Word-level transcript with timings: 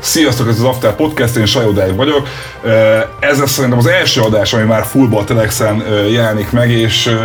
Sziasztok, 0.00 0.48
ez 0.48 0.58
az 0.58 0.64
After 0.64 0.94
Podcast, 0.94 1.36
én 1.36 1.46
Sajó 1.46 1.70
Dáj 1.70 1.94
vagyok. 1.94 2.28
Ez 3.20 3.38
lesz 3.38 3.50
szerintem 3.50 3.78
az 3.78 3.86
első 3.86 4.20
adás, 4.20 4.52
ami 4.52 4.62
már 4.62 4.84
fullból 4.84 5.24
Telexen 5.24 5.82
jelenik 6.10 6.50
meg, 6.50 6.70
és 6.70 7.16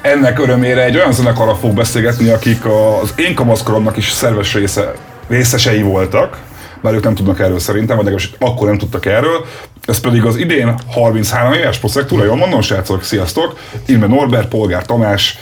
ennek 0.00 0.38
örömére 0.38 0.84
egy 0.84 0.96
olyan 0.96 1.12
zenekarra 1.12 1.54
fog 1.54 1.74
beszélgetni, 1.74 2.28
akik 2.28 2.64
az 3.02 3.14
én 3.16 3.34
kamaszkoromnak 3.34 3.96
is 3.96 4.10
szerves 4.10 4.54
része, 4.54 4.94
részesei 5.28 5.82
voltak, 5.82 6.38
bár 6.82 6.94
ők 6.94 7.04
nem 7.04 7.14
tudnak 7.14 7.40
erről 7.40 7.58
szerintem, 7.58 7.96
vagy 7.96 8.04
legalábbis 8.04 8.34
akkor 8.38 8.66
nem 8.66 8.78
tudtak 8.78 9.06
erről. 9.06 9.44
Ez 9.88 10.00
pedig 10.00 10.24
az 10.24 10.36
idén 10.36 10.74
33 10.90 11.52
éves 11.52 11.78
proszektúra, 11.78 12.24
jól 12.24 12.36
mondom, 12.36 12.60
srácok, 12.60 13.02
sziasztok! 13.02 13.58
Ilme 13.86 14.06
Norbert, 14.06 14.48
Polgár 14.48 14.86
Tamás, 14.86 15.38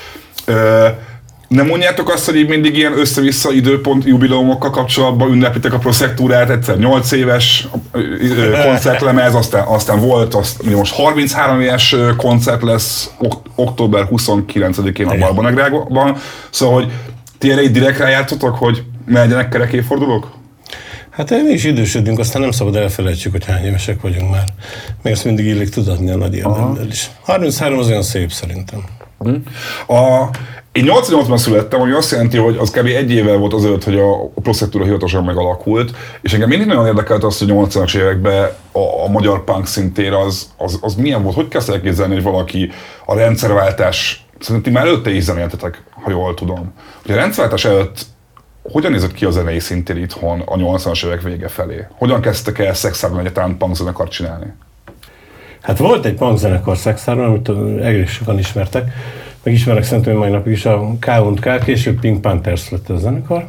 nem 1.48 1.66
mondjátok 1.66 2.10
azt, 2.10 2.24
hogy 2.24 2.36
így 2.36 2.48
mindig 2.48 2.76
ilyen 2.76 2.98
össze-vissza 2.98 3.52
időpont 3.52 4.04
jubileumokkal 4.04 4.70
kapcsolatban 4.70 5.30
ünneplitek 5.30 5.72
a 5.72 5.78
proszektúrát, 5.78 6.50
egyszer 6.50 6.78
8 6.78 7.12
éves 7.12 7.68
koncertlemez, 8.64 9.34
aztán, 9.34 9.66
aztán 9.66 10.00
volt, 10.00 10.34
azt, 10.34 10.62
most 10.62 10.94
33 10.94 11.60
éves 11.60 11.96
koncert 12.16 12.62
lesz 12.62 13.10
ok- 13.18 13.46
október 13.54 14.08
29-én 14.10 15.06
a 15.06 15.18
Barbanegrágban, 15.18 16.16
szóval, 16.50 16.74
hogy 16.74 16.92
ti 17.38 17.50
erre 17.50 17.62
így 17.62 17.70
direkt 17.70 17.98
rájátszotok, 17.98 18.56
hogy 18.56 18.82
menjenek 19.06 19.48
kerek 19.48 19.72
évfordulók? 19.72 20.35
Hát 21.16 21.30
mi 21.30 21.52
is 21.52 21.64
idősödünk, 21.64 22.18
aztán 22.18 22.40
nem 22.42 22.50
szabad 22.50 22.76
elfelejtsük, 22.76 23.32
hogy 23.32 23.44
hány 23.44 23.64
évesek 23.64 24.00
vagyunk 24.00 24.30
már. 24.30 24.44
Még 25.02 25.12
ezt 25.12 25.24
mindig 25.24 25.46
illik 25.46 25.68
tudatni 25.68 26.10
a 26.10 26.16
nagy 26.16 26.34
érdemben 26.34 26.86
is. 26.86 27.10
33 27.22 27.78
az 27.78 27.88
olyan 27.88 28.02
szép 28.02 28.32
szerintem. 28.32 28.84
A, 29.86 30.28
én 30.72 30.86
88-ban 30.88 31.36
születtem, 31.36 31.80
ami 31.80 31.92
azt 31.92 32.10
jelenti, 32.10 32.36
hogy 32.36 32.56
az 32.56 32.70
kb. 32.70 32.86
egy 32.86 33.10
évvel 33.10 33.36
volt 33.36 33.52
azelőtt, 33.52 33.84
hogy 33.84 33.98
a 33.98 34.40
proszektúra 34.42 34.84
hivatalosan 34.84 35.24
megalakult, 35.24 35.96
és 36.20 36.32
engem 36.32 36.48
mindig 36.48 36.66
nagyon 36.66 36.86
érdekelt 36.86 37.24
az, 37.24 37.38
hogy 37.38 37.48
80-as 37.52 37.96
években 37.96 38.50
a, 38.72 39.04
a 39.04 39.08
magyar 39.08 39.44
punk 39.44 39.66
szintér 39.66 40.12
az, 40.12 40.50
az, 40.56 40.78
az 40.80 40.94
milyen 40.94 41.22
volt, 41.22 41.34
hogy 41.34 41.48
kezdte 41.48 41.72
elképzelni, 41.72 42.14
hogy 42.14 42.22
valaki 42.22 42.70
a 43.06 43.14
rendszerváltás, 43.14 44.26
szerintem 44.38 44.72
már 44.72 44.86
előtte 44.86 45.10
is 45.10 45.22
zenéltetek, 45.22 45.82
ha 45.90 46.10
jól 46.10 46.34
tudom. 46.34 46.72
Hogy 47.02 47.14
a 47.14 47.18
rendszerváltás 47.18 47.64
előtt 47.64 48.06
hogyan 48.72 48.92
nézett 48.92 49.12
ki 49.12 49.24
a 49.24 49.30
zenei 49.30 49.58
szintér 49.58 49.96
itthon 49.96 50.40
a 50.40 50.56
80-as 50.56 51.04
évek 51.04 51.22
vége 51.22 51.48
felé? 51.48 51.86
Hogyan 51.90 52.20
kezdtek 52.20 52.58
el 52.58 52.74
szexárban 52.74 53.20
egyáltalán 53.20 53.56
punk 53.56 53.76
zenekart 53.76 54.10
csinálni? 54.10 54.52
Hát 55.60 55.78
volt 55.78 56.04
egy 56.04 56.14
punk 56.14 56.38
zenekar 56.38 56.76
szexáron, 56.76 57.24
amit 57.24 57.80
egész 57.82 58.10
sokan 58.10 58.38
ismertek, 58.38 58.92
meg 59.42 59.54
ismerek 59.54 59.84
szerintem 59.84 60.16
mai 60.16 60.30
napig 60.30 60.52
is 60.52 60.66
a 60.66 60.96
K&K, 60.98 61.64
később 61.64 62.00
Pink 62.00 62.20
Panthers 62.20 62.70
lett 62.70 62.88
a 62.88 62.96
zenekar, 62.96 63.48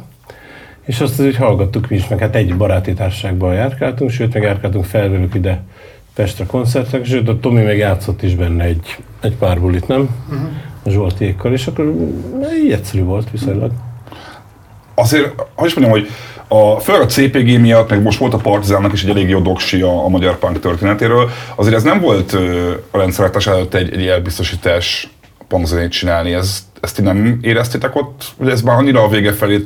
és 0.84 1.00
azt 1.00 1.18
azért 1.18 1.36
hallgattuk 1.36 1.88
mi 1.88 1.96
is, 1.96 2.08
meg 2.08 2.18
hát 2.18 2.34
egy 2.34 2.56
baráti 2.56 2.94
társaságban 2.94 3.54
járkáltunk, 3.54 4.10
sőt, 4.10 4.34
meg 4.34 4.42
járkáltunk 4.42 4.84
felvelük 4.84 5.34
ide 5.34 5.62
Pestre 6.14 6.46
koncertek, 6.46 7.04
sőt, 7.04 7.28
a 7.28 7.40
Tomi 7.40 7.62
meg 7.62 7.76
játszott 7.76 8.22
is 8.22 8.34
benne 8.34 8.64
egy, 8.64 8.96
egy 9.20 9.36
pár 9.36 9.60
bulit, 9.60 9.88
nem? 9.88 10.00
Uh-huh. 10.00 10.48
A 10.82 10.90
Zsoltiékkal, 10.90 11.52
és 11.52 11.66
akkor 11.66 11.94
így 12.64 12.72
egyszerű 12.72 13.02
volt 13.02 13.30
viszonylag. 13.30 13.72
Azért, 14.98 15.34
hogy 15.54 15.66
is 15.66 15.74
mondjam, 15.74 16.00
hogy 16.00 16.10
a, 16.48 16.80
főleg 16.80 17.00
a 17.00 17.06
CPG 17.06 17.60
miatt, 17.60 17.90
meg 17.90 18.02
most 18.02 18.18
volt 18.18 18.34
a 18.34 18.36
Partizánnak 18.36 18.92
is 18.92 19.02
egy 19.02 19.10
elég 19.10 19.28
jó 19.28 19.40
doksi 19.40 19.80
a, 19.80 20.04
a 20.04 20.08
magyar 20.08 20.38
punk 20.38 20.60
történetéről, 20.60 21.30
azért 21.54 21.74
ez 21.74 21.82
nem 21.82 22.00
volt 22.00 22.32
a 22.90 22.98
rendszerváltás 22.98 23.46
előtt 23.46 23.74
egy, 23.74 23.92
egy 23.92 24.06
elbiztosítás 24.06 25.08
punkzenét 25.48 25.90
csinálni. 25.90 26.32
Ez, 26.32 26.66
ezt 26.80 26.96
ti 26.96 27.02
nem 27.02 27.38
éreztétek 27.42 27.96
ott, 27.96 28.24
hogy 28.36 28.48
ez 28.48 28.62
már 28.62 28.76
annyira 28.76 29.02
a 29.02 29.08
vége 29.08 29.32
felé 29.32 29.64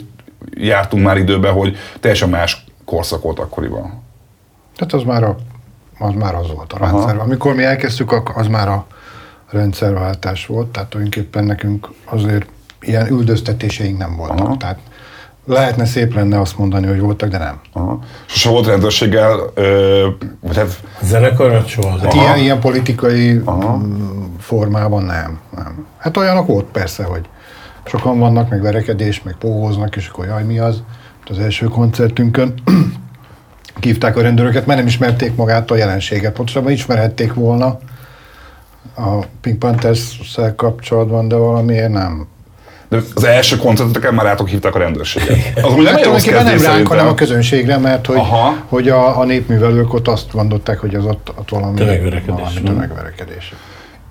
jártunk 0.50 1.04
már 1.04 1.16
időbe, 1.16 1.48
hogy 1.48 1.76
teljesen 2.00 2.28
más 2.28 2.64
korszak 2.84 3.22
volt 3.22 3.38
akkoriban? 3.38 4.02
Tehát 4.76 4.92
az 4.92 5.02
már, 5.02 5.22
a, 5.22 5.36
az, 5.98 6.14
már 6.14 6.34
az 6.34 6.46
volt 6.54 6.72
a 6.72 6.78
rendszer. 6.78 7.16
Amikor 7.16 7.54
mi 7.54 7.64
elkezdtük, 7.64 8.36
az 8.36 8.46
már 8.46 8.68
a 8.68 8.86
rendszerváltás 9.50 10.46
volt, 10.46 10.66
tehát 10.66 10.88
tulajdonképpen 10.88 11.44
nekünk 11.44 11.88
azért 12.04 12.46
ilyen 12.80 13.06
üldöztetéseink 13.10 13.98
nem 13.98 14.16
voltak. 14.16 14.46
Aha. 14.46 14.56
Tehát 14.56 14.78
Lehetne 15.44 15.84
szép 15.84 16.14
lenne 16.14 16.40
azt 16.40 16.58
mondani, 16.58 16.86
hogy 16.86 17.00
voltak, 17.00 17.28
de 17.28 17.38
nem. 17.38 17.60
Aha. 17.72 17.98
Sose 18.26 18.48
volt 18.48 18.66
rendőrséggel, 18.66 19.50
ö, 19.54 20.08
vagy 20.40 20.56
hát... 20.56 20.80
Zenekarot 21.02 21.66
soha. 21.66 22.12
Ilyen, 22.12 22.38
ilyen 22.38 22.60
politikai 22.60 23.40
Aha. 23.44 23.80
Formában 24.38 25.02
nem, 25.02 25.38
nem. 25.56 25.86
Hát 25.98 26.16
olyanok 26.16 26.46
volt 26.46 26.64
persze, 26.64 27.04
hogy 27.04 27.28
sokan 27.84 28.18
vannak, 28.18 28.50
meg 28.50 28.62
verekedés, 28.62 29.22
meg 29.22 29.36
póhoznak, 29.38 29.96
és 29.96 30.08
akkor 30.08 30.26
jaj, 30.26 30.44
mi 30.44 30.58
az? 30.58 30.82
Az 31.28 31.38
első 31.38 31.66
koncertünkön 31.66 32.54
kívták 33.80 34.16
a 34.16 34.22
rendőröket, 34.22 34.66
mert 34.66 34.78
nem 34.78 34.88
ismerték 34.88 35.36
magát 35.36 35.70
a 35.70 35.76
jelenséget. 35.76 36.32
Pontosabban 36.32 36.72
ismerhették 36.72 37.34
volna 37.34 37.78
a 38.96 39.18
Pink 39.40 39.58
panthers 39.58 40.20
kapcsolatban, 40.56 41.28
de 41.28 41.36
valamiért 41.36 41.92
nem 41.92 42.26
de 42.92 43.02
az 43.14 43.24
első 43.24 43.56
koncerteken 43.56 44.14
már 44.14 44.24
rátok 44.24 44.48
hívták 44.48 44.74
a 44.74 44.78
rendőrséget. 44.78 45.58
Az 45.62 45.72
úgy 45.74 45.84
nem 45.84 45.94
hát, 45.94 46.04
rossz 46.04 46.24
nem 46.24 46.62
ránk, 46.62 46.86
hanem 46.86 47.06
a 47.06 47.14
közönségre, 47.14 47.78
mert 47.78 48.06
hogy, 48.06 48.20
hogy 48.66 48.88
a, 48.88 49.18
a 49.18 49.24
népművelők 49.24 49.94
ott 49.94 50.08
azt 50.08 50.32
gondolták, 50.32 50.78
hogy 50.78 50.94
az 50.94 51.04
ott, 51.04 51.32
ott 51.38 51.48
valami 51.48 51.76
tömegverekedés. 51.76 52.40
Valami 52.40 52.60
tömegverekedés. 52.62 53.52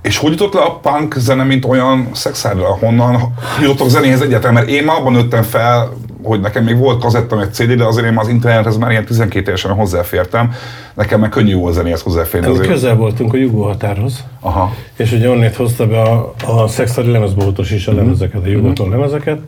És 0.01 0.17
hogy 0.17 0.31
jutott 0.31 0.53
le 0.53 0.62
a 0.62 0.79
punk 0.81 1.16
zene, 1.17 1.44
mint 1.44 1.66
olyan 1.66 2.09
szexárra? 2.12 2.66
Honnan 2.66 3.34
jutottok 3.62 3.89
zenéhez 3.89 4.22
egyáltalán? 4.22 4.53
Mert 4.53 4.67
én 4.67 4.84
már 4.84 4.97
abban 4.97 5.13
nőttem 5.13 5.44
fel, 5.44 5.91
hogy 6.23 6.39
nekem 6.39 6.63
még 6.63 6.78
volt 6.78 7.01
kazettam 7.01 7.39
egy 7.39 7.53
CD, 7.53 7.73
de 7.73 7.84
azért 7.84 8.06
én 8.06 8.13
már 8.13 8.23
az 8.23 8.29
internethez 8.29 8.78
már 8.78 8.91
ilyen 8.91 9.06
12 9.06 9.47
évesen 9.47 9.72
hozzáfértem. 9.72 10.53
Nekem 10.94 11.19
meg 11.19 11.29
könnyű 11.29 11.56
volt 11.56 11.73
zenéhez 11.73 12.01
hozzáférni. 12.01 12.57
Hát, 12.57 12.67
közel 12.67 12.95
voltunk 12.95 13.34
a 13.34 13.38
Jugó 13.38 13.63
határhoz. 13.63 14.23
Aha. 14.40 14.75
És 14.95 15.11
ugye 15.11 15.29
onnét 15.29 15.56
hozta 15.56 15.88
be 15.88 16.01
a, 16.01 16.34
a 16.45 16.67
szexári 16.67 17.11
lemezboltos 17.11 17.72
is 17.72 17.88
a 17.88 17.91
mhm. 17.91 18.00
lemezeket, 18.00 18.44
a 18.44 18.47
Jugóton 18.47 18.88
mm-hmm. 18.88 18.95
lemezeket. 18.95 19.40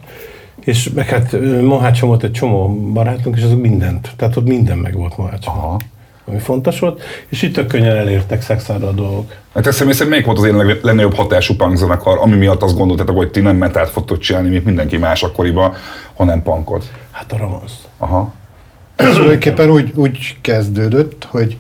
És 0.60 0.90
meg 0.90 1.10
hát 1.10 1.36
Mohácson 1.62 2.10
volt 2.10 2.24
egy 2.24 2.32
csomó 2.32 2.68
barátunk, 2.94 3.38
és 3.38 3.44
azok 3.44 3.62
mindent. 3.62 4.12
Tehát 4.16 4.36
ott 4.38 4.48
minden 4.48 4.78
meg 4.78 4.96
volt 4.96 5.18
Mohácson. 5.18 5.54
Aha 5.54 5.80
ami 6.26 6.40
fontos 6.40 6.80
volt, 6.80 7.02
és 7.30 7.42
itt 7.42 7.54
tök 7.54 7.68
könnyen 7.68 7.96
elértek 7.96 8.42
szexára 8.42 8.88
a 8.88 8.92
dolgok. 8.92 9.34
Hát 9.54 9.68
ezt 9.68 9.78
személy 9.78 9.94
szerint 9.94 10.10
melyik 10.10 10.26
volt 10.26 10.38
az 10.38 10.46
én 10.46 10.56
legnagyobb 10.56 11.14
hatású 11.14 11.56
punk 11.56 11.78
zenekar, 11.78 12.18
ami 12.22 12.36
miatt 12.36 12.62
azt 12.62 12.78
gondoltátok, 12.78 13.16
hogy 13.16 13.32
ti 13.32 13.40
nem 13.40 13.56
metált 13.56 13.90
fogtok 13.90 14.20
csinálni, 14.20 14.50
mint 14.50 14.66
mindenki 14.66 14.98
más 14.98 15.24
akkoriban, 15.24 15.74
hanem 16.14 16.44
punkot? 16.44 16.92
Hát 17.12 17.32
a 17.32 17.38
Ramones. 17.38 17.72
Aha. 17.98 18.34
Ez 18.96 19.14
tulajdonképpen 19.14 19.70
úgy, 19.70 19.92
úgy 19.96 20.38
kezdődött, 20.42 21.28
hogy 21.30 21.58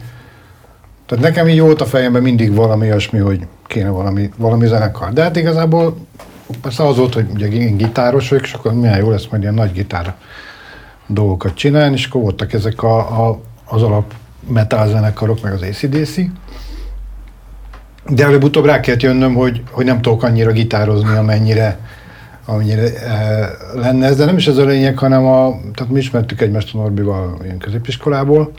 tehát 1.05 1.23
nekem 1.23 1.47
így 1.47 1.59
volt 1.59 1.81
a 1.81 1.85
fejemben 1.85 2.21
mindig 2.21 2.55
valami 2.55 2.85
olyasmi, 2.87 3.19
hogy 3.19 3.47
kéne 3.67 3.89
valami, 3.89 4.29
valami 4.37 4.67
zenekar. 4.67 5.13
De 5.13 5.21
hát 5.21 5.35
igazából 5.35 5.97
persze 6.61 6.87
az 6.87 6.97
volt, 6.97 7.13
hogy 7.13 7.25
ugye 7.33 7.47
én 7.47 7.77
gitáros 7.77 8.29
vagyok, 8.29 8.45
és 8.45 8.53
akkor 8.53 8.73
milyen 8.73 8.97
jó 8.97 9.09
lesz 9.09 9.27
majd 9.29 9.41
ilyen 9.41 9.53
nagy 9.53 9.71
gitár 9.71 10.15
dolgokat 11.07 11.53
csinálni, 11.53 11.95
és 11.95 12.05
akkor 12.05 12.21
voltak 12.21 12.53
ezek 12.53 12.83
a, 12.83 12.97
a, 13.27 13.39
az 13.65 13.81
alap 13.81 14.13
metal 14.47 14.87
zenekarok, 14.87 15.41
meg 15.41 15.53
az 15.53 15.61
ACDC. 15.61 16.15
De 18.09 18.23
előbb-utóbb 18.23 18.65
rá 18.65 18.79
kellett 18.79 19.01
jönnöm, 19.01 19.33
hogy, 19.33 19.63
hogy 19.71 19.85
nem 19.85 20.01
tudok 20.01 20.23
annyira 20.23 20.51
gitározni, 20.51 21.15
amennyire, 21.15 21.79
amennyire 22.45 22.95
e, 22.95 23.49
lenne 23.73 24.05
ez, 24.05 24.17
de 24.17 24.25
nem 24.25 24.37
is 24.37 24.47
ez 24.47 24.57
a 24.57 24.65
lényeg, 24.65 24.97
hanem 24.97 25.25
a, 25.25 25.59
tehát 25.73 25.91
mi 25.91 25.99
ismertük 25.99 26.41
egymást 26.41 26.75
a 26.75 26.77
Norbival 26.77 27.37
ilyen 27.43 27.57
középiskolából, 27.57 28.51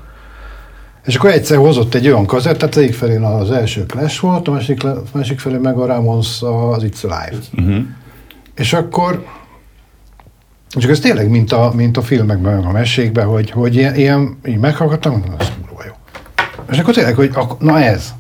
és 1.05 1.17
akkor 1.17 1.31
egyszer 1.31 1.57
hozott 1.57 1.95
egy 1.95 2.07
olyan 2.07 2.27
kazett, 2.27 2.59
tehát 2.59 2.77
egyik 2.77 2.95
felén 2.95 3.23
az 3.23 3.51
első 3.51 3.87
Clash 3.87 4.21
volt, 4.21 4.49
a 4.49 4.51
másik, 4.51 4.83
másik 5.13 5.39
felén 5.39 5.61
meg 5.61 5.77
a 5.77 5.87
Ramones 5.87 6.43
az 6.43 6.85
It's 6.87 7.03
Alive. 7.03 7.43
Uh-huh. 7.53 7.85
És 8.55 8.73
akkor 8.73 9.25
csak 10.81 10.91
ez 10.91 11.01
tényleg, 11.01 11.29
mint 11.29 11.53
a, 11.53 11.73
mint 11.75 11.97
a 11.97 12.03
filmekben, 12.03 12.65
a 12.65 12.73
mesékben, 12.73 13.27
hogy, 13.27 13.51
hogy 13.51 13.75
ilyen, 13.75 13.95
ilyen 13.95 14.39
így 14.45 14.59
meghallgattam, 14.59 15.23
az 15.39 15.53
és 16.71 16.79
akkor 16.79 16.95
tényleg, 16.95 17.15
hogy 17.15 17.35
na 17.59 17.81
ez, 17.81 18.15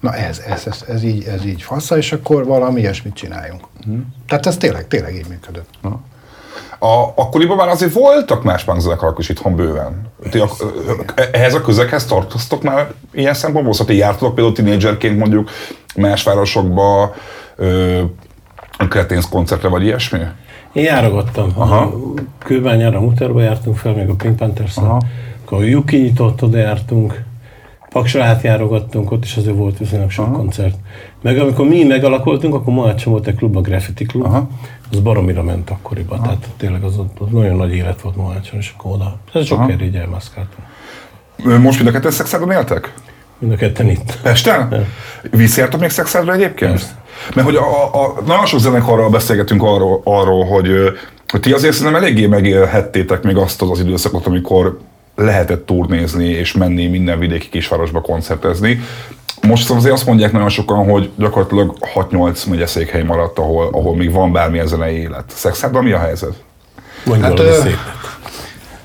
na 0.00 0.14
ez, 0.14 0.42
ez, 0.46 0.66
ez, 0.66 0.84
ez, 0.88 1.02
így, 1.02 1.24
ez 1.24 1.44
így 1.44 1.62
fasza, 1.62 1.96
és 1.96 2.12
akkor 2.12 2.46
valami 2.46 2.80
ilyesmit 2.80 3.14
csináljunk. 3.14 3.64
Hmm. 3.84 4.14
Tehát 4.26 4.46
ez 4.46 4.56
tényleg, 4.56 4.88
tényleg 4.88 5.14
így 5.14 5.28
működött. 5.28 5.68
Na. 5.82 6.00
A, 6.78 7.12
akkoriban 7.14 7.56
már 7.56 7.68
azért 7.68 7.92
voltak 7.92 8.42
más 8.42 8.64
punkzenekarok 8.64 9.18
is 9.18 9.28
itthon 9.28 9.56
bőven. 9.56 10.12
Ti 10.30 10.38
a, 10.38 10.48
ehhez 11.32 11.54
a 11.54 11.60
közeghez 11.60 12.04
tartoztok 12.04 12.62
már 12.62 12.92
ilyen 13.12 13.34
szempontból? 13.34 13.72
Szóval 13.72 13.94
ti 13.94 14.00
jártatok 14.00 14.34
például 14.34 14.54
tínédzserként 14.54 15.18
mondjuk 15.18 15.50
más 15.96 16.22
városokba, 16.22 17.14
kreténz 18.88 19.28
koncertre 19.28 19.68
vagy 19.68 19.82
ilyesmi? 19.82 20.18
Én 20.72 20.84
járogattam. 20.84 21.50
Aha. 21.54 21.92
Kőbányára, 22.38 23.00
Muterba 23.00 23.40
jártunk 23.40 23.76
fel, 23.76 23.92
még 23.92 24.08
a 24.08 24.14
Pink 24.14 24.36
panthers 24.36 24.76
akkor 24.76 25.62
a 25.62 25.66
Yuki 25.66 25.96
nyitott, 25.96 26.42
oda 26.42 26.58
jártunk. 26.58 27.22
Paksra 27.88 28.24
átjárogattunk, 28.24 29.10
ott 29.10 29.24
is 29.24 29.36
azért 29.36 29.56
volt 29.56 29.78
viszonylag 29.78 30.10
sok 30.10 30.26
Aha. 30.26 30.36
koncert. 30.36 30.76
Meg 31.22 31.38
amikor 31.38 31.68
mi 31.68 31.84
megalakultunk, 31.84 32.54
akkor 32.54 32.74
Mohácson 32.74 33.12
volt 33.12 33.26
egy 33.26 33.34
klub, 33.34 33.56
a 33.56 33.60
Graffiti 33.60 34.04
Klub, 34.04 34.24
Aha. 34.24 34.48
az 34.90 35.00
baromira 35.00 35.42
ment 35.42 35.70
akkoriban, 35.70 36.18
Aha. 36.18 36.26
tehát 36.26 36.48
tényleg 36.56 36.82
az 36.82 36.98
ott 36.98 37.30
nagyon 37.30 37.56
nagy 37.56 37.74
élet 37.74 38.00
volt 38.00 38.16
Mohácson, 38.16 38.58
és 38.58 38.74
akkor 38.76 38.92
oda. 38.92 39.18
Ez 39.32 39.46
sok 39.46 39.70
erre 39.70 39.84
így 39.84 39.96
elmászkáltam. 39.96 40.64
Most 41.60 41.76
mind 41.78 41.88
a 41.88 41.92
ketten 41.92 42.10
Szexádon 42.10 42.50
éltek? 42.50 42.94
Mind 43.38 43.52
a 43.52 43.56
ketten 43.56 43.88
itt. 43.88 44.20
Pesten? 44.22 44.86
Visszajártok 45.30 45.80
még 45.80 45.90
Szexádra 45.90 46.32
egyébként? 46.32 46.70
Persze. 46.70 46.99
Mert 47.34 47.46
hogy 47.46 47.56
a, 47.56 47.84
a, 48.04 48.14
nagyon 48.26 48.46
sok 48.46 48.60
zenekarral 48.60 49.10
beszélgetünk 49.10 49.62
arról, 49.62 50.00
arról 50.04 50.44
hogy, 50.44 50.70
hogy 51.28 51.40
ti 51.40 51.52
azért 51.52 51.74
szerintem 51.74 52.02
eléggé 52.02 52.26
megélhettétek 52.26 53.22
még 53.22 53.36
azt 53.36 53.62
az, 53.62 53.70
az 53.70 53.80
időszakot, 53.80 54.26
amikor 54.26 54.78
lehetett 55.16 55.66
turnézni 55.66 56.28
és 56.28 56.52
menni 56.52 56.86
minden 56.86 57.18
vidéki 57.18 57.48
kisvárosba 57.48 58.00
koncertezni. 58.00 58.80
Most 59.46 59.70
azért 59.70 59.94
azt 59.94 60.06
mondják 60.06 60.32
nagyon 60.32 60.48
sokan, 60.48 60.90
hogy 60.90 61.10
gyakorlatilag 61.16 61.76
6-8 61.94 62.48
megyeszékhely 62.48 63.02
maradt, 63.02 63.38
ahol, 63.38 63.68
ahol 63.72 63.96
még 63.96 64.12
van 64.12 64.32
bármilyen 64.32 64.66
zenei 64.66 64.96
élet. 64.96 65.24
Szexádban 65.34 65.84
mi 65.84 65.92
a 65.92 65.98
helyzet? 65.98 66.44
Mondj 67.04 67.22
Hát, 67.22 67.38
ö, 67.38 67.58
szép. 67.62 67.76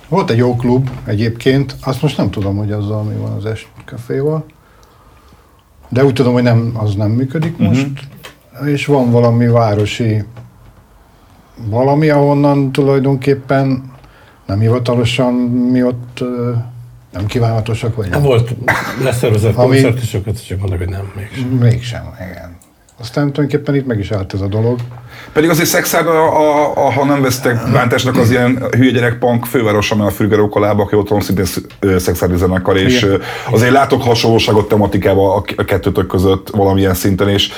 Volt 0.08 0.30
egy 0.30 0.38
jó 0.38 0.56
klub 0.56 0.90
egyébként, 1.06 1.76
azt 1.82 2.02
most 2.02 2.18
nem 2.18 2.30
tudom, 2.30 2.58
hogy 2.58 2.72
azzal 2.72 3.04
mi 3.04 3.16
van 3.16 3.32
az 3.32 3.46
Estkaféval, 3.46 4.46
de 5.90 6.06
úgy 6.06 6.14
tudom, 6.14 6.34
hogy 6.34 6.44
nem, 6.44 6.72
az 6.74 6.96
nem 6.96 7.12
működik 7.12 7.58
most, 7.58 7.88
és 8.66 8.86
van 8.86 9.12
valami 9.12 9.48
városi 9.48 10.24
valami, 11.56 12.10
ahonnan 12.10 12.72
tulajdonképpen 12.72 13.92
nem 14.46 14.60
hivatalosan 14.60 15.34
mi 15.72 15.84
ott 15.84 16.24
nem 17.12 17.26
kívánatosak 17.26 17.96
vagyunk. 17.96 18.24
Volt 18.24 18.56
leszervezett 19.04 19.56
Ami- 19.56 19.82
koncert, 19.82 20.02
és 20.02 20.10
sokat 20.10 20.48
csak 20.48 20.60
mondok, 20.60 20.78
hogy 20.78 20.90
nem, 20.90 21.12
mégsem. 21.16 21.48
Mégsem, 21.50 22.04
igen. 22.32 22.58
Aztán 23.00 23.32
tulajdonképpen 23.32 23.76
itt 23.76 23.86
meg 23.86 24.00
is 24.00 24.12
állt 24.12 24.34
ez 24.34 24.42
a 24.42 24.48
dolog. 24.48 24.80
Pedig 25.34 25.50
azért 25.50 25.68
Szexárd, 25.68 26.08
a, 26.08 26.40
a, 26.40 26.72
a, 26.86 26.92
ha 26.92 27.06
nem 27.06 27.22
vesztek 27.22 27.72
bántásnak, 27.72 28.18
az 28.18 28.30
ilyen 28.30 28.64
hülye 28.72 28.92
gyerekpunk 28.92 29.46
főváros, 29.46 29.92
ami 29.92 30.02
a 30.02 30.10
Fürgeró 30.10 30.52
lába, 30.54 30.84
aki 30.84 30.96
otthon 30.96 31.22
szintén 31.22 31.46
szexárdi 31.98 32.38
zenekar, 32.38 32.78
és 32.78 33.02
Igen. 33.02 33.22
azért 33.52 33.72
látok 33.72 34.04
hasonlóságot 34.04 34.68
tematikával 34.68 35.44
a, 35.56 35.64
kettőtök 35.64 36.08
között 36.08 36.50
valamilyen 36.50 36.94
szinten, 36.94 37.30
és 37.30 37.52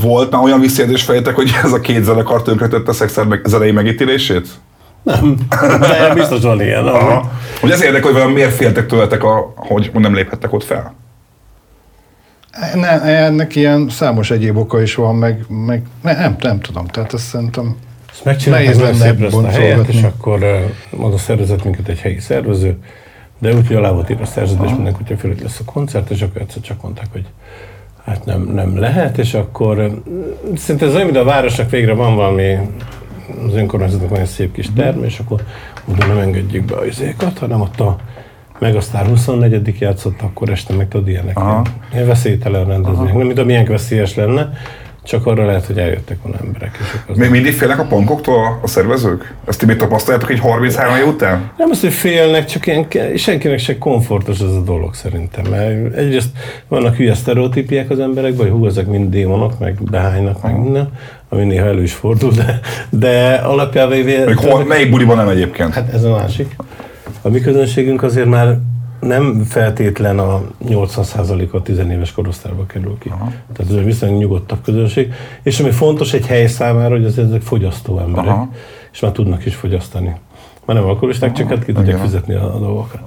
volt 0.00 0.30
már 0.30 0.42
olyan 0.42 0.60
visszajelzés 0.60 1.02
fejtek, 1.02 1.34
hogy 1.34 1.50
ez 1.62 1.72
a 1.72 1.80
két 1.80 2.04
zenekar 2.04 2.42
tönkretette 2.42 2.90
a 2.90 2.94
Szexárd 2.94 3.28
meg, 3.28 3.40
zenei 3.44 3.70
megítélését? 3.70 4.48
Nem, 5.02 5.36
de 5.80 6.14
biztos 6.14 6.42
van 6.42 6.60
ilyen. 6.60 6.86
Aha. 6.86 7.30
Hogy 7.60 7.70
ez 7.70 7.82
érdekel, 7.82 8.06
hogy 8.06 8.12
vajon 8.20 8.32
miért 8.32 8.54
féltek 8.54 8.86
tőletek, 8.86 9.24
a, 9.24 9.52
hogy 9.56 9.90
nem 9.94 10.14
léphettek 10.14 10.52
ott 10.52 10.64
fel? 10.64 10.94
Ne, 12.74 13.02
ennek 13.02 13.56
ilyen 13.56 13.88
számos 13.88 14.30
egyéb 14.30 14.56
oka 14.56 14.82
is 14.82 14.94
van, 14.94 15.16
meg, 15.16 15.44
meg 15.48 15.82
ne, 16.02 16.12
nem, 16.12 16.36
nem 16.40 16.60
tudom, 16.60 16.86
tehát 16.86 17.12
azt 17.12 17.24
szerintem 17.24 17.76
Ezt 18.10 18.24
megcsinálták 18.24 18.66
Nehéz 18.66 19.00
lenne 19.00 19.26
ezt 19.26 19.34
a 19.34 19.48
helyet, 19.48 19.88
és 19.88 20.02
akkor 20.02 20.38
oda 20.90 21.18
szervezett 21.18 21.64
minket 21.64 21.88
egy 21.88 21.98
helyi 21.98 22.18
szervező, 22.20 22.78
de 23.38 23.54
úgy, 23.54 23.66
hogy 23.66 23.76
alá 23.76 23.90
volt 23.90 24.10
írva 24.10 24.22
a 24.22 24.26
szerződés, 24.26 24.70
minden 24.70 24.92
kutya 24.92 25.16
fölött 25.16 25.40
lesz 25.40 25.60
a 25.60 25.70
koncert, 25.72 26.10
és 26.10 26.22
akkor 26.22 26.40
egyszer 26.40 26.62
csak 26.62 26.82
mondták, 26.82 27.06
hogy 27.12 27.24
hát 28.08 28.24
nem, 28.24 28.42
nem 28.42 28.78
lehet, 28.78 29.18
és 29.18 29.34
akkor 29.34 30.02
szinte 30.56 30.86
ez 30.86 30.94
olyan, 30.94 31.06
mint 31.06 31.18
a 31.18 31.24
városnak 31.24 31.70
végre 31.70 31.92
van 31.92 32.16
valami 32.16 32.58
az 33.46 33.54
önkormányzatnak 33.54 34.10
van 34.10 34.20
egy 34.20 34.26
szép 34.26 34.52
kis 34.52 34.72
term, 34.74 35.04
és 35.04 35.18
akkor 35.18 35.42
oda 35.92 36.06
nem 36.06 36.18
engedjük 36.18 36.64
be 36.64 36.76
a 36.76 36.84
izékat, 36.84 37.38
hanem 37.38 37.60
ott 37.60 37.80
a 37.80 37.96
Megasztár 38.58 39.06
24 39.06 39.80
játszott, 39.80 40.20
akkor 40.22 40.50
este 40.50 40.74
meg 40.74 40.88
tudod 40.88 41.08
ilyenek. 41.08 41.38
Ilyen 41.92 42.06
veszélytelen 42.06 42.66
rendezvények. 42.66 43.14
Nem 43.14 43.28
tudom, 43.28 43.46
milyen 43.46 43.64
veszélyes 43.64 44.14
lenne, 44.14 44.52
csak 45.08 45.26
arra 45.26 45.46
lehet, 45.46 45.66
hogy 45.66 45.78
eljöttek 45.78 46.22
volna 46.22 46.38
emberek. 46.44 46.78
És 46.80 47.00
akkor 47.02 47.16
Még 47.16 47.30
mindig 47.30 47.52
félnek 47.52 47.78
a 47.78 47.84
punkoktól 47.84 48.58
a, 48.62 48.66
szervezők? 48.66 49.34
Ezt 49.46 49.58
ti 49.58 49.66
mit 49.66 49.78
tapasztaljátok 49.78 50.30
egy 50.30 50.38
33 50.38 50.96
év 50.96 51.06
után? 51.06 51.50
Nem 51.56 51.70
az, 51.70 51.80
hogy 51.80 51.92
félnek, 51.92 52.44
csak 52.44 52.66
ilyen, 52.66 52.86
senkinek 53.16 53.58
se 53.58 53.78
komfortos 53.78 54.38
ez 54.38 54.52
a 54.52 54.62
dolog 54.62 54.94
szerintem. 54.94 55.44
Mert 55.50 55.94
egyrészt 55.94 56.28
vannak 56.68 56.96
hülye 56.96 57.14
sztereotípiák 57.14 57.90
az 57.90 57.98
emberekben, 57.98 58.50
hogy 58.50 58.58
hú, 58.58 58.66
ezek 58.66 58.86
mind 58.86 59.10
démonok, 59.10 59.58
meg 59.58 59.82
behánynak, 59.90 60.42
meg 60.42 60.58
minden, 60.58 60.88
ami 61.28 61.44
néha 61.44 61.66
elő 61.66 61.82
is 61.82 61.92
fordul, 61.92 62.32
de, 62.32 62.60
de 62.90 63.34
alapjában. 63.34 63.98
Még 63.98 64.36
hol, 64.36 64.64
melyik 64.64 64.90
buliban 64.90 65.16
nem 65.16 65.28
egyébként? 65.28 65.74
Hát 65.74 65.92
ez 65.92 66.04
a 66.04 66.10
másik. 66.10 66.56
A 67.22 67.28
mi 67.28 67.40
közönségünk 67.40 68.02
azért 68.02 68.28
már 68.28 68.58
nem 69.00 69.42
feltétlen 69.44 70.18
a 70.18 70.42
80% 70.64 71.50
a 71.50 71.62
10 71.62 71.78
éves 71.78 72.12
korosztályba 72.12 72.66
kerül 72.66 72.98
ki. 72.98 73.08
Aha. 73.08 73.32
Tehát 73.52 73.72
ez 73.72 73.78
egy 73.78 73.84
viszonylag 73.84 74.20
nyugodtabb 74.20 74.62
közönség. 74.62 75.12
És 75.42 75.60
ami 75.60 75.70
fontos 75.70 76.12
egy 76.12 76.26
hely 76.26 76.46
számára, 76.46 76.94
hogy 76.94 77.04
azért 77.04 77.26
ezek 77.26 77.42
fogyasztó 77.42 77.98
emberek, 77.98 78.28
Aha. 78.28 78.36
Aha. 78.36 78.50
és 78.92 79.00
már 79.00 79.12
tudnak 79.12 79.44
is 79.44 79.54
fogyasztani. 79.54 80.16
Már 80.64 80.76
nem 80.76 80.86
alkoholisták, 80.86 81.32
csak 81.32 81.48
hát 81.48 81.64
ki 81.64 81.72
tudják 81.72 81.86
Igen. 81.86 82.00
fizetni 82.00 82.34
a, 82.34 82.54
a 82.54 82.58
dolgokat. 82.58 83.00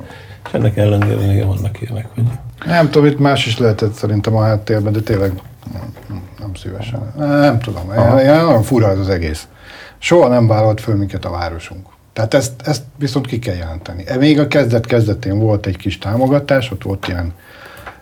És 0.46 0.54
ennek 0.54 0.78
ellenére 0.78 1.46
vannak 1.46 1.82
ilyenek, 1.82 2.08
hogy 2.14 2.24
nem 2.66 2.90
tudom, 2.90 3.08
itt 3.08 3.20
más 3.20 3.46
is 3.46 3.58
lehetett 3.58 3.94
szerintem 3.94 4.36
a 4.36 4.42
háttérben, 4.42 4.94
de 4.94 5.00
tényleg 5.00 5.42
nem, 5.74 6.24
nem 6.40 6.54
szívesen. 6.54 7.14
Nem 7.18 7.60
tudom, 7.60 7.92
ilyen 8.20 8.46
nagyon 8.46 8.64
fura 8.64 8.90
ez 8.90 8.98
az 8.98 9.10
egész. 9.10 9.48
Soha 9.98 10.28
nem 10.28 10.48
vállalt 10.48 10.82
föl 10.82 10.96
minket 10.96 11.26
a 11.26 11.30
városunk. 11.30 11.88
Tehát 12.14 12.34
ezt, 12.34 12.62
ezt 12.66 12.84
viszont 12.98 13.28
ki 13.28 13.40
kell 13.40 13.56
jelenteni. 13.56 14.04
E, 14.08 14.18
Még 14.18 14.40
a 14.40 14.48
kezdet-kezdetén 14.48 15.40
volt 15.40 15.66
egy 15.66 15.78
kis 15.78 15.98
támogatás, 15.98 16.72
ott 16.72 16.84
volt 16.84 17.08
ilyen 17.08 17.34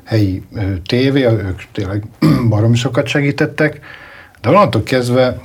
helyi 0.04 0.44
tévé, 0.86 1.26
ők 1.26 1.62
tényleg 1.72 2.04
baromi 2.50 2.76
sokat 2.76 3.08
segítettek, 3.08 3.80
de 4.42 4.50
onnantól 4.50 4.84
kezdve 4.84 5.38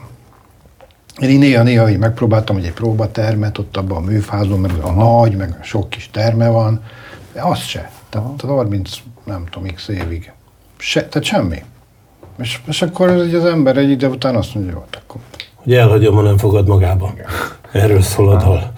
én 1.20 1.38
néha-néha 1.38 1.90
így 1.90 1.99
megpróbáltam, 1.99 2.56
hogy 2.56 2.64
egy 2.64 2.72
próbatermet 2.72 3.58
ott 3.58 3.76
abban 3.76 3.96
a 3.96 4.06
műfázon, 4.06 4.61
mert 4.61 4.82
a 4.82 4.93
nagy, 4.93 5.37
meg 5.37 5.58
sok 5.62 5.90
kis 5.90 6.10
terme 6.10 6.49
van, 6.49 6.82
de 7.32 7.43
az 7.43 7.58
se. 7.58 7.90
Tehát 8.08 8.40
30, 8.40 8.96
nem 9.25 9.44
tudom, 9.50 9.69
x 9.75 9.88
évig. 9.88 10.32
Se, 10.76 11.08
tehát 11.08 11.26
semmi. 11.26 11.62
És, 12.38 12.60
és 12.67 12.82
akkor 12.82 13.08
az 13.08 13.44
ember 13.44 13.76
egy 13.76 13.90
ide 13.90 14.08
után 14.08 14.37
azt 14.37 14.55
mondja, 14.55 14.72
jó, 14.72 14.78
hát 14.78 15.02
akkor 15.05 15.20
hogy 15.64 15.75
elhagyom, 15.75 16.14
ha 16.14 16.22
nem 16.22 16.38
fogad 16.38 16.69
magába. 16.69 17.14
Erről 17.72 18.02
szól 18.02 18.31
a 18.31 18.37
dal. 18.37 18.72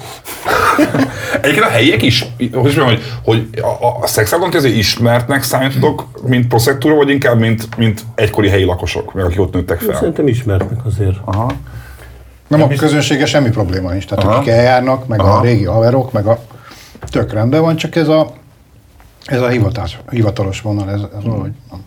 Egyébként 1.41 1.65
a 1.65 1.69
helyiek 1.69 2.03
is, 2.03 2.27
hogy, 2.39 2.51
mondjam, 2.53 2.87
hogy, 2.87 3.03
hogy 3.25 3.49
a, 3.63 3.67
a, 3.67 3.99
a 4.03 4.07
szexágon 4.07 4.51
kezdő 4.51 4.69
ismertnek 4.69 5.43
számítotok, 5.43 6.05
mint 6.27 6.49
proszektúra, 6.49 6.95
vagy 6.95 7.09
inkább, 7.09 7.39
mint, 7.39 7.77
mint 7.77 8.05
egykori 8.15 8.49
helyi 8.49 8.65
lakosok, 8.65 9.15
meg 9.15 9.25
akik 9.25 9.41
ott 9.41 9.53
nőttek 9.53 9.81
fel? 9.81 9.95
Szerintem 9.95 10.29
ismertnek 10.29 10.85
azért. 10.85 11.17
Aha. 11.25 11.53
Nem, 12.49 12.63
a 12.63 12.69
közönsége 12.69 13.27
semmi 13.27 13.51
probléma 13.51 13.91
nincs. 13.91 14.07
Tehát 14.07 14.25
Aha. 14.25 14.35
akik 14.35 14.49
eljárnak, 14.49 15.07
meg 15.07 15.21
Aha. 15.21 15.39
a 15.39 15.43
régi 15.43 15.65
haverok, 15.65 16.13
meg 16.13 16.27
a 16.27 16.39
tök 17.11 17.33
rendben 17.33 17.61
van, 17.61 17.77
csak 17.77 17.97
ez 17.97 18.09
a, 18.09 18.33
ez 19.25 19.41
a 19.41 19.49
hivatás, 19.49 19.99
hivatalos 20.11 20.61
vonal, 20.61 20.91
ez, 20.91 21.01
ez 21.17 21.25
valahogy 21.25 21.53
nem, 21.71 21.85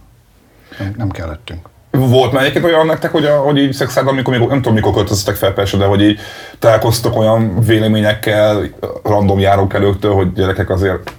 nem, 0.80 0.94
nem 0.98 1.10
kellettünk. 1.10 1.70
Volt 1.92 2.32
már 2.32 2.42
egyébként 2.42 2.66
olyan 2.66 2.86
nektek, 2.86 3.12
hogy, 3.12 3.26
a, 3.26 3.38
hogy 3.38 3.58
így 3.58 3.74
szexádban, 3.74 4.14
amikor 4.14 4.38
még, 4.38 4.48
nem 4.48 4.58
tudom 4.58 4.74
mikor 4.74 4.94
költöztetek 4.94 5.40
fel 5.40 5.54
persze, 5.54 5.78
de 5.78 5.86
hogy 5.86 6.02
így 6.02 6.20
találkoztok 6.60 7.18
olyan 7.18 7.60
véleményekkel, 7.66 8.64
random 9.04 9.40
járókelőktől, 9.40 10.14
hogy 10.14 10.34
gyerekek 10.34 10.70
azért, 10.70 11.14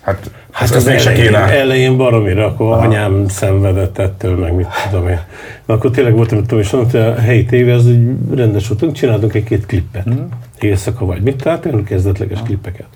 hát, 0.00 0.30
hát 0.50 0.62
ez, 0.62 0.76
ez 0.76 0.84
még 0.84 0.98
se 0.98 1.10
elején, 1.10 1.26
kéne. 1.26 1.38
elején 1.38 1.96
baromira, 1.96 2.46
akkor 2.46 2.72
Aha. 2.72 2.82
anyám 2.82 3.28
szenvedett 3.28 3.98
ettől, 3.98 4.36
meg 4.36 4.54
mit 4.54 4.66
tudom 4.90 5.08
én. 5.08 5.20
Na, 5.66 5.74
akkor 5.74 5.90
tényleg 5.90 6.14
voltam, 6.14 6.38
mit 6.38 6.46
tudom, 6.46 6.62
és 6.64 6.70
mondtam, 6.70 7.02
hogy 7.02 7.10
a 7.10 7.20
helyi 7.20 7.44
tévé, 7.44 7.70
az 7.70 7.86
így 7.86 8.08
rendes 8.34 8.68
voltunk, 8.68 8.94
csináltunk 8.94 9.34
egy-két 9.34 9.66
klippet. 9.66 10.10
Mm. 10.10 10.24
Éjszaka 10.58 11.04
vagy 11.04 11.22
mit, 11.22 11.42
tehát 11.42 11.66
olyan 11.66 11.84
kezdetleges 11.84 12.36
Aha. 12.36 12.46
klippeket. 12.46 12.86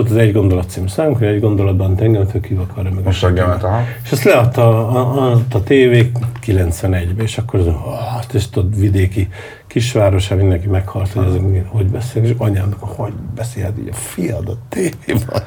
Ott 0.00 0.10
az 0.10 0.16
egy 0.16 0.32
gondolat 0.32 0.70
cím 0.70 0.86
szám, 0.86 1.14
hogy 1.14 1.26
egy 1.26 1.40
gondolatban 1.40 1.94
engem 1.98 2.26
tök 2.26 2.46
hív 2.46 2.60
akarja 2.60 2.90
meg. 2.90 3.06
a 3.06 3.66
aha. 3.66 3.82
És 4.04 4.12
azt 4.12 4.22
leadta 4.22 4.88
a, 4.88 5.30
a, 5.30 5.42
a, 5.52 5.62
tévé 5.62 6.10
91-ben, 6.46 7.24
és 7.24 7.38
akkor 7.38 7.60
az, 7.60 7.66
oh, 7.66 8.24
és 8.32 8.48
tudod, 8.48 8.78
vidéki 8.78 9.28
kisvárosa, 9.66 10.34
mindenki 10.34 10.66
meghalt, 10.66 11.12
hogy 11.12 11.26
ezek 11.26 11.68
hogy 11.68 11.86
beszélnek, 11.86 12.30
és 12.30 12.36
anyámnak, 12.38 12.82
hogy 12.82 13.12
beszélhet 13.34 13.78
így 13.78 13.88
a 13.88 13.94
fiad 13.94 14.48
a 14.48 14.56
tévében. 14.68 15.42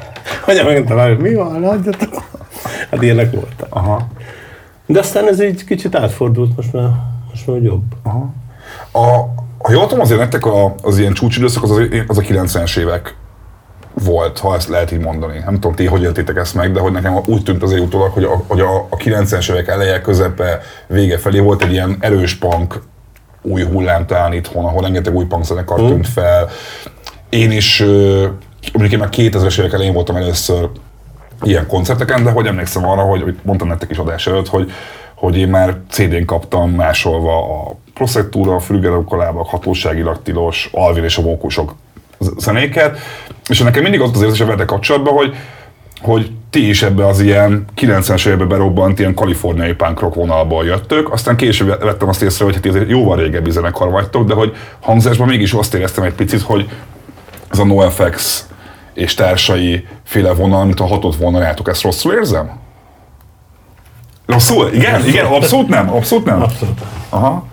Anyám 0.45 0.83
már, 0.83 1.07
hogy 1.07 1.17
mi 1.17 1.33
van, 1.33 1.63
adjatok. 1.63 2.23
Hát 2.89 3.01
ilyenek 3.01 3.31
voltak. 3.31 3.67
Aha. 3.69 4.07
De 4.85 4.99
aztán 4.99 5.27
ez 5.27 5.41
így 5.41 5.63
kicsit 5.63 5.95
átfordult, 5.95 6.55
most 6.55 6.73
már, 6.73 6.89
most 7.29 7.47
már 7.47 7.61
jobb. 7.61 7.83
A, 8.91 9.07
ha 9.57 9.71
jól 9.71 9.87
tudom, 9.87 9.99
azért 9.99 10.19
nektek 10.19 10.45
a, 10.45 10.75
az 10.81 10.97
ilyen 10.97 11.13
csúcsidőszak 11.13 11.63
az, 11.63 11.71
az, 11.71 11.87
az 12.07 12.17
a 12.17 12.21
90-es 12.21 12.77
évek 12.77 13.15
volt, 13.93 14.39
ha 14.39 14.55
ezt 14.55 14.67
lehet 14.67 14.91
így 14.91 14.99
mondani. 14.99 15.37
Nem 15.45 15.53
tudom, 15.53 15.75
ti 15.75 15.85
hogy 15.85 16.01
éltétek 16.01 16.37
ezt 16.37 16.55
meg, 16.55 16.71
de 16.71 16.79
hogy 16.79 16.91
nekem 16.91 17.19
úgy 17.25 17.43
tűnt 17.43 17.63
azért 17.63 17.81
utólag, 17.81 18.11
hogy 18.11 18.23
a, 18.23 18.43
hogy 18.47 18.59
a, 18.59 18.75
a 18.75 18.95
90-es 18.95 19.51
évek 19.51 19.67
eleje, 19.67 20.01
közepe, 20.01 20.61
vége 20.87 21.17
felé 21.17 21.39
volt 21.39 21.63
egy 21.63 21.71
ilyen 21.71 21.97
erős 21.99 22.35
punk 22.35 22.81
új 23.41 23.63
hullám 23.63 24.05
talán 24.05 24.33
itthon, 24.33 24.65
ahol 24.65 24.81
rengeteg 24.81 25.15
új 25.15 25.25
punk 25.25 25.45
zenekar 25.45 25.81
Mm. 25.81 25.87
tűnt 25.87 26.07
fel. 26.07 26.49
Én 27.29 27.51
is, 27.51 27.79
mondjuk 28.73 28.91
én 28.91 28.99
már 28.99 29.09
2000-es 29.11 29.59
évek 29.59 29.73
elején 29.73 29.93
voltam 29.93 30.15
először 30.15 30.69
ilyen 31.41 31.67
koncerteken, 31.67 32.23
de 32.23 32.31
hogy 32.31 32.45
emlékszem 32.45 32.87
arra, 32.87 33.01
hogy, 33.01 33.21
hogy 33.21 33.39
mondtam 33.43 33.67
nektek 33.67 33.89
is 33.89 33.97
adás 33.97 34.27
előtt, 34.27 34.47
hogy, 34.47 34.71
hogy 35.15 35.37
én 35.37 35.47
már 35.47 35.77
CD-n 35.89 36.25
kaptam 36.25 36.69
másolva 36.71 37.37
a 37.37 37.75
Prosectura, 37.93 38.55
a 38.55 38.59
Frügerokolábak, 38.59 39.47
hatóságilag 39.47 40.21
tilos, 40.21 40.69
Alvin 40.73 41.03
és 41.03 41.17
a 41.17 41.21
Mókusok 41.21 41.75
zenéket, 42.19 42.97
és 43.47 43.59
nekem 43.59 43.81
mindig 43.81 44.01
az 44.01 44.11
az 44.13 44.21
érzésem 44.21 44.47
vele 44.47 44.65
kapcsolatban, 44.65 45.13
hogy 45.13 45.35
hogy 46.03 46.31
ti 46.49 46.69
is 46.69 46.81
ebbe 46.83 47.07
az 47.07 47.19
ilyen 47.19 47.65
90-es 47.77 48.25
években 48.25 48.47
berobbant 48.47 48.99
ilyen 48.99 49.13
kaliforniai 49.13 49.73
punk 49.73 49.99
rock 49.99 50.15
vonalból 50.15 50.65
jöttök, 50.65 51.11
aztán 51.11 51.35
később 51.35 51.67
vettem 51.67 52.07
azt 52.07 52.21
észre, 52.21 52.45
hogy 52.45 52.55
hát 52.55 52.65
ez 52.65 52.75
jóval 52.87 53.17
régebbi 53.17 53.51
zenekar 53.51 53.89
vagytok, 53.89 54.27
de 54.27 54.33
hogy 54.33 54.55
hangzásban 54.79 55.27
mégis 55.27 55.53
azt 55.53 55.73
éreztem 55.73 56.03
egy 56.03 56.13
picit, 56.13 56.41
hogy 56.41 56.69
ez 57.51 57.59
a 57.59 57.65
NoFX 57.65 58.47
és 58.93 59.13
társai 59.13 59.87
féle 60.03 60.33
vonal, 60.33 60.65
mint 60.65 60.79
a 60.79 60.87
hatott 60.87 61.15
volna 61.15 61.39
rátok, 61.39 61.67
ezt 61.67 61.81
rosszul 61.81 62.13
érzem? 62.13 62.51
Rosszul? 64.25 64.69
Igen? 64.73 65.07
Igen? 65.07 65.25
Abszolút 65.25 65.67
nem? 65.67 65.93
Abszolút 65.93 66.25
nem? 66.25 66.41
Abszolút. 66.41 66.81
Aha. 67.09 67.45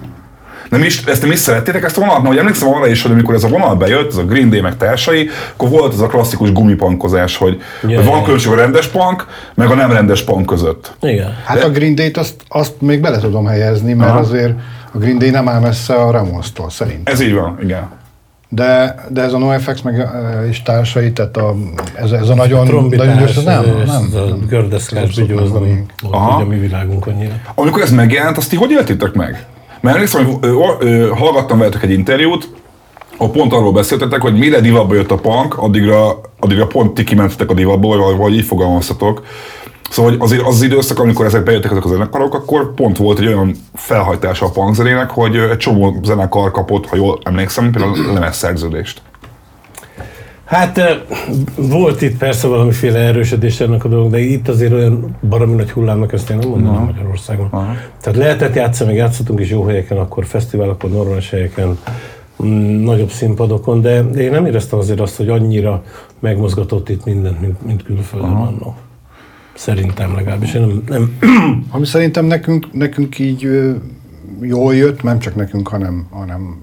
Nem 0.70 0.82
is, 0.82 1.04
ezt 1.04 1.22
nem 1.22 1.30
is 1.30 1.38
szerettétek 1.38 1.84
ezt 1.84 1.96
a 1.96 2.00
vonalat? 2.00 2.22
Mert 2.22 2.38
emlékszem 2.38 2.68
arra 2.68 2.86
is, 2.86 3.02
hogy 3.02 3.10
amikor 3.10 3.34
ez 3.34 3.44
a 3.44 3.48
vonal 3.48 3.74
bejött, 3.74 4.10
ez 4.10 4.16
a 4.16 4.24
Green 4.24 4.50
Day 4.50 4.60
meg 4.60 4.76
társai, 4.76 5.28
akkor 5.52 5.68
volt 5.68 5.92
ez 5.92 6.00
a 6.00 6.06
klasszikus 6.06 6.52
gumipankozás, 6.52 7.36
hogy, 7.36 7.60
Ja, 7.86 7.96
hogy 7.96 8.04
van 8.04 8.22
különbség 8.22 8.52
a 8.52 8.54
rendes 8.54 8.86
punk, 8.86 9.26
meg 9.54 9.70
a 9.70 9.74
nem 9.74 9.92
rendes 9.92 10.22
punk 10.22 10.46
között. 10.46 10.92
Igen. 11.02 11.36
Hát 11.44 11.64
a 11.64 11.70
Green 11.70 11.94
Day-t 11.94 12.16
azt, 12.16 12.34
azt 12.48 12.80
még 12.80 13.00
bele 13.00 13.18
tudom 13.18 13.46
helyezni, 13.46 13.92
mert 13.92 14.10
Aha. 14.10 14.18
azért 14.18 14.52
a 14.92 14.98
Green 14.98 15.18
Day 15.18 15.30
nem 15.30 15.48
áll 15.48 15.60
messze 15.60 15.94
a 15.94 16.10
Ramones-tól 16.10 16.70
szerintem. 16.70 17.14
Ez 17.14 17.20
így 17.20 17.34
van, 17.34 17.58
igen. 17.62 17.88
De, 18.52 18.94
de 19.08 19.22
ez 19.22 19.32
a 19.32 19.38
NoFX 19.38 19.80
meg 19.82 20.08
és 20.48 20.62
társai, 20.62 21.12
tehát 21.12 21.36
a, 21.36 21.54
ez, 21.94 22.10
ez 22.10 22.28
a 22.28 22.34
nagyon, 22.34 22.66
Trombitás, 22.66 23.06
nagyon 23.06 23.20
gyors, 23.20 23.36
ez 23.36 23.44
nem, 23.44 23.64
ez 23.82 23.88
nem. 23.88 24.38
a 24.42 24.46
gördeszkás 24.48 25.02
Abszolút 25.02 25.28
bigyó, 25.28 25.42
az 25.42 25.50
nem 25.50 25.86
nem 26.10 26.20
a 26.20 26.44
mi 26.44 26.58
világunk 26.58 27.06
annyira. 27.06 27.34
Amikor 27.54 27.82
ez 27.82 27.90
megjelent, 27.90 28.36
azt 28.36 28.48
ti 28.48 28.56
hogy 28.56 28.70
éltétek 28.70 29.12
meg? 29.12 29.46
Mert 29.80 29.94
emlékszem, 29.96 30.24
hogy 30.24 31.10
hallgattam 31.14 31.58
veletek 31.58 31.82
egy 31.82 31.90
interjút, 31.90 32.48
ahol 33.16 33.32
pont 33.32 33.52
arról 33.52 33.72
beszéltetek, 33.72 34.20
hogy 34.20 34.38
mire 34.38 34.60
divatba 34.60 34.94
jött 34.94 35.10
a 35.10 35.16
punk, 35.16 35.58
addigra, 35.58 36.20
addigra 36.38 36.66
pont 36.66 36.94
ti 36.94 37.04
kimentetek 37.04 37.50
a 37.50 37.54
divatba, 37.54 37.88
vagy 37.88 37.98
valahogy 37.98 38.34
így 38.34 38.44
fogalmaztatok. 38.44 39.22
Szóval 39.90 40.10
hogy 40.10 40.20
azért 40.20 40.42
az, 40.42 40.54
az 40.54 40.62
időszak, 40.62 40.98
amikor 40.98 41.26
ezek 41.26 41.42
bejöttek 41.42 41.70
ezek 41.70 41.84
a 41.84 41.88
zenekarok, 41.88 42.34
akkor 42.34 42.74
pont 42.74 42.96
volt 42.96 43.18
egy 43.18 43.26
olyan 43.26 43.56
felhajtása 43.74 44.46
a 44.46 44.50
punk 44.50 44.74
zenének, 44.74 45.10
hogy 45.10 45.36
egy 45.36 45.56
csomó 45.56 46.00
zenekar 46.02 46.50
kapott, 46.50 46.86
ha 46.86 46.96
jól 46.96 47.18
emlékszem, 47.22 47.70
például 47.70 48.12
lemezszerződést. 48.12 49.02
Hát 50.50 50.80
volt 51.56 52.02
itt 52.02 52.16
persze 52.18 52.46
valamiféle 52.46 52.98
erősödés 52.98 53.60
ennek 53.60 53.84
a 53.84 53.88
dolog, 53.88 54.10
de 54.10 54.18
itt 54.18 54.48
azért 54.48 54.72
olyan 54.72 55.16
baromi 55.28 55.54
nagy 55.54 55.70
hullámnak 55.70 56.12
ezt 56.12 56.30
én 56.30 56.36
nem 56.36 56.48
mondanám 56.48 56.84
Magyarországon. 56.84 57.50
Tehát 58.00 58.18
lehetett 58.18 58.54
játszani, 58.54 58.90
meg 58.90 58.98
játszottunk 58.98 59.40
is 59.40 59.50
jó 59.50 59.64
helyeken, 59.64 59.98
akkor 59.98 60.24
fesztiválokon, 60.26 60.90
normális 60.90 61.30
helyeken, 61.30 61.78
mm, 62.42 62.84
nagyobb 62.84 63.10
színpadokon, 63.10 63.80
de, 63.80 64.02
de 64.02 64.20
én 64.20 64.30
nem 64.30 64.46
éreztem 64.46 64.78
azért 64.78 65.00
azt, 65.00 65.16
hogy 65.16 65.28
annyira 65.28 65.82
megmozgatott 66.18 66.88
itt 66.88 67.04
mindent, 67.04 67.40
mint, 67.40 67.66
mint 67.66 67.82
külföldön 67.82 68.30
annó. 68.30 68.74
Szerintem 69.54 70.14
legalábbis. 70.14 70.54
Én 70.54 70.60
nem, 70.60 70.84
nem 70.86 71.18
Ami 71.74 71.86
szerintem 71.86 72.24
nekünk, 72.24 72.72
nekünk 72.72 73.18
így 73.18 73.48
jól 74.40 74.74
jött, 74.74 75.02
nem 75.02 75.18
csak 75.18 75.34
nekünk, 75.34 75.68
hanem, 75.68 76.06
hanem 76.10 76.62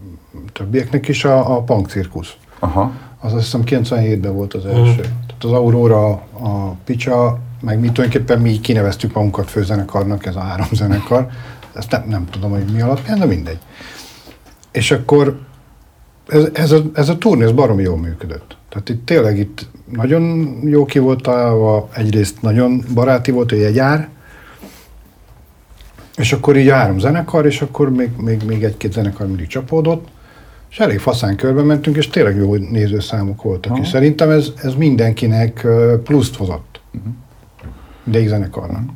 többieknek 0.54 1.08
is 1.08 1.26
a, 1.26 1.56
a 1.56 1.62
punk 1.62 1.88
cirkusz. 1.88 2.36
Aha. 2.60 2.92
Az 3.20 3.34
azt 3.34 3.44
hiszem 3.44 3.62
97-ben 3.66 4.34
volt 4.34 4.54
az 4.54 4.66
első. 4.66 5.02
Tehát 5.02 5.44
az 5.44 5.52
Aurora, 5.52 6.10
a 6.34 6.76
Picsa, 6.84 7.40
meg 7.62 7.80
mi 7.80 7.92
tulajdonképpen 7.92 8.42
mi 8.42 8.60
kineveztük 8.60 9.14
magunkat 9.14 9.50
főzenekarnak, 9.50 10.26
ez 10.26 10.36
a 10.36 10.40
három 10.40 10.68
zenekar. 10.72 11.28
Ezt 11.74 11.92
nem, 11.92 12.04
nem 12.08 12.26
tudom, 12.30 12.52
hogy 12.52 12.66
mi 12.74 12.82
alapján, 12.82 13.20
de 13.20 13.26
mindegy. 13.26 13.60
És 14.72 14.92
akkor 14.92 15.40
ez, 16.28 16.50
ez, 16.54 16.72
a, 16.72 16.82
ez 16.94 17.10
a 17.10 17.18
turné, 17.18 17.44
ez 17.44 17.52
baromi 17.52 17.84
jól 17.84 17.98
működött. 17.98 18.58
Tehát 18.70 18.90
itt 18.90 19.06
tényleg 19.06 19.38
itt 19.38 19.66
nagyon 19.92 20.58
jó 20.64 20.86
ki 20.86 21.00
volt 21.00 21.22
találva, 21.22 21.90
egyrészt 21.94 22.42
nagyon 22.42 22.84
baráti 22.94 23.32
volt, 23.32 23.50
hogy 23.50 23.62
egy 23.62 23.76
jár, 23.76 24.10
és 26.18 26.34
akkor 26.34 26.58
így 26.58 26.70
három 26.70 27.00
zenekar, 27.00 27.46
és 27.46 27.62
akkor 27.62 27.90
még, 27.90 28.10
még, 28.18 28.44
még 28.44 28.64
egy-két 28.64 28.94
zenekar 28.94 29.28
mindig 29.28 29.48
csapódott, 29.48 30.08
és 30.78 30.84
elég 30.84 31.00
faszán 31.00 31.36
körbe 31.36 31.62
mentünk, 31.62 31.98
és 31.98 32.08
tényleg 32.08 32.36
jó 32.38 32.56
nézőszámok 32.56 33.42
voltak. 33.42 33.72
Aha. 33.72 33.82
És 33.82 33.88
szerintem 33.88 34.30
ez, 34.30 34.52
ez 34.64 34.74
mindenkinek 34.76 35.68
pluszt 36.04 36.36
hozott. 36.36 36.80
Mindegyik 38.04 38.30
zenekarnak. 38.30 38.90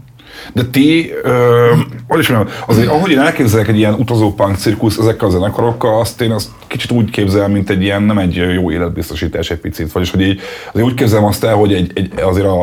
De 0.53 0.65
ti, 0.65 1.11
ö, 1.23 1.71
hogy 2.07 2.19
is 2.19 2.29
mondjam, 2.29 2.55
azért 2.67 2.87
ahogy 2.87 3.11
én 3.11 3.19
elképzelek 3.19 3.67
egy 3.67 3.77
ilyen 3.77 3.93
utazó 3.93 4.33
punk 4.33 4.55
cirkusz 4.55 4.97
ezekkel 4.97 5.27
a 5.27 5.31
zenekarokkal, 5.31 5.99
azt 5.99 6.21
én 6.21 6.31
azt 6.31 6.49
kicsit 6.67 6.91
úgy 6.91 7.09
képzelem, 7.09 7.51
mint 7.51 7.69
egy 7.69 7.81
ilyen, 7.81 8.03
nem 8.03 8.17
egy 8.17 8.35
jó 8.35 8.71
életbiztosítás 8.71 9.51
egy 9.51 9.59
picit, 9.59 9.91
vagyis 9.91 10.11
hogy 10.11 10.21
így, 10.21 10.39
azért 10.69 10.85
úgy 10.85 10.93
képzelem 10.93 11.25
azt 11.25 11.43
el, 11.43 11.55
hogy 11.55 11.73
egy, 11.73 11.91
egy 11.95 12.11
azért 12.19 12.45
a, 12.45 12.61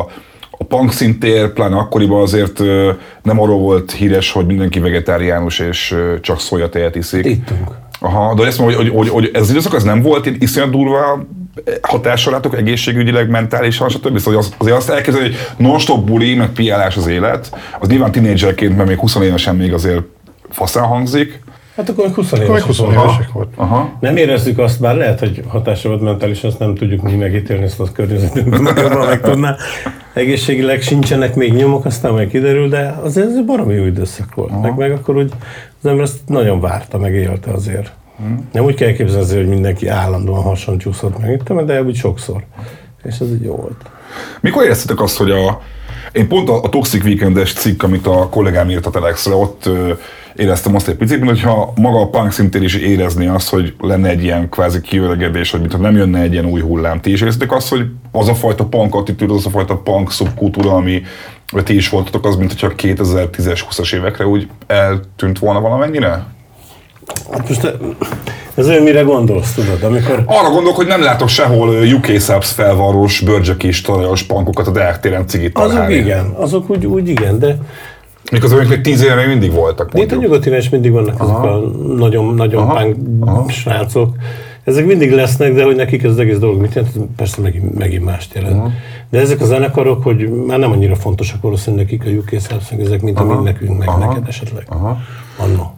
a 0.51 0.63
punk 0.63 0.91
szintér, 0.91 1.53
pláne 1.53 1.75
akkoriban 1.75 2.21
azért 2.21 2.59
ö, 2.59 2.91
nem 3.23 3.39
arról 3.39 3.59
volt 3.59 3.91
híres, 3.91 4.31
hogy 4.31 4.45
mindenki 4.45 4.79
vegetáriánus 4.79 5.59
és 5.59 5.91
ö, 5.91 6.19
csak 6.19 6.39
szójatejet 6.39 6.95
iszik. 6.95 7.25
ittunk. 7.25 7.87
Aha, 7.99 8.33
de 8.33 8.45
ezt 8.45 8.59
mondom, 8.59 8.77
hogy, 8.77 8.89
hogy, 8.89 8.97
hogy, 8.97 9.09
hogy 9.09 9.29
ez 9.33 9.41
az 9.41 9.49
időszak 9.49 9.73
az 9.73 9.83
nem 9.83 10.01
volt, 10.01 10.27
így 10.27 10.43
iszonyat 10.43 10.69
durva 10.69 11.25
hatással 11.81 12.33
látok 12.33 12.57
egészségügyileg, 12.57 13.29
mentálisan, 13.29 13.89
stb. 13.89 14.17
Szóval 14.17 14.39
az, 14.39 14.53
azért 14.57 14.77
azt 14.77 14.89
elképzelni, 14.89 15.27
hogy 15.27 15.37
non-stop 15.57 16.05
buli, 16.05 16.35
meg 16.35 16.49
piálás 16.49 16.97
az 16.97 17.07
élet, 17.07 17.57
az 17.79 17.87
nyilván 17.87 18.11
tínédzserként, 18.11 18.75
mert 18.75 18.89
még 18.89 18.97
20 18.97 19.15
évesen 19.15 19.55
még 19.55 19.73
azért 19.73 20.01
faszán 20.49 20.83
hangzik. 20.83 21.41
Hát 21.75 21.89
akkor 21.89 22.05
még 22.05 22.13
20 22.13 22.31
Akkor 22.31 22.39
meg 22.39 22.47
éves 22.47 22.61
20 22.63 22.77
voltunk. 22.77 23.03
évesek 23.03 23.31
volt. 23.31 23.47
Aha. 23.55 23.97
Nem 23.99 24.17
érezzük 24.17 24.57
azt, 24.57 24.79
bár 24.79 24.95
lehet, 24.95 25.19
hogy 25.19 25.43
hatása 25.47 25.89
volt 25.89 26.01
mentálisan, 26.01 26.49
azt 26.49 26.59
nem 26.59 26.75
tudjuk 26.75 27.01
mi 27.01 27.15
megítélni, 27.15 27.63
ezt 27.63 27.79
a 27.79 27.91
környezetünkben 27.93 28.77
jobban 28.77 29.07
meg 29.07 29.21
tudná. 29.21 29.55
Egészségileg 30.13 30.81
sincsenek 30.81 31.35
még 31.35 31.53
nyomok, 31.53 31.85
aztán 31.85 32.11
majd 32.11 32.29
kiderül, 32.29 32.69
de 32.69 32.99
azért 33.03 33.27
ez 33.27 33.35
egy 33.35 33.45
baromi 33.45 33.73
jó 33.73 33.85
időszak 33.85 34.35
volt. 34.35 34.61
Meg, 34.61 34.75
meg 34.75 34.91
akkor 34.91 35.17
úgy 35.17 35.31
az 35.81 35.85
ember 35.89 36.03
ezt 36.03 36.19
nagyon 36.25 36.59
várta, 36.59 36.97
meg 36.97 37.13
élte 37.13 37.51
azért. 37.51 37.91
Nem 38.51 38.63
úgy 38.63 38.75
kell 38.75 38.91
képzelni, 38.91 39.35
hogy 39.35 39.47
mindenki 39.47 39.87
állandóan 39.87 40.41
hason 40.41 40.77
csúszott 40.77 41.19
meg, 41.19 41.65
de 41.65 41.83
úgy 41.83 41.95
sokszor. 41.95 42.43
És 43.03 43.19
ez 43.19 43.27
így 43.27 43.43
jó 43.43 43.55
volt. 43.55 43.85
Mikor 44.41 44.63
éreztetek 44.63 45.01
azt, 45.01 45.17
hogy 45.17 45.31
a... 45.31 45.61
Én 46.11 46.27
pont 46.27 46.49
a, 46.49 46.63
a 46.63 46.69
Toxic 46.69 47.03
Weekendes 47.03 47.53
cikk, 47.53 47.83
amit 47.83 48.07
a 48.07 48.29
kollégám 48.29 48.69
írt 48.69 48.85
a 48.85 48.89
Telexre, 48.89 49.33
ott 49.33 49.65
ö, 49.65 49.93
éreztem 50.35 50.75
azt 50.75 50.87
egy 50.87 50.95
picit, 50.95 51.23
hogyha 51.23 51.73
maga 51.75 51.99
a 52.01 52.09
punk 52.09 52.31
szintén 52.31 52.63
is 52.63 52.75
érezni 52.75 53.27
azt, 53.27 53.49
hogy 53.49 53.73
lenne 53.79 54.09
egy 54.09 54.23
ilyen 54.23 54.49
kvázi 54.49 54.81
kiöregedés, 54.81 55.51
hogy 55.51 55.59
mintha 55.59 55.79
nem 55.79 55.95
jönne 55.95 56.19
egy 56.19 56.31
ilyen 56.31 56.45
új 56.45 56.61
hullám. 56.61 57.01
Ti 57.01 57.11
is 57.11 57.21
éreztek 57.21 57.51
azt, 57.51 57.69
hogy 57.69 57.85
az 58.11 58.27
a 58.27 58.35
fajta 58.35 58.65
punk 58.65 58.95
attitűd, 58.95 59.31
az 59.31 59.45
a 59.45 59.49
fajta 59.49 59.77
punk 59.77 60.11
szubkultúra, 60.11 60.71
ami 60.71 61.01
vagy 61.51 61.63
ti 61.63 61.75
is 61.75 61.89
voltatok, 61.89 62.25
az, 62.25 62.35
mint 62.35 62.49
hogyha 62.51 62.71
2010-es, 62.77 63.61
20-as 63.69 63.93
évekre 63.93 64.27
úgy 64.27 64.47
eltűnt 64.67 65.39
volna 65.39 65.59
valamennyire? 65.59 66.25
Hát 67.31 67.49
most 67.49 67.77
ez 68.59 68.67
olyan, 68.67 68.83
mire 68.83 69.01
gondolsz, 69.01 69.53
tudod, 69.53 69.83
amikor 69.83 70.23
Arra 70.25 70.49
gondolok, 70.49 70.75
hogy 70.75 70.87
nem 70.87 71.01
látok 71.01 71.27
sehol 71.27 71.69
UK 71.69 72.05
Subs 72.05 72.51
felvarros, 72.51 73.19
bőrcsökés, 73.19 73.81
talajos 73.81 74.23
punkokat 74.23 74.67
a 74.67 74.71
Deák 74.71 74.99
téren 74.99 75.27
cigit 75.27 75.57
azok 75.57 75.91
igen, 75.91 76.25
azok 76.25 76.69
úgy, 76.69 76.85
úgy 76.85 77.09
igen, 77.09 77.39
de 77.39 77.57
Miközben 78.31 78.67
még 78.67 78.81
10 78.81 79.01
éve 79.01 79.15
még 79.15 79.27
mindig 79.27 79.51
voltak. 79.51 79.91
De 79.91 80.01
itt 80.01 80.11
a 80.11 80.15
mondjuk. 80.15 80.31
nyugati 80.31 80.57
is 80.57 80.69
mindig 80.69 80.91
vannak 80.91 81.19
ezek 81.21 81.35
a 81.35 81.59
nagyon, 81.97 82.33
nagyon 82.33 82.69
Aha. 82.69 82.85
punk 83.19 83.49
srácok. 83.49 84.15
Ezek 84.63 84.85
mindig 84.85 85.11
lesznek, 85.11 85.53
de 85.53 85.63
hogy 85.63 85.75
nekik 85.75 86.03
ez 86.03 86.11
az 86.11 86.19
egész 86.19 86.37
dolog 86.37 86.61
mit 86.61 86.73
jelent, 86.73 86.93
persze 87.15 87.41
megint, 87.41 87.77
megint 87.77 88.05
mást 88.05 88.33
jelent. 88.33 88.71
De 89.09 89.19
ezek 89.19 89.41
a 89.41 89.45
zenekarok, 89.45 90.03
hogy 90.03 90.29
már 90.47 90.59
nem 90.59 90.71
annyira 90.71 90.95
fontosak 90.95 91.41
valószínűleg 91.41 91.85
nekik 91.85 92.05
a 92.05 92.17
UK 92.17 92.41
Subs, 92.41 92.85
ezek, 92.85 93.01
mint 93.01 93.19
amik 93.19 93.41
nekünk, 93.41 93.77
meg 93.77 93.87
Aha. 93.87 94.07
neked 94.07 94.23
esetleg. 94.27 94.67
Annó. 95.37 95.73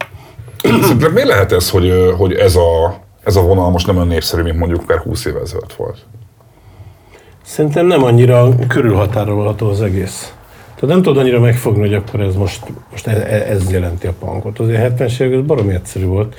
Szerinted 0.62 1.12
miért 1.12 1.28
lehet 1.28 1.52
ez, 1.52 1.70
hogy, 1.70 2.14
hogy 2.16 2.32
ez, 2.32 2.56
a, 2.56 2.98
ez 3.24 3.36
a 3.36 3.42
vonal 3.42 3.70
most 3.70 3.86
nem 3.86 3.96
olyan 3.96 4.08
népszerű, 4.08 4.42
mint 4.42 4.58
mondjuk 4.58 4.82
akár 4.82 4.98
20 4.98 5.24
éve 5.24 5.40
ezelőtt 5.40 5.72
volt? 5.72 5.98
Szerintem 7.42 7.86
nem 7.86 8.02
annyira 8.02 8.48
körülhatárolható 8.68 9.68
az 9.68 9.82
egész. 9.82 10.34
Tehát 10.74 10.94
nem 10.94 11.02
tudod 11.02 11.18
annyira 11.22 11.40
megfogni, 11.40 11.80
hogy 11.80 11.94
akkor 11.94 12.20
ez 12.20 12.34
most, 12.34 12.62
most 12.90 13.06
ez, 13.06 13.18
ez 13.22 13.70
jelenti 13.70 14.06
a 14.06 14.12
punkot. 14.18 14.58
Azért 14.58 14.98
70-es 14.98 15.20
évek 15.20 15.38
ez 15.38 15.46
baromi 15.46 15.72
egyszerű 15.72 16.04
volt. 16.04 16.34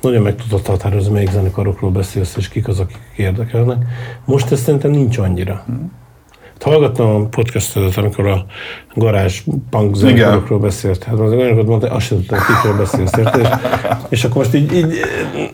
Nagyon 0.00 0.22
meg 0.22 0.36
tudod 0.36 0.66
határozni, 0.66 1.12
melyik 1.12 1.30
zenekarokról 1.30 1.90
beszélsz, 1.90 2.36
és 2.36 2.48
kik 2.48 2.68
az, 2.68 2.78
akik 2.80 2.98
érdekelnek. 3.16 3.84
Most 4.24 4.52
ez 4.52 4.60
szerintem 4.60 4.90
nincs 4.90 5.18
annyira. 5.18 5.52
Hát 5.54 5.66
hallgattam 6.62 7.06
a 7.06 7.26
podcastot, 7.26 7.96
amikor 7.96 8.26
a 8.26 8.44
garázs 8.94 9.42
punk 9.70 9.96
zenekarokról 9.96 10.58
beszélt. 10.58 11.04
Hát 11.04 11.18
az 11.18 11.32
olyanokat 11.32 11.66
mondta, 11.66 11.90
azt 11.90 12.06
sem 12.06 12.18
tudtam, 12.18 12.38
kikről 12.38 12.76
beszélsz, 12.76 13.16
érted? 13.16 13.40
És, 13.40 13.48
és 14.08 14.24
akkor 14.24 14.36
most 14.36 14.54
így, 14.54 14.72
így 14.74 15.00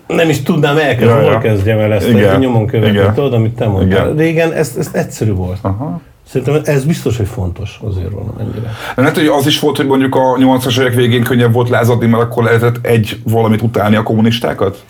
nem 0.07 0.29
is 0.29 0.43
tudnám 0.43 0.77
elkezdeni, 0.77 1.27
hol 1.27 1.39
kezdjem 1.39 1.79
el 1.79 1.93
ezt, 1.93 2.09
Igen. 2.09 2.31
hogy 2.31 2.39
nyomon 2.39 2.67
követni, 2.67 3.01
tudod, 3.15 3.33
amit 3.33 3.55
te 3.55 3.67
mondtál. 3.67 4.05
Igen. 4.05 4.17
Régen 4.17 4.53
ez, 4.53 4.75
ez 4.79 4.91
egyszerű 4.93 5.33
volt. 5.33 5.59
Aha. 5.61 6.01
Szerintem 6.29 6.61
ez 6.65 6.85
biztos, 6.85 7.17
hogy 7.17 7.27
fontos 7.27 7.81
azért 7.83 8.11
valamennyire. 8.11 8.73
De 8.95 9.01
lehet, 9.01 9.17
hogy 9.17 9.27
az 9.27 9.47
is 9.47 9.61
volt, 9.61 9.77
hogy 9.77 9.87
mondjuk 9.87 10.15
a 10.15 10.37
80-as 10.39 10.81
évek 10.81 10.95
végén 10.95 11.23
könnyebb 11.23 11.53
volt 11.53 11.69
lázadni, 11.69 12.07
mert 12.07 12.23
akkor 12.23 12.45
lehetett 12.45 12.87
egy 12.87 13.21
valamit 13.25 13.63
utálni 13.63 13.97
a 13.97 14.03
kommunistákat? 14.03 14.85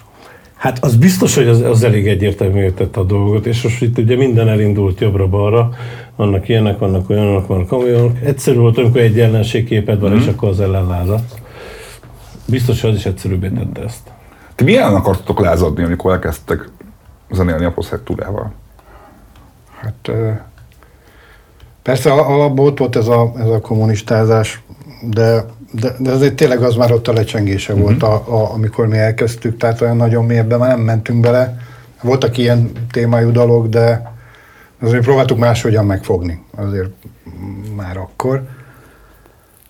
Hát 0.56 0.84
az 0.84 0.96
biztos, 0.96 1.34
hogy 1.34 1.48
az, 1.48 1.60
az 1.60 1.82
elég 1.82 2.08
egyértelmű 2.08 2.70
tette 2.70 3.00
a 3.00 3.04
dolgot, 3.04 3.46
és 3.46 3.62
most 3.62 3.82
itt 3.82 3.98
ugye 3.98 4.16
minden 4.16 4.48
elindult 4.48 5.00
jobbra-balra, 5.00 5.70
vannak 6.16 6.48
ilyenek, 6.48 6.78
vannak 6.78 7.10
olyanok, 7.10 7.46
vannak 7.46 7.72
olyanok. 7.72 8.20
Egyszerű 8.22 8.58
volt, 8.58 8.78
amikor 8.78 9.00
egy 9.00 9.20
ellenségképed 9.20 10.00
van, 10.00 10.12
mm. 10.12 10.16
és 10.16 10.26
akkor 10.26 10.48
az 10.48 10.60
ellen 10.60 10.86
lázadsz. 10.86 11.34
Biztos, 12.46 12.80
hogy 12.80 12.90
az 12.90 12.96
is 12.96 13.06
egyszerűbbé 13.06 13.48
tette 13.48 13.82
ezt. 13.82 14.10
Ti 14.54 14.64
milyen 14.64 14.94
akartatok 14.94 15.40
lázadni, 15.40 15.84
amikor 15.84 16.12
elkezdtek 16.12 16.70
zenélni 17.30 17.64
a 17.64 17.72
poszhektúrával? 17.72 18.52
Hát 19.80 20.10
persze 21.82 22.12
al- 22.12 22.26
alapból 22.26 22.66
ott 22.66 22.78
volt 22.78 22.96
ez 22.96 23.08
a, 23.08 23.32
ez 23.36 23.48
a 23.48 23.60
kommunistázás, 23.60 24.62
de, 25.10 25.44
de, 25.70 25.94
de 25.98 26.10
azért 26.10 26.34
tényleg 26.34 26.62
az 26.62 26.74
már 26.74 26.92
ott 26.92 27.08
a 27.08 27.12
lecsengése 27.12 27.72
uh-huh. 27.72 27.88
volt, 27.88 28.02
a, 28.02 28.14
a, 28.14 28.52
amikor 28.52 28.86
mi 28.86 28.98
elkezdtük, 28.98 29.56
tehát 29.56 29.80
olyan 29.80 29.96
nagyon 29.96 30.24
mélyebben 30.24 30.58
már 30.58 30.68
nem 30.68 30.80
mentünk 30.80 31.20
bele. 31.20 31.58
Voltak 32.02 32.38
ilyen 32.38 32.70
témájú 32.90 33.30
dolog, 33.30 33.68
de 33.68 34.12
azért 34.82 35.02
próbáltuk 35.02 35.38
máshogyan 35.38 35.86
megfogni, 35.86 36.42
azért 36.56 36.90
már 37.76 37.96
akkor. 37.96 38.42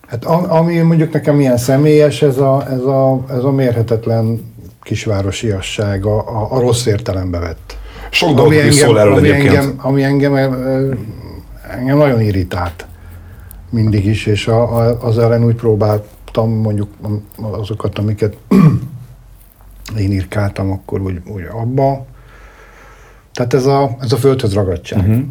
Hát 0.07 0.25
ami 0.25 0.77
mondjuk 0.77 1.13
nekem 1.13 1.39
ilyen 1.39 1.57
személyes, 1.57 2.21
ez 2.21 2.37
a, 2.37 2.65
ez 2.69 2.79
a, 2.81 3.25
ez 3.29 3.43
a 3.43 3.51
mérhetetlen 3.51 4.53
kisvárosiasság, 4.83 6.05
a, 6.05 6.17
a, 6.17 6.47
a 6.51 6.59
rossz 6.59 6.85
értelembe 6.85 7.39
vett. 7.39 7.77
Sok 8.09 8.35
dolog 8.35 8.53
is 8.53 8.75
szól 8.75 8.99
erről 8.99 9.13
ami 9.13 9.29
egyébként. 9.29 9.55
engem, 9.55 9.73
ami 9.77 10.03
engem, 10.03 10.35
engem 11.69 11.97
nagyon 11.97 12.21
irritált 12.21 12.85
mindig 13.69 14.05
is, 14.05 14.25
és 14.25 14.47
a, 14.47 14.77
a, 14.77 15.05
az 15.05 15.17
ellen 15.17 15.43
úgy 15.43 15.55
próbáltam 15.55 16.49
mondjuk 16.49 16.89
azokat, 17.35 17.99
amiket 17.99 18.37
én 19.99 20.11
írkáltam, 20.11 20.71
akkor 20.71 21.01
úgy, 21.01 21.21
úgy 21.25 21.43
abba. 21.51 22.05
Tehát 23.33 23.53
ez 23.53 23.65
a, 23.65 23.97
ez 24.01 24.11
a 24.11 24.17
földhöz 24.17 24.53
ragadtság. 24.53 24.99
Uh-huh. 24.99 25.23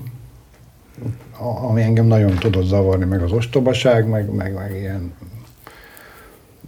A, 1.39 1.69
ami 1.69 1.83
engem 1.83 2.07
nagyon 2.07 2.35
tudott 2.39 2.67
zavarni, 2.67 3.05
meg 3.05 3.23
az 3.23 3.33
ostobaság, 3.33 4.09
meg, 4.09 4.35
meg, 4.35 4.55
meg 4.55 4.77
ilyen 4.81 5.13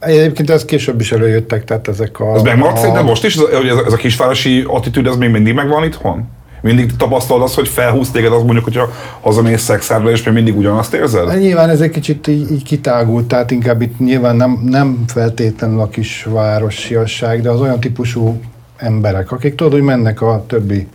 Egyébként 0.00 0.50
ez 0.50 0.64
később 0.64 1.00
is 1.00 1.12
előjöttek, 1.12 1.64
tehát 1.64 1.88
ezek 1.88 2.20
a... 2.20 2.34
Ez 2.34 2.42
megmaradt 2.42 2.76
a, 2.76 2.80
szerintem 2.80 3.04
most 3.04 3.24
is, 3.24 3.36
ez, 3.36 3.42
ez, 3.42 3.76
ez 3.86 3.92
a 3.92 3.96
kisvárosi 3.96 4.64
attitűd, 4.66 5.06
ez 5.06 5.16
még 5.16 5.30
mindig 5.30 5.54
megvan 5.54 5.84
itthon? 5.84 6.28
Mindig 6.60 6.96
tapasztalod 6.96 7.42
azt, 7.42 7.54
hogy 7.54 7.68
felhúz 7.68 8.10
téged 8.10 8.32
az 8.32 8.42
mondjuk, 8.42 8.64
hogyha 8.64 8.90
hazamész 9.20 9.62
szexárba, 9.62 10.10
és 10.10 10.22
még 10.22 10.34
mindig 10.34 10.56
ugyanazt 10.56 10.94
érzed? 10.94 11.28
Hát 11.28 11.38
Nyilván 11.38 11.68
ez 11.68 11.80
egy 11.80 11.90
kicsit 11.90 12.26
így, 12.26 12.50
így 12.52 12.62
kitágult, 12.62 13.26
tehát 13.26 13.50
inkább 13.50 13.82
itt 13.82 13.98
nyilván 13.98 14.36
nem, 14.36 14.60
nem 14.64 15.04
feltétlenül 15.06 15.80
a 15.80 15.88
kisvárosiasság, 15.88 17.40
de 17.42 17.50
az 17.50 17.60
olyan 17.60 17.80
típusú 17.80 18.40
emberek, 18.76 19.32
akik 19.32 19.54
tudod, 19.54 19.72
hogy 19.72 19.82
mennek 19.82 20.22
a 20.22 20.44
többi 20.46 20.86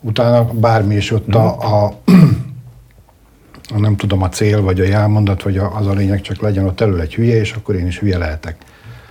utána 0.00 0.44
bármi 0.52 0.94
is 0.94 1.10
ott 1.10 1.34
a, 1.34 1.56
a, 1.60 1.84
a 3.74 3.78
nem 3.78 3.96
tudom, 3.96 4.22
a 4.22 4.28
cél, 4.28 4.62
vagy 4.62 4.80
a 4.80 4.84
jelmondat, 4.84 5.42
vagy 5.42 5.58
a, 5.58 5.76
az 5.76 5.86
a 5.86 5.92
lényeg, 5.92 6.20
csak 6.20 6.40
legyen 6.40 6.64
ott 6.64 6.80
elő 6.80 7.00
egy 7.00 7.14
hülye, 7.14 7.36
és 7.36 7.52
akkor 7.52 7.74
én 7.74 7.86
is 7.86 7.98
hülye 7.98 8.18
lehetek. 8.18 8.56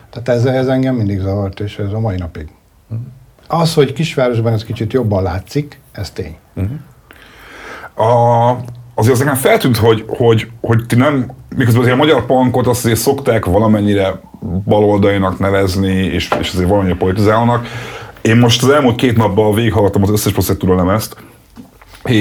Tehát 0.10 0.40
ez, 0.40 0.46
ez 0.46 0.68
engem 0.68 0.96
mindig 0.96 1.20
zavart, 1.20 1.60
és 1.60 1.78
ez 1.78 1.92
a 1.92 2.00
mai 2.00 2.18
napig. 2.18 2.48
Az, 3.48 3.74
hogy 3.74 3.94
kisvárosban 3.94 4.54
ez 4.54 4.64
kicsit 4.64 4.94
jobban 4.94 5.24
látszik, 5.24 5.80
ez 5.92 6.10
tény. 6.10 6.38
A, 7.96 8.52
azért 8.96 9.14
az 9.14 9.20
nekem 9.20 9.36
feltűnt, 9.36 9.78
hogy, 9.78 10.04
hogy, 10.08 10.48
hogy 10.62 10.86
ti 10.86 10.96
nem, 10.96 11.32
miközben 11.56 11.82
azért 11.82 11.96
a 11.96 12.04
magyar 12.04 12.26
punkot 12.26 12.68
azt 12.68 12.86
azért 12.86 13.00
szokták 13.00 13.46
valamennyire 13.46 14.22
baloldalinak 14.66 15.40
nevezni, 15.40 15.94
és, 15.94 16.30
és 16.40 16.54
azért 16.54 16.70
valamennyire 16.70 16.98
politizálnak. 16.98 17.68
Én 18.22 18.38
most 18.38 18.64
az 18.64 18.70
elmúlt 18.70 18.96
két 18.96 19.18
napban 19.18 19.54
végighallgattam 19.54 20.04
az 20.04 20.10
összes 20.10 20.32
Proszektúra 20.32 20.76
lemezt, 20.76 21.16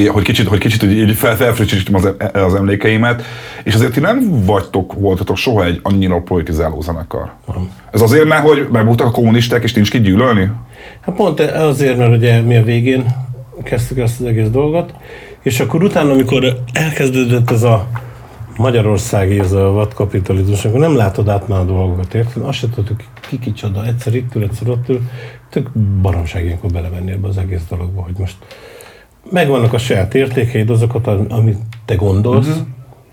hogy 0.09 0.23
kicsit, 0.23 0.49
hogy 0.49 0.59
kicsit 0.59 0.83
így, 0.83 0.99
így 0.99 1.15
fel, 1.15 1.37
felfrissítsem 1.37 1.95
az, 1.95 2.09
az 2.33 2.55
emlékeimet, 2.55 3.23
és 3.65 3.75
azért 3.75 3.93
ti 3.93 4.01
nem 4.01 4.45
vagytok, 4.45 4.93
voltatok 4.93 5.37
soha 5.37 5.65
egy 5.65 5.81
annyira 5.83 6.21
politizáló 6.21 6.81
zenekar. 6.81 7.33
Ez 7.91 8.01
azért, 8.01 8.25
mert 8.25 8.43
hogy 8.43 8.69
megbuktak 8.73 9.07
a 9.07 9.11
kommunisták, 9.11 9.63
és 9.63 9.73
nincs 9.73 9.91
ki 9.91 10.01
gyűlölni? 10.01 10.51
Hát 11.01 11.15
pont 11.15 11.41
azért, 11.41 11.97
mert 11.97 12.17
ugye 12.17 12.41
mi 12.41 12.57
a 12.57 12.63
végén 12.63 13.07
kezdtük 13.63 13.99
ezt 13.99 14.21
az 14.21 14.27
egész 14.27 14.49
dolgot, 14.49 14.95
és 15.43 15.61
akkor 15.61 15.83
utána, 15.83 16.13
amikor 16.13 16.57
elkezdődött 16.73 17.51
ez 17.51 17.63
a 17.63 17.89
Magyarországi, 18.57 19.39
ez 19.39 19.53
a 19.53 19.71
vadkapitalizmus, 19.71 20.65
akkor 20.65 20.81
nem 20.81 20.97
látod 20.97 21.29
át 21.29 21.49
már 21.49 21.61
a 21.61 21.65
dolgokat, 21.65 22.15
érted? 22.15 22.43
Azt 22.43 22.59
se 22.59 22.69
tudtuk, 22.69 23.03
ki 23.29 23.39
kicsoda, 23.39 23.87
egyszer 23.87 24.15
itt 24.15 24.35
ül, 24.35 24.43
egyszer 24.43 24.69
ott 24.69 24.89
ül, 24.89 25.01
tök 25.51 25.71
baromság 26.03 26.45
ilyenkor 26.45 26.71
belevenni 26.71 27.11
ebbe 27.11 27.29
az 27.29 27.39
egész 27.39 27.63
dologba, 27.69 28.03
hogy 28.03 28.15
most 28.19 28.37
megvannak 29.31 29.73
a 29.73 29.79
saját 29.79 30.15
értékeid, 30.15 30.71
azokat, 30.71 31.07
amit 31.07 31.59
te 31.85 31.95
gondolsz, 31.95 32.49
uh-huh. 32.49 32.67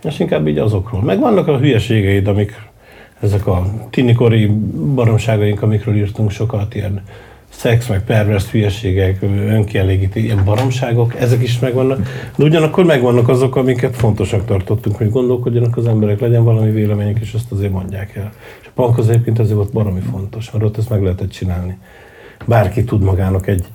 és 0.03 0.19
inkább 0.19 0.47
így 0.47 0.57
azokról. 0.57 1.01
Megvannak 1.01 1.47
a 1.47 1.57
hülyeségeid, 1.57 2.27
amik 2.27 2.69
ezek 3.19 3.47
a 3.47 3.65
tinikori 3.89 4.45
baromságaink, 4.95 5.61
amikről 5.61 5.95
írtunk 5.95 6.31
sokat, 6.31 6.75
ilyen 6.75 7.01
szex, 7.49 7.87
meg 7.87 8.03
pervers 8.03 8.49
hülyeségek, 8.51 9.21
önkielégítő, 9.47 10.19
ilyen 10.19 10.43
baromságok, 10.45 11.15
ezek 11.15 11.41
is 11.41 11.59
megvannak. 11.59 12.07
De 12.35 12.43
ugyanakkor 12.43 12.85
megvannak 12.85 13.29
azok, 13.29 13.55
amiket 13.55 13.95
fontosak 13.95 14.45
tartottunk, 14.45 14.95
hogy 14.95 15.09
gondolkodjanak 15.09 15.77
az 15.77 15.87
emberek, 15.87 16.19
legyen 16.19 16.43
valami 16.43 16.71
véleményük, 16.71 17.19
és 17.19 17.33
azt 17.33 17.51
azért 17.51 17.71
mondják 17.71 18.15
el. 18.15 18.31
És 18.61 18.67
a 18.67 18.71
punk 18.73 18.97
az 18.97 19.09
egyébként 19.09 19.39
azért 19.39 19.55
volt 19.55 19.71
baromi 19.71 20.01
fontos, 20.11 20.51
mert 20.51 20.65
ott 20.65 20.77
ezt 20.77 20.89
meg 20.89 21.01
lehetett 21.01 21.31
csinálni. 21.31 21.77
Bárki 22.45 22.83
tud 22.83 23.01
magának 23.01 23.47
egy 23.47 23.65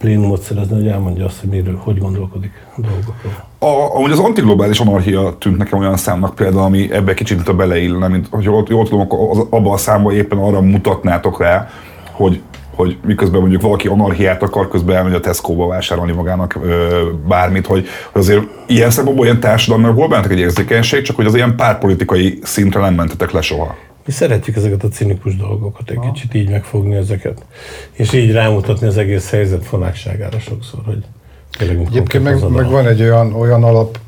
plénumot 0.00 0.42
szerezni, 0.42 0.74
hogy 0.74 0.86
elmondja 0.86 1.24
azt, 1.24 1.40
hogy 1.40 1.48
miről, 1.48 1.76
hogy 1.76 1.98
gondolkodik 1.98 2.52
a 2.76 2.80
dolgokról. 2.80 3.32
A, 3.58 3.96
amúgy 3.96 4.10
az 4.10 4.18
antiglobális 4.18 4.78
anarchia 4.78 5.36
tűnt 5.38 5.56
nekem 5.56 5.78
olyan 5.78 5.96
számnak 5.96 6.34
például, 6.34 6.62
ami 6.62 6.92
ebbe 6.92 7.14
kicsit 7.14 7.48
a 7.48 7.54
beleillene, 7.54 8.08
mint 8.08 8.26
hogy 8.30 8.44
jól, 8.44 8.64
jól 8.68 8.84
tudom, 8.84 9.00
akkor 9.00 9.18
az, 9.30 9.38
abban 9.50 9.72
a 9.72 9.76
számban 9.76 10.14
éppen 10.14 10.38
arra 10.38 10.60
mutatnátok 10.60 11.40
rá, 11.40 11.68
hogy 12.12 12.40
hogy 12.74 12.98
miközben 13.06 13.40
mondjuk 13.40 13.62
valaki 13.62 13.88
anarchiát 13.88 14.42
akar, 14.42 14.68
közben 14.68 14.96
elmegy 14.96 15.14
a 15.14 15.20
Tesco-ba 15.20 15.66
vásárolni 15.66 16.12
magának 16.12 16.58
ö, 16.62 17.02
bármit, 17.28 17.66
hogy, 17.66 17.86
hogy 18.12 18.20
azért 18.20 18.42
ilyen 18.66 18.90
szempontból 18.90 19.26
ilyen 19.26 19.40
társadalmi 19.40 19.92
volt 19.92 20.08
bennetek 20.08 20.32
egy 20.32 20.38
érzékenység, 20.38 21.02
csak 21.02 21.16
hogy 21.16 21.26
az 21.26 21.34
ilyen 21.34 21.56
párpolitikai 21.56 22.38
szintre 22.42 22.80
nem 22.80 22.94
mentetek 22.94 23.30
le 23.30 23.40
soha. 23.40 23.76
Mi 24.04 24.12
szeretjük 24.12 24.56
ezeket 24.56 24.82
a 24.82 24.88
cinikus 24.88 25.36
dolgokat, 25.36 25.90
egy 25.90 25.98
kicsit 26.12 26.34
így 26.34 26.50
megfogni 26.50 26.94
ezeket, 26.94 27.44
és 27.92 28.12
így 28.12 28.32
rámutatni 28.32 28.86
az 28.86 28.96
egész 28.96 29.30
helyzet 29.30 29.64
fonákságára 29.64 30.38
sokszor, 30.38 30.80
hogy 30.84 31.04
tényleg 31.50 31.86
Egyébként 31.86 32.24
meg, 32.24 32.48
meg 32.48 32.70
van 32.70 32.86
egy 32.86 33.00
olyan, 33.00 33.34
olyan 33.34 33.64
alap 33.64 33.98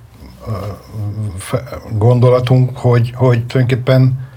fe- 1.37 1.79
gondolatunk, 1.99 2.77
hogy, 2.77 3.13
hogy 3.15 3.47
tulajdonképpen 3.47 4.29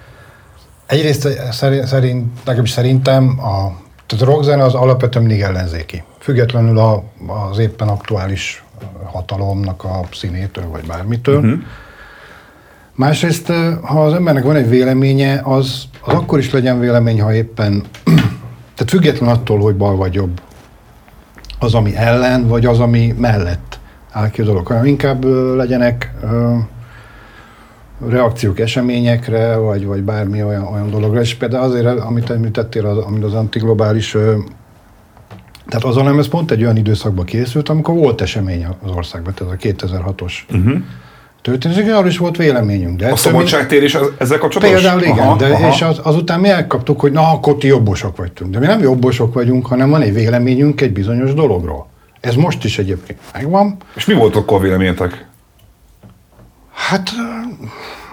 egyrészt 0.85 1.27
szerint, 1.51 1.85
szerint 1.85 2.37
legalábbis 2.37 2.71
szerintem 2.71 3.39
a, 3.39 3.83
tehát 4.05 4.27
a 4.27 4.31
rockzene 4.31 4.63
az 4.63 4.73
alapvetően 4.73 5.25
mindig 5.25 5.43
ellenzéki. 5.43 6.03
Függetlenül 6.19 6.79
a, 6.79 7.03
az 7.49 7.57
éppen 7.57 7.87
aktuális 7.87 8.63
hatalomnak 9.03 9.83
a 9.83 9.99
színétől, 10.11 10.67
vagy 10.67 10.85
bármitől. 10.85 11.37
Uh-huh. 11.37 11.59
Másrészt, 12.95 13.51
ha 13.81 14.05
az 14.05 14.13
embernek 14.13 14.43
van 14.43 14.55
egy 14.55 14.69
véleménye, 14.69 15.41
az, 15.43 15.83
az 16.01 16.13
akkor 16.13 16.39
is 16.39 16.51
legyen 16.51 16.79
vélemény, 16.79 17.21
ha 17.21 17.33
éppen, 17.33 17.83
tehát 18.75 18.89
független 18.89 19.29
attól, 19.29 19.59
hogy 19.59 19.75
bal 19.75 19.95
vagy 19.95 20.13
jobb 20.13 20.41
az, 21.59 21.73
ami 21.73 21.95
ellen, 21.95 22.47
vagy 22.47 22.65
az, 22.65 22.79
ami 22.79 23.13
mellett 23.17 23.79
áll 24.11 24.29
ki 24.29 24.41
a 24.41 24.45
dolog, 24.45 24.67
hanem 24.67 24.85
inkább 24.85 25.23
legyenek 25.55 26.13
ö, 26.23 26.55
reakciók 28.07 28.59
eseményekre, 28.59 29.55
vagy, 29.55 29.85
vagy 29.85 30.03
bármi 30.03 30.43
olyan, 30.43 30.63
olyan 30.63 30.89
dologra. 30.89 31.21
És 31.21 31.35
például 31.35 31.63
azért, 31.63 31.99
amit 31.99 32.29
említettél, 32.29 32.85
az, 32.85 32.97
amit 32.97 33.23
az 33.23 33.33
antiglobális, 33.33 34.13
ö, 34.13 34.37
tehát 35.67 35.85
az 35.85 35.95
nem 35.95 36.19
ez 36.19 36.27
pont 36.27 36.51
egy 36.51 36.63
olyan 36.63 36.77
időszakban 36.77 37.25
készült, 37.25 37.69
amikor 37.69 37.95
volt 37.95 38.21
esemény 38.21 38.65
az 38.83 38.91
országban, 38.91 39.33
tehát 39.33 39.53
a 39.53 39.57
2006-os 39.57 40.33
uh-huh. 40.49 40.81
Történet, 41.45 41.91
arról 41.91 42.07
is 42.07 42.17
volt 42.17 42.37
véleményünk. 42.37 42.99
De 42.99 43.11
A 43.11 43.15
szabadságtér 43.15 43.83
is 43.83 43.95
ez- 43.95 44.01
ezzel 44.17 44.37
kapcsolatos? 44.37 44.73
Például 44.81 45.01
igen, 45.01 45.17
Aha, 45.17 45.35
de, 45.35 45.45
aha. 45.47 45.67
és 45.67 45.81
az, 45.81 45.99
azután 46.03 46.39
mi 46.39 46.49
elkaptuk, 46.49 46.99
hogy 46.99 47.11
na, 47.11 47.21
akkor 47.31 47.57
ti 47.57 47.67
jobbosok 47.67 48.17
vagytunk. 48.17 48.51
De 48.51 48.59
mi 48.59 48.65
nem 48.65 48.79
jobbosok 48.81 49.33
vagyunk, 49.33 49.65
hanem 49.65 49.89
van 49.89 50.01
egy 50.01 50.13
véleményünk 50.13 50.81
egy 50.81 50.91
bizonyos 50.93 51.33
dologról. 51.33 51.87
Ez 52.21 52.35
most 52.35 52.63
is 52.63 52.77
egyébként 52.77 53.19
megvan. 53.33 53.77
És 53.95 54.05
mi 54.05 54.13
volt 54.13 54.35
akkor 54.35 54.57
a 54.57 54.61
véleményetek? 54.61 55.25
Hát, 56.73 57.09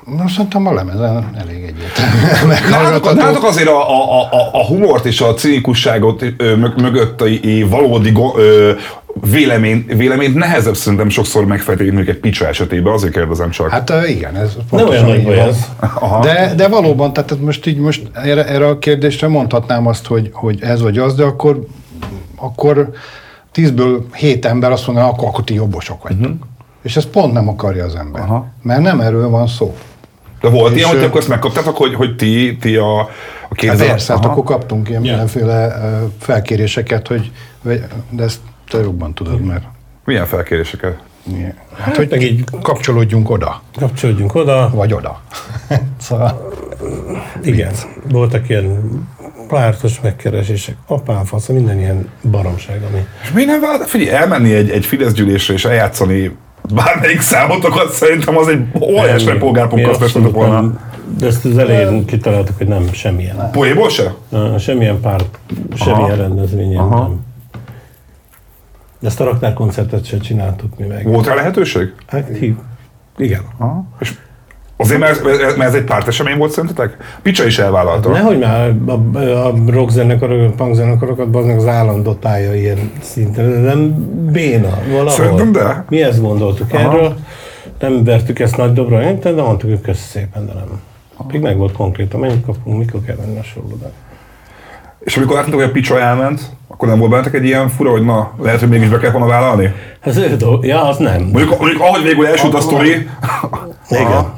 most 0.04 0.34
szerintem 0.34 0.66
a 0.66 0.72
lemezen 0.72 1.30
elég 1.38 1.62
egyértelmű. 1.64 2.16
Nálatok, 2.22 2.46
Meghallgatható. 2.70 3.16
nálatok 3.20 3.44
azért 3.44 3.68
a, 3.68 3.90
a, 3.90 4.20
a, 4.22 4.50
a 4.52 4.64
humort 4.66 5.04
és 5.04 5.20
a 5.20 5.34
cinikusságot 5.34 6.24
ö, 6.36 6.56
mögött 6.76 7.20
a, 7.20 7.24
a 7.24 7.68
valódi 7.68 8.12
ö, 8.36 8.72
vélemény, 9.20 9.85
véleményt 9.87 10.35
nehezebb 10.35 10.77
szerintem 10.77 11.09
sokszor 11.09 11.44
megfejteni, 11.44 11.90
mondjuk 11.90 12.14
egy 12.16 12.20
picsa 12.20 12.46
esetében, 12.46 12.92
azért 12.92 13.12
kérdezem 13.12 13.51
csak. 13.51 13.70
Hát 13.70 13.92
igen, 14.09 14.37
ez 14.37 14.55
Nem 14.55 14.64
pontosan 14.68 15.05
olyan 15.05 15.09
nagy 15.09 15.18
így 15.18 15.25
baj 15.25 15.40
ez. 15.40 15.68
De, 16.22 16.53
de 16.57 16.68
valóban, 16.68 17.12
tehát 17.12 17.40
most 17.40 17.66
így 17.66 17.79
most 17.79 18.03
erre, 18.12 18.46
erre 18.46 18.66
a 18.66 18.79
kérdésre 18.79 19.29
mondhatnám 19.29 19.87
azt, 19.87 20.07
hogy, 20.07 20.31
hogy 20.33 20.62
ez 20.62 20.83
vagy 20.83 20.98
az, 20.98 21.14
de 21.14 21.25
akkor, 21.25 21.66
akkor 22.37 22.90
tízből 23.53 24.07
hét 24.14 24.44
ember 24.44 24.70
azt 24.72 24.87
mondaná, 24.87 25.09
akkor, 25.09 25.29
akkor 25.29 25.44
ti 25.44 25.55
jobbosok 25.55 26.03
vagytok. 26.03 26.20
Uh-huh. 26.20 26.38
És 26.83 26.96
ezt 26.96 27.09
pont 27.09 27.33
nem 27.33 27.48
akarja 27.48 27.85
az 27.85 27.94
ember. 27.94 28.22
Aha. 28.22 28.46
Mert 28.62 28.81
nem 28.81 29.01
erről 29.01 29.29
van 29.29 29.46
szó. 29.46 29.77
De 30.40 30.48
volt 30.48 30.72
és, 30.72 30.79
ilyen, 30.79 30.88
hogy 30.88 31.05
akkor 31.05 31.20
ezt 31.20 31.29
megkaptátok, 31.29 31.77
hogy, 31.77 31.94
hogy 31.94 32.16
ti, 32.16 32.57
ti 32.61 32.77
a, 32.77 32.98
a 32.98 33.09
Hát 33.40 33.59
kézzel... 33.59 33.87
persze, 33.87 34.12
hát 34.12 34.25
akkor 34.25 34.44
kaptunk 34.44 34.88
ilyen 34.88 35.03
Ja. 35.03 35.09
mindenféle 35.09 35.81
felkéréseket, 36.18 37.07
hogy, 37.07 37.31
de 38.11 38.22
ezt 38.22 38.38
te 38.72 38.78
jobban 38.78 39.14
tudod, 39.14 39.40
mert 39.40 39.64
Milyen 40.04 40.26
felkéréseket? 40.26 40.98
hát, 41.32 41.54
hát 41.78 41.96
hogy 41.96 42.08
meg 42.11 42.22
így- 42.22 42.44
kapcsolódjunk 42.62 43.30
oda, 43.30 43.62
Kapcsolódjunk 43.76 44.35
oda. 44.35 44.70
vagy 44.74 44.92
oda. 44.92 45.20
szóval, 46.00 46.52
Igen, 47.42 47.72
voltak 48.11 48.48
ilyen 48.48 48.80
pártos 49.48 50.00
megkeresések, 50.00 50.76
apám 50.87 51.24
fasz, 51.24 51.46
minden 51.46 51.78
ilyen 51.78 52.08
baromság, 52.30 52.82
ami... 52.90 53.06
És 53.22 53.32
mi 53.32 53.44
nem 53.44 53.61
vált? 53.61 53.88
Figyelj, 53.88 54.11
elmenni 54.16 54.54
egy, 54.54 54.70
egy 54.70 54.87
Fidesz 54.87 55.12
gyűlésre 55.12 55.54
és 55.54 55.64
eljátszani 55.64 56.37
bármelyik 56.74 57.20
számotokat, 57.20 57.90
szerintem 57.92 58.37
az 58.37 58.48
egy 58.48 58.61
óriás 58.80 59.24
abszolút 59.26 59.96
festett 59.96 60.30
volna. 60.30 60.72
De 61.18 61.26
ezt 61.26 61.44
az 61.44 61.58
elején 61.58 62.04
kitaláltuk, 62.04 62.56
hogy 62.58 62.66
nem, 62.66 62.92
semmilyen. 62.92 63.50
Poéból 63.52 63.88
se? 63.88 64.14
Semmilyen 64.58 65.00
párt, 65.00 65.38
semmilyen 65.74 66.16
rendezvényen 66.16 66.78
Aha. 66.80 66.98
nem. 67.00 67.30
De 69.02 69.08
ezt 69.08 69.20
a 69.20 69.24
raktárkoncertet 69.24 70.04
se 70.04 70.18
csináltuk 70.18 70.78
mi 70.78 70.86
meg. 70.86 71.06
Volt 71.06 71.26
rá 71.26 71.34
lehetőség? 71.34 71.92
Hát, 72.06 72.28
hív. 72.38 72.54
Igen. 73.16 73.40
Aha. 73.58 73.84
És 74.00 74.14
azért, 74.76 75.00
mert, 75.00 75.24
mert 75.24 75.60
ez 75.60 75.74
egy 75.74 75.84
pártesemény 75.84 76.38
volt 76.38 76.50
szerintetek? 76.50 76.96
Picsa 77.22 77.44
is 77.44 77.58
elvállalta. 77.58 78.10
Nehogy 78.10 78.38
már 78.38 78.74
a, 78.86 78.90
a 79.18 79.54
rock 79.66 79.90
zenekarok, 79.90 80.52
a 80.52 80.54
punk 80.56 80.74
zenekarokat 80.74 81.30
baznak 81.30 81.56
az 81.56 81.66
állam 81.66 82.02
dotálja 82.02 82.54
ilyen 82.54 82.90
szinten, 83.00 83.44
nem 83.44 83.94
béna 84.32 84.78
valahol. 84.90 85.10
Szerintem 85.10 85.52
de. 85.52 85.84
Mi 85.88 86.02
ezt 86.02 86.20
gondoltuk 86.20 86.72
Aha. 86.72 86.92
erről, 86.92 87.16
nem 87.78 88.04
vertük 88.04 88.38
ezt 88.38 88.56
nagy 88.56 88.72
dobra, 88.72 89.12
de 89.12 89.32
mondtuk, 89.32 89.70
hogy 89.70 89.80
kösz 89.80 90.08
szépen, 90.10 90.46
de 90.46 90.52
nem. 90.52 90.80
Még 91.32 91.40
meg 91.40 91.56
volt 91.56 91.72
konkrétan, 91.72 92.20
mennyit 92.20 92.44
kapunk, 92.44 92.78
mikor 92.78 93.00
kell 93.00 93.16
menni 93.20 93.38
a 93.38 93.42
sorba. 93.42 93.74
És 95.04 95.16
amikor 95.16 95.34
láttátok, 95.34 95.60
hogy 95.60 95.68
a 95.68 95.72
Picsa 95.72 96.00
elment, 96.00 96.40
akkor 96.68 96.88
nem 96.88 96.98
volt 96.98 97.10
bennetek 97.10 97.34
egy 97.34 97.44
ilyen 97.44 97.68
fura, 97.68 97.90
hogy 97.90 98.04
na, 98.04 98.32
lehet, 98.42 98.60
hogy 98.60 98.68
mégis 98.68 98.88
be 98.88 98.98
kell 98.98 99.10
volna 99.10 99.26
vállalni? 99.26 99.74
Ez 100.00 100.16
ő 100.16 100.36
dolg, 100.36 100.66
ja, 100.66 100.82
az 100.88 100.96
nem. 100.96 101.22
Mondjuk, 101.22 101.58
mondjuk 101.58 101.80
ahogy 101.80 102.02
végül 102.02 102.26
elsült 102.26 102.54
a 102.54 102.60
sztori, 102.60 103.08
Igen. 103.88 104.32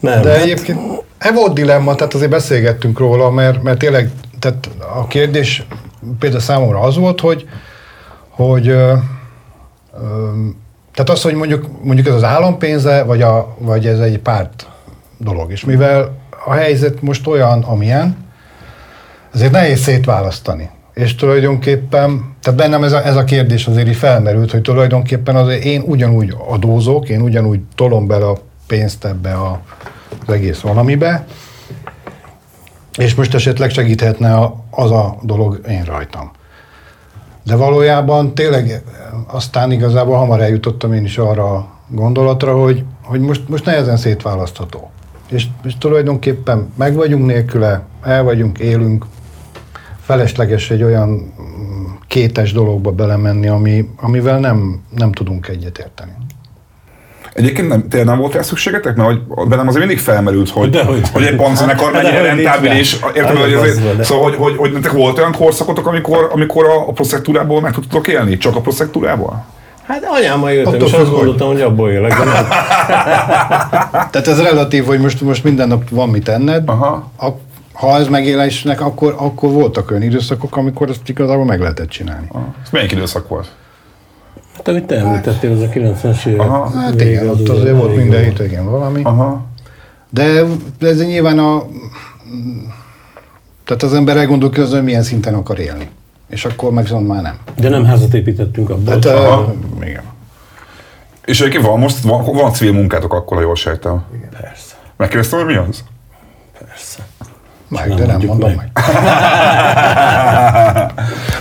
Nem. 0.00 0.22
de 0.22 0.40
egyébként 0.40 0.78
e 1.18 1.32
volt 1.32 1.52
dilemma, 1.52 1.94
tehát 1.94 2.14
azért 2.14 2.30
beszélgettünk 2.30 2.98
róla, 2.98 3.30
mert, 3.30 3.62
mert 3.62 3.78
tényleg 3.78 4.10
tehát 4.38 4.68
a 4.94 5.06
kérdés 5.06 5.66
például 6.18 6.42
számomra 6.42 6.80
az 6.80 6.96
volt, 6.96 7.20
hogy, 7.20 7.48
hogy 8.28 8.68
ö, 8.68 8.92
ö, 9.94 10.30
tehát 10.94 11.10
az, 11.10 11.22
hogy 11.22 11.34
mondjuk, 11.34 11.66
mondjuk 11.82 12.06
ez 12.06 12.14
az 12.14 12.24
állampénze, 12.24 13.02
vagy, 13.02 13.22
a, 13.22 13.56
vagy 13.58 13.86
ez 13.86 13.98
egy 13.98 14.18
párt 14.18 14.66
dolog. 15.18 15.50
És 15.50 15.64
mivel 15.64 16.16
a 16.44 16.52
helyzet 16.52 17.02
most 17.02 17.26
olyan, 17.26 17.62
amilyen, 17.62 18.27
ezért 19.34 19.52
nehéz 19.52 19.80
szétválasztani. 19.80 20.70
És 20.94 21.14
tulajdonképpen, 21.14 22.34
tehát 22.42 22.58
bennem 22.58 22.84
ez 22.84 22.92
a, 22.92 23.06
ez 23.06 23.16
a 23.16 23.24
kérdés 23.24 23.66
azért 23.66 23.88
így 23.88 23.96
felmerült, 23.96 24.50
hogy 24.50 24.62
tulajdonképpen 24.62 25.36
azért 25.36 25.64
én 25.64 25.82
ugyanúgy 25.86 26.34
adózok, 26.48 27.08
én 27.08 27.20
ugyanúgy 27.20 27.60
tolom 27.74 28.06
bele 28.06 28.26
a 28.26 28.36
pénzt 28.66 29.04
ebbe 29.04 29.32
a, 29.32 29.60
az 30.26 30.34
egész 30.34 30.60
valamibe, 30.60 31.26
és 32.96 33.14
most 33.14 33.34
esetleg 33.34 33.70
segíthetne 33.70 34.34
a, 34.34 34.64
az 34.70 34.90
a 34.90 35.16
dolog 35.22 35.60
én 35.68 35.84
rajtam. 35.84 36.30
De 37.44 37.56
valójában 37.56 38.34
tényleg 38.34 38.82
aztán 39.26 39.72
igazából 39.72 40.16
hamar 40.16 40.40
eljutottam 40.40 40.92
én 40.92 41.04
is 41.04 41.18
arra 41.18 41.54
a 41.54 41.68
gondolatra, 41.88 42.60
hogy, 42.60 42.84
hogy 43.02 43.20
most, 43.20 43.48
most 43.48 43.64
nehezen 43.64 43.96
szétválasztható. 43.96 44.90
És, 45.28 45.46
és 45.64 45.78
tulajdonképpen 45.78 46.72
meg 46.76 46.94
vagyunk 46.94 47.26
nélküle, 47.26 47.82
el 48.02 48.22
vagyunk, 48.22 48.58
élünk, 48.58 49.06
felesleges 50.08 50.70
egy 50.70 50.82
olyan 50.82 51.08
mm, 51.08 51.84
kétes 52.06 52.52
dologba 52.52 52.90
belemenni, 52.90 53.48
ami, 53.48 53.88
amivel 54.00 54.38
nem, 54.38 54.82
nem 54.96 55.12
tudunk 55.12 55.48
egyetérteni. 55.48 56.10
Egyébként 57.32 57.68
nem, 57.68 57.88
tényleg 57.88 58.08
nem 58.08 58.18
volt 58.18 58.34
rá 58.34 58.42
szükségetek? 58.42 58.96
Mert 58.96 59.08
hogy 59.08 59.48
bennem 59.48 59.68
azért 59.68 59.86
mindig 59.86 60.04
felmerült, 60.04 60.50
hogy, 60.50 60.70
Dehogy. 60.70 61.08
hogy 61.12 61.22
egy 61.22 61.36
pantzenekar 61.36 61.92
Hát, 61.92 62.02
mennyire 62.02 62.22
rentábilis. 62.22 62.96
Értem, 63.14 63.36
hogy 63.36 63.52
az 63.52 63.60
azért, 63.60 64.04
szóval, 64.04 64.24
hogy, 64.24 64.34
hogy, 64.38 64.56
hogy 64.56 64.72
nektek 64.72 64.92
volt 64.92 65.18
olyan 65.18 65.32
korszakotok, 65.32 65.86
amikor, 65.86 66.30
amikor 66.32 66.64
a, 66.64 66.88
a 66.88 66.92
proszektúrából 66.92 67.60
meg 67.60 67.72
tudtatok 67.72 68.08
élni? 68.08 68.36
Csak 68.36 68.56
a 68.56 68.60
proszektúrából? 68.60 69.44
Hát 69.86 70.04
anyámmal 70.04 70.52
jöttem, 70.52 70.74
Attól 70.74 70.88
és 70.88 70.92
azt 70.92 71.10
gondoltam, 71.10 71.48
hogy 71.48 71.60
abból 71.60 71.90
élek, 71.90 72.18
de 72.18 72.24
nem. 72.24 72.48
Tehát 74.10 74.26
ez 74.26 74.42
relatív, 74.42 74.84
hogy 74.84 75.00
most, 75.00 75.20
most 75.20 75.44
minden 75.44 75.68
nap 75.68 75.88
van 75.90 76.08
mit 76.08 76.28
enned. 76.28 76.68
Aha. 76.68 77.10
A, 77.20 77.28
ha 77.78 77.96
ez 77.96 78.08
megélésnek, 78.08 78.80
akkor, 78.80 79.14
akkor 79.18 79.50
voltak 79.50 79.90
olyan 79.90 80.02
időszakok, 80.02 80.56
amikor 80.56 80.88
ezt 80.88 81.08
igazából 81.08 81.44
meg 81.44 81.60
lehetett 81.60 81.88
csinálni. 81.88 82.28
Ez 82.62 82.70
melyik 82.70 82.92
időszak 82.92 83.28
volt? 83.28 83.48
Hát, 84.56 84.68
amit 84.68 84.84
te 84.84 84.96
említettél, 84.96 85.52
az 85.52 85.60
a 85.60 85.66
90-es 85.66 86.26
évek. 86.26 86.40
Aha. 86.40 86.70
Hát 86.70 87.00
igen, 87.00 87.28
ott 87.28 87.48
az 87.48 87.58
azért 87.58 87.76
volt 87.76 87.96
minden 87.96 88.20
jó. 88.20 88.24
hétvégén 88.24 88.70
valami. 88.70 89.02
Aha. 89.02 89.46
De 90.10 90.42
de 90.78 90.88
ez 90.88 91.06
nyilván 91.06 91.38
a... 91.38 91.62
Tehát 93.64 93.82
az 93.82 93.94
ember 93.94 94.16
elgondolkozik, 94.16 94.74
hogy 94.74 94.84
milyen 94.84 95.02
szinten 95.02 95.34
akar 95.34 95.58
élni. 95.58 95.88
És 96.28 96.44
akkor 96.44 96.72
meg 96.72 96.90
már 97.06 97.22
nem. 97.22 97.38
De 97.56 97.68
nem 97.68 97.84
házat 97.84 98.14
építettünk 98.14 98.70
abból. 98.70 98.92
Hát, 98.92 99.04
uh, 99.04 99.54
igen. 99.80 100.02
És 101.24 101.40
egyébként 101.40 101.66
van 101.66 101.78
most, 101.78 102.00
van, 102.00 102.24
van 102.24 102.52
civil 102.52 102.72
munkátok 102.72 103.12
akkor, 103.12 103.36
ha 103.36 103.42
jól 103.42 103.54
sejtem. 103.54 104.04
Persze, 104.40 104.74
Megkérdeztem, 104.96 105.38
hogy 105.38 105.48
mi 105.48 105.56
az? 105.56 105.84
persze. 106.58 107.06
Meg, 107.68 107.88
Nem 107.88 107.96
de 107.96 108.06
nem 108.06 108.20
mondom 108.26 108.50
meg. 108.50 108.70
meg. 108.74 108.84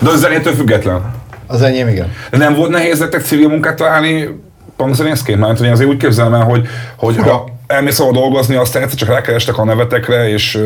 De 0.02 0.10
az 0.10 0.20
zenétől 0.20 0.54
független. 0.54 1.02
Az 1.48 1.62
enyém 1.62 1.88
igen. 1.88 2.12
De 2.30 2.38
nem 2.38 2.56
volt 2.56 2.70
nehéz 2.70 3.00
nektek 3.00 3.22
civil 3.22 3.50
munkát 3.50 3.76
találni 3.76 4.40
punkzenészként? 4.76 5.40
Mert 5.40 5.60
én 5.60 5.72
azért 5.72 5.90
úgy 5.90 5.98
képzelem 5.98 6.34
el, 6.34 6.44
hogy, 6.44 6.68
hogy 6.98 7.18
ha 7.18 7.46
elmész 7.68 8.00
ahol 8.00 8.12
dolgozni, 8.12 8.56
aztán 8.56 8.82
egyszer 8.82 8.98
csak 8.98 9.10
rákerestek 9.10 9.58
a 9.58 9.64
nevetekre, 9.64 10.30
és 10.30 10.60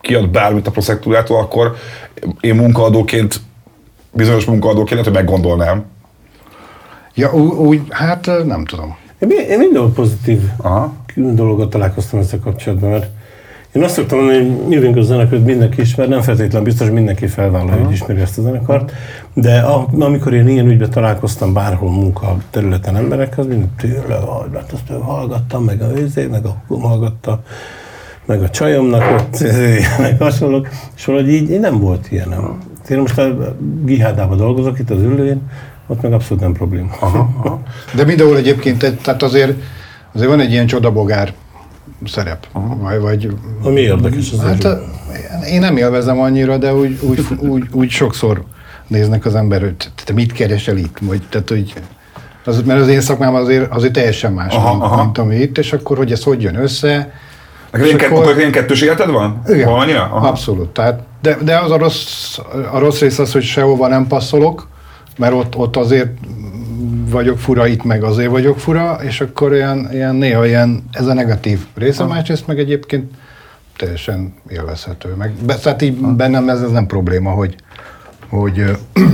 kiad 0.00 0.28
bármit 0.28 0.66
a 0.66 0.70
proszektúrától, 0.70 1.38
akkor 1.38 1.74
én 2.40 2.54
munkaadóként, 2.54 3.40
bizonyos 4.12 4.44
munkaadóként 4.44 4.90
lehet, 4.90 5.04
hogy 5.04 5.14
meggondolnám. 5.14 5.84
Ja, 7.14 7.32
úgy, 7.34 7.82
hát 7.88 8.30
nem 8.44 8.64
tudom. 8.64 8.96
Én, 9.18 9.30
én 9.30 9.58
minden 9.58 9.92
pozitív 9.92 10.40
Aha. 10.56 10.92
dolgot 11.14 11.70
találkoztam 11.70 12.20
ezzel 12.20 12.38
kapcsolatban, 12.38 12.90
mert 12.90 13.06
én 13.72 13.82
azt 13.82 13.94
szoktam 13.94 14.18
mondani, 14.18 14.38
hogy 14.48 14.72
jövünk 14.72 14.96
a 14.96 15.02
zenekart, 15.02 15.44
mindenki 15.44 15.80
ismer, 15.80 16.08
nem 16.08 16.20
feltétlenül 16.20 16.62
biztos, 16.62 16.86
hogy 16.86 16.94
mindenki 16.96 17.26
felvállalja, 17.26 17.84
hogy 17.84 17.92
ismeri 17.92 18.20
ezt 18.20 18.38
a 18.38 18.42
zenekart, 18.42 18.92
de 19.34 19.58
a, 19.60 19.88
amikor 19.98 20.34
én 20.34 20.48
ilyen 20.48 20.66
ügyben 20.66 20.90
találkoztam 20.90 21.52
bárhol 21.52 21.90
munka 21.90 22.36
területen 22.50 22.96
emberekhez, 22.96 23.46
mind 23.46 23.64
tőle, 23.76 24.18
hát 24.54 24.72
azt 24.72 24.90
ő 24.90 24.98
hallgattam, 24.98 25.64
meg 25.64 25.82
a 25.82 25.90
őzé, 25.98 26.26
meg 26.26 26.44
a 26.44 26.56
hugom 26.66 26.82
hallgatta, 26.88 27.42
meg 28.24 28.42
a 28.42 28.50
csajomnak 28.50 29.02
ott, 29.20 29.40
meg 30.00 30.16
hasonlók, 30.18 30.68
és 30.96 31.04
valahogy 31.04 31.32
így, 31.32 31.60
nem 31.60 31.78
volt 31.80 32.06
ilyen. 32.10 32.34
Én 32.88 32.98
most 32.98 33.18
a 33.18 33.54
Gihádában 33.84 34.36
dolgozok, 34.36 34.78
itt 34.78 34.90
az 34.90 35.02
ülőjén, 35.02 35.40
ott 35.86 36.02
meg 36.02 36.12
abszolút 36.12 36.42
nem 36.42 36.52
probléma. 36.52 36.90
Aha, 37.00 37.30
aha. 37.42 37.60
De 37.94 38.04
mindenhol 38.04 38.36
egyébként, 38.36 38.82
egy- 38.82 39.00
tehát 39.00 39.22
azért, 39.22 39.52
azért 40.14 40.28
van 40.30 40.40
egy 40.40 40.50
ilyen 40.50 40.66
csodabogár 40.66 41.32
szerep. 42.06 42.46
Vagy, 42.80 43.00
vagy 43.00 43.30
Ami 43.62 43.80
érdekes 43.80 44.32
az 44.32 44.40
Hát 44.40 44.64
ö, 44.64 44.76
én 45.50 45.60
nem 45.60 45.76
élvezem 45.76 46.20
annyira, 46.20 46.56
de 46.56 46.74
úgy, 46.74 46.98
úgy, 47.02 47.26
úgy, 47.38 47.64
úgy 47.72 47.90
sokszor 47.90 48.44
néznek 48.86 49.24
az 49.24 49.34
ember, 49.34 49.60
hogy 49.60 49.74
te- 50.04 50.12
mit 50.12 50.32
keresel 50.32 50.76
itt, 50.76 50.98
vagy, 51.00 51.22
tehát, 51.28 51.48
hogy 51.48 51.74
az, 52.44 52.62
mert 52.62 52.80
az 52.80 52.88
én 52.88 53.00
szakmám 53.00 53.34
azért, 53.34 53.72
azért 53.72 53.92
teljesen 53.92 54.32
más, 54.32 54.54
Aha, 54.54 54.70
mint, 54.70 54.82
aha. 54.82 55.02
mint 55.02 55.18
ami 55.18 55.36
itt, 55.36 55.58
és 55.58 55.72
akkor, 55.72 55.96
hogy 55.96 56.12
ez 56.12 56.22
hogy 56.22 56.42
jön 56.42 56.56
össze. 56.56 57.12
Neked 57.72 58.12
akkor 58.12 58.38
ilyen 58.38 58.52
kettős 58.52 58.80
életed 58.80 59.10
van? 59.10 59.42
Igen, 59.48 59.68
Van 59.70 59.80
annyira? 59.80 60.02
Aha. 60.02 60.28
abszolút. 60.28 60.68
Tehát, 60.68 61.00
de, 61.22 61.36
de 61.42 61.58
az 61.58 61.70
a 61.70 61.78
rossz, 61.78 62.38
a 62.72 62.78
rossz 62.78 63.00
rész 63.00 63.18
az, 63.18 63.32
hogy 63.32 63.42
sehova 63.42 63.88
nem 63.88 64.06
passzolok, 64.06 64.68
mert 65.18 65.32
ott, 65.32 65.56
ott 65.56 65.76
azért 65.76 66.10
vagyok 67.10 67.38
fura, 67.38 67.66
itt 67.66 67.84
meg 67.84 68.02
azért 68.02 68.30
vagyok 68.30 68.58
fura, 68.58 68.98
és 69.02 69.20
akkor 69.20 69.54
ilyen, 69.54 69.88
ilyen 69.92 70.14
néha 70.14 70.46
ilyen, 70.46 70.84
ez 70.92 71.06
a 71.06 71.14
negatív 71.14 71.66
része, 71.74 72.04
másrészt 72.04 72.46
meg 72.46 72.58
egyébként 72.58 73.12
teljesen 73.76 74.34
élvezhető. 74.48 75.14
Meg, 75.14 75.32
be, 75.46 75.56
tehát 75.56 75.82
így 75.82 75.94
bennem 75.94 76.48
ez, 76.48 76.60
ez 76.60 76.70
nem 76.70 76.86
probléma, 76.86 77.30
hogy, 77.30 77.54
hogy 78.28 78.64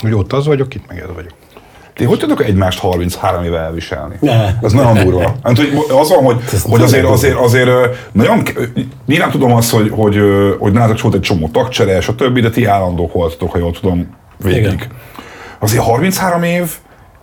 Hogy 0.00 0.12
ott 0.12 0.32
az 0.32 0.46
vagyok, 0.46 0.74
itt 0.74 0.88
meg 0.88 0.98
ez 0.98 1.14
vagyok. 1.14 1.32
Ti 1.94 2.04
hogy 2.04 2.18
tudok 2.18 2.44
egymást 2.44 2.78
33 2.78 3.44
éve 3.44 3.58
elviselni? 3.58 4.16
Ne. 4.20 4.58
Ez 4.62 4.72
nagyon 4.72 5.04
durva. 5.04 5.34
Hát, 5.42 5.56
hogy 5.56 5.72
az 6.00 6.08
van, 6.08 6.24
hogy, 6.24 6.36
Ez 6.52 6.62
hogy 6.62 6.82
azért, 6.82 7.04
azért, 7.04 7.36
azért 7.38 7.70
nagyon, 8.12 8.42
nyilván 9.06 9.30
tudom 9.30 9.52
azt, 9.52 9.70
hogy, 9.70 9.90
hogy, 9.90 10.18
hogy 10.58 10.72
nálatok 10.72 11.00
volt 11.00 11.14
egy 11.14 11.20
csomó 11.20 11.48
tagcsere, 11.48 11.96
és 11.96 12.08
a 12.08 12.14
többi, 12.14 12.40
de 12.40 12.50
ti 12.50 12.64
állandók 12.64 13.12
voltatok, 13.12 13.50
ha 13.50 13.58
jól 13.58 13.72
tudom, 13.72 14.16
végig. 14.36 14.60
Igen. 14.60 14.80
Azért 15.58 15.82
33 15.82 16.42
év 16.42 16.70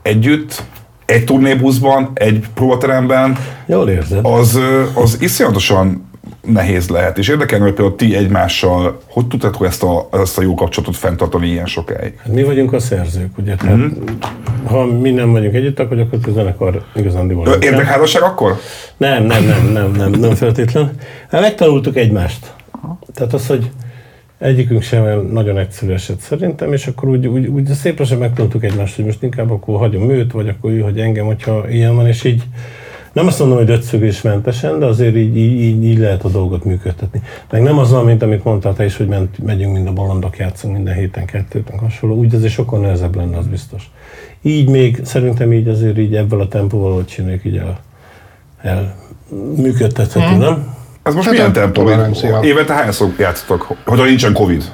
együtt, 0.02 0.63
egy 1.06 1.24
turnébuszban, 1.24 2.12
egy 2.13 2.46
próbateremben, 2.54 3.38
Jól 3.65 3.89
érzed? 3.89 4.19
az, 4.26 4.60
az 4.93 5.17
iszonyatosan 5.22 6.10
nehéz 6.41 6.89
lehet. 6.89 7.17
És 7.17 7.28
érdekelne, 7.28 7.63
hogy 7.65 7.74
például 7.74 7.96
ti 7.98 8.15
egymással, 8.15 9.02
hogy 9.10 9.28
tudtátok 9.28 9.65
ezt 9.65 9.84
a, 9.84 10.08
ezt 10.12 10.38
a 10.38 10.41
jó 10.41 10.54
kapcsolatot 10.54 10.96
fenntartani 10.96 11.48
ilyen 11.48 11.65
sokáig? 11.65 12.19
Mi 12.26 12.43
vagyunk 12.43 12.74
a 12.74 12.80
szerzők, 12.80 13.38
ugye? 13.38 13.56
Tehát, 13.56 13.76
Mhm. 13.78 13.88
ha 14.65 14.86
mi 14.86 15.12
nem 15.12 15.32
vagyunk 15.32 15.54
együtt, 15.54 15.80
akkor 15.80 15.98
gyakorlatilag 15.98 16.38
a 16.38 16.39
zenekar. 16.41 16.76
Ö, 16.76 17.00
nincsen. 17.50 17.62
Érdekházasság 17.62 18.22
akkor? 18.22 18.60
Nem, 18.98 19.24
nem, 19.24 19.43
nem, 19.43 19.72
nem, 19.72 19.91
nem, 19.91 20.12
nem 20.19 20.36
feltétlen. 20.36 20.91
Hát 21.32 21.41
megtanultuk 21.41 21.96
egymást. 21.98 22.54
Tehát 23.13 23.34
az, 23.34 23.48
hogy 23.48 23.69
egyikünk 24.38 24.82
sem 24.82 25.04
olyan 25.04 25.26
nagyon 25.26 25.58
egyszerű 25.58 25.91
eset 25.91 26.19
szerintem, 26.19 26.74
és 26.74 26.88
akkor 26.88 27.10
úgy, 27.10 27.28
úgy, 27.28 27.46
úgy 27.48 27.65
szép 27.65 28.00
lassan 28.00 28.17
megtanultuk 28.17 28.63
egymást, 28.63 28.96
hogy 28.96 29.06
most 29.06 29.24
inkább 29.24 29.52
akkor 29.52 29.78
hagyom 29.78 30.10
őt, 30.10 30.32
vagy 30.32 30.48
akkor 30.50 30.72
ő 30.72 30.80
hagy 30.80 31.00
engem, 31.00 31.26
hogyha 31.26 31.69
ilyen 31.69 31.96
van, 31.96 32.08
és 32.08 32.24
így 32.24 32.43
nem 33.13 33.28
azt 33.28 33.39
mondom, 33.39 33.58
hogy 33.58 33.69
ötszögésmentesen, 33.69 34.80
de 34.80 34.86
azért 34.86 35.15
így, 35.15 35.38
így, 35.38 35.84
így, 35.84 35.98
lehet 35.98 36.24
a 36.24 36.30
dolgot 36.30 36.63
működtetni. 36.65 37.22
Meg 37.52 37.62
nem 37.62 37.78
az 37.78 37.91
van, 37.91 38.06
mint 38.06 38.22
amit 38.22 38.43
mondtál 38.43 38.74
te 38.74 38.86
is, 38.86 38.98
hogy 38.98 39.08
ment, 39.08 39.38
megyünk 39.43 39.74
mind 39.74 39.88
a 39.88 39.93
bolondok, 39.93 40.38
játszunk 40.38 40.74
minden 40.74 40.93
héten 40.93 41.26
kettőt, 41.26 41.69
meg 41.72 41.80
hasonló. 41.80 42.15
Úgy 42.15 42.36
azért 42.36 42.54
sokkal 42.54 42.80
nehezebb 42.80 43.15
lenne, 43.15 43.38
az 43.38 43.48
biztos. 43.48 43.91
Így 44.41 44.69
még, 44.69 45.00
szerintem 45.04 45.54
így 45.54 45.67
azért 45.67 45.98
így 45.98 46.15
ebből 46.15 46.41
a 46.41 46.48
tempóval, 46.48 46.93
hogy 46.93 47.06
csináljuk, 47.06 47.46
így 47.46 47.58
el, 47.58 47.80
el 48.62 48.96
működtethető, 49.56 50.30
Mhm. 50.30 50.39
nem? 50.39 50.76
Ez 51.04 51.13
most 51.13 51.28
Hát 51.28 51.36
milyen 51.36 51.50
a 51.50 51.54
tempó? 51.54 51.89
Évente 52.42 52.74
hányszor 52.74 53.13
játszotok, 53.18 53.76
hogyha 53.86 54.06
nincsen 54.06 54.34
Covid? 54.34 54.72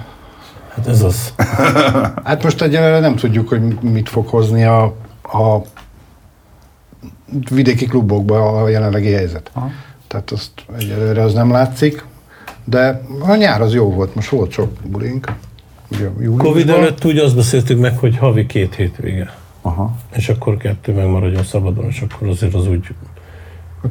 Hát 0.76 0.88
ez 0.88 1.02
az. 1.02 1.34
Hát 2.24 2.44
most 2.44 2.62
egyelőre 2.62 3.00
nem 3.00 3.16
tudjuk, 3.16 3.50
hogy 3.50 3.62
mit 3.82 4.10
fog 4.10 4.28
hozni 4.28 4.64
a, 4.64 4.84
a 5.24 5.62
vidéki 7.50 7.86
klubokba 7.86 8.62
a 8.62 8.70
jelenlegi 8.70 9.12
helyzet. 9.12 9.50
Aha. 9.54 9.70
Tehát 10.08 10.32
azt 10.32 10.52
egyelőre 10.78 11.22
az 11.22 11.34
nem 11.34 11.52
látszik, 11.52 12.06
de 12.64 13.02
a 13.20 13.36
nyár 13.36 13.62
az 13.62 13.74
jó 13.74 13.94
volt, 13.94 14.16
most 14.16 14.30
volt 14.30 14.52
sok 14.52 14.72
bulink. 14.84 15.32
Covid 16.38 16.70
előtt 16.70 17.06
úgy 17.06 17.18
azt 17.18 17.36
beszéltük 17.36 17.80
meg, 17.80 17.98
hogy 17.98 18.18
havi 18.18 18.46
két 18.46 18.76
hétvége. 18.76 19.34
Aha. 19.62 19.96
És 20.16 20.30
akkor 20.30 20.58
kettő 20.58 20.94
megmaradjon 20.94 21.44
szabadon, 21.44 21.86
és 21.86 22.02
akkor 22.02 22.28
azért 22.28 22.54
az 22.54 22.68
úgy, 22.68 22.88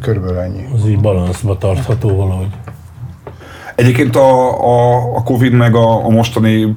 Körülbelül 0.01 0.39
ennyi. 0.39 0.65
az 0.75 0.89
így 0.89 1.01
balanszba 1.01 1.59
tartható 1.59 2.17
valahogy. 2.17 2.51
Egyébként 3.75 4.17
a, 4.17 4.61
a, 4.65 4.97
a 5.17 5.23
Covid 5.23 5.53
meg 5.53 5.75
a, 5.75 6.05
a 6.05 6.09
mostani 6.09 6.77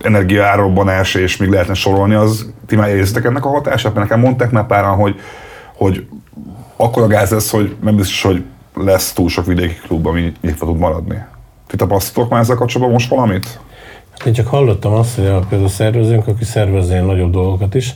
energiaárobbanás, 0.00 1.14
és 1.14 1.36
még 1.36 1.48
lehetne 1.48 1.74
sorolni, 1.74 2.14
az 2.14 2.52
ti 2.66 2.76
már 2.76 2.88
érzitek 2.88 3.24
ennek 3.24 3.44
a 3.44 3.48
hatását? 3.48 3.94
Mert 3.94 4.08
nekem 4.08 4.24
mondták 4.24 4.50
már 4.50 4.66
páran, 4.66 4.96
hogy, 4.96 5.20
hogy 5.74 6.06
akkor 6.76 7.02
a 7.02 7.06
gáz 7.06 7.30
lesz, 7.30 7.50
hogy 7.50 7.76
nem 7.82 7.96
biztos, 7.96 8.22
hogy 8.22 8.44
lesz 8.74 9.12
túl 9.12 9.28
sok 9.28 9.46
vidéki 9.46 9.74
klub, 9.86 10.06
ami 10.06 10.32
nyitva 10.40 10.66
tud 10.66 10.78
maradni. 10.78 11.24
Ti 11.66 11.76
tapasztaltok 11.76 12.32
már 12.32 12.40
ezzel 12.40 12.56
kapcsolatban 12.56 12.94
most 12.94 13.08
valamit? 13.08 13.60
Én 14.26 14.32
csak 14.32 14.46
hallottam 14.46 14.92
azt, 14.92 15.16
hogy 15.16 15.26
a 15.26 15.38
például 15.48 15.70
szervezőnk, 15.70 16.26
aki 16.26 16.44
szervez 16.44 16.90
ilyen 16.90 17.04
nagyobb 17.04 17.30
dolgokat 17.30 17.74
is, 17.74 17.94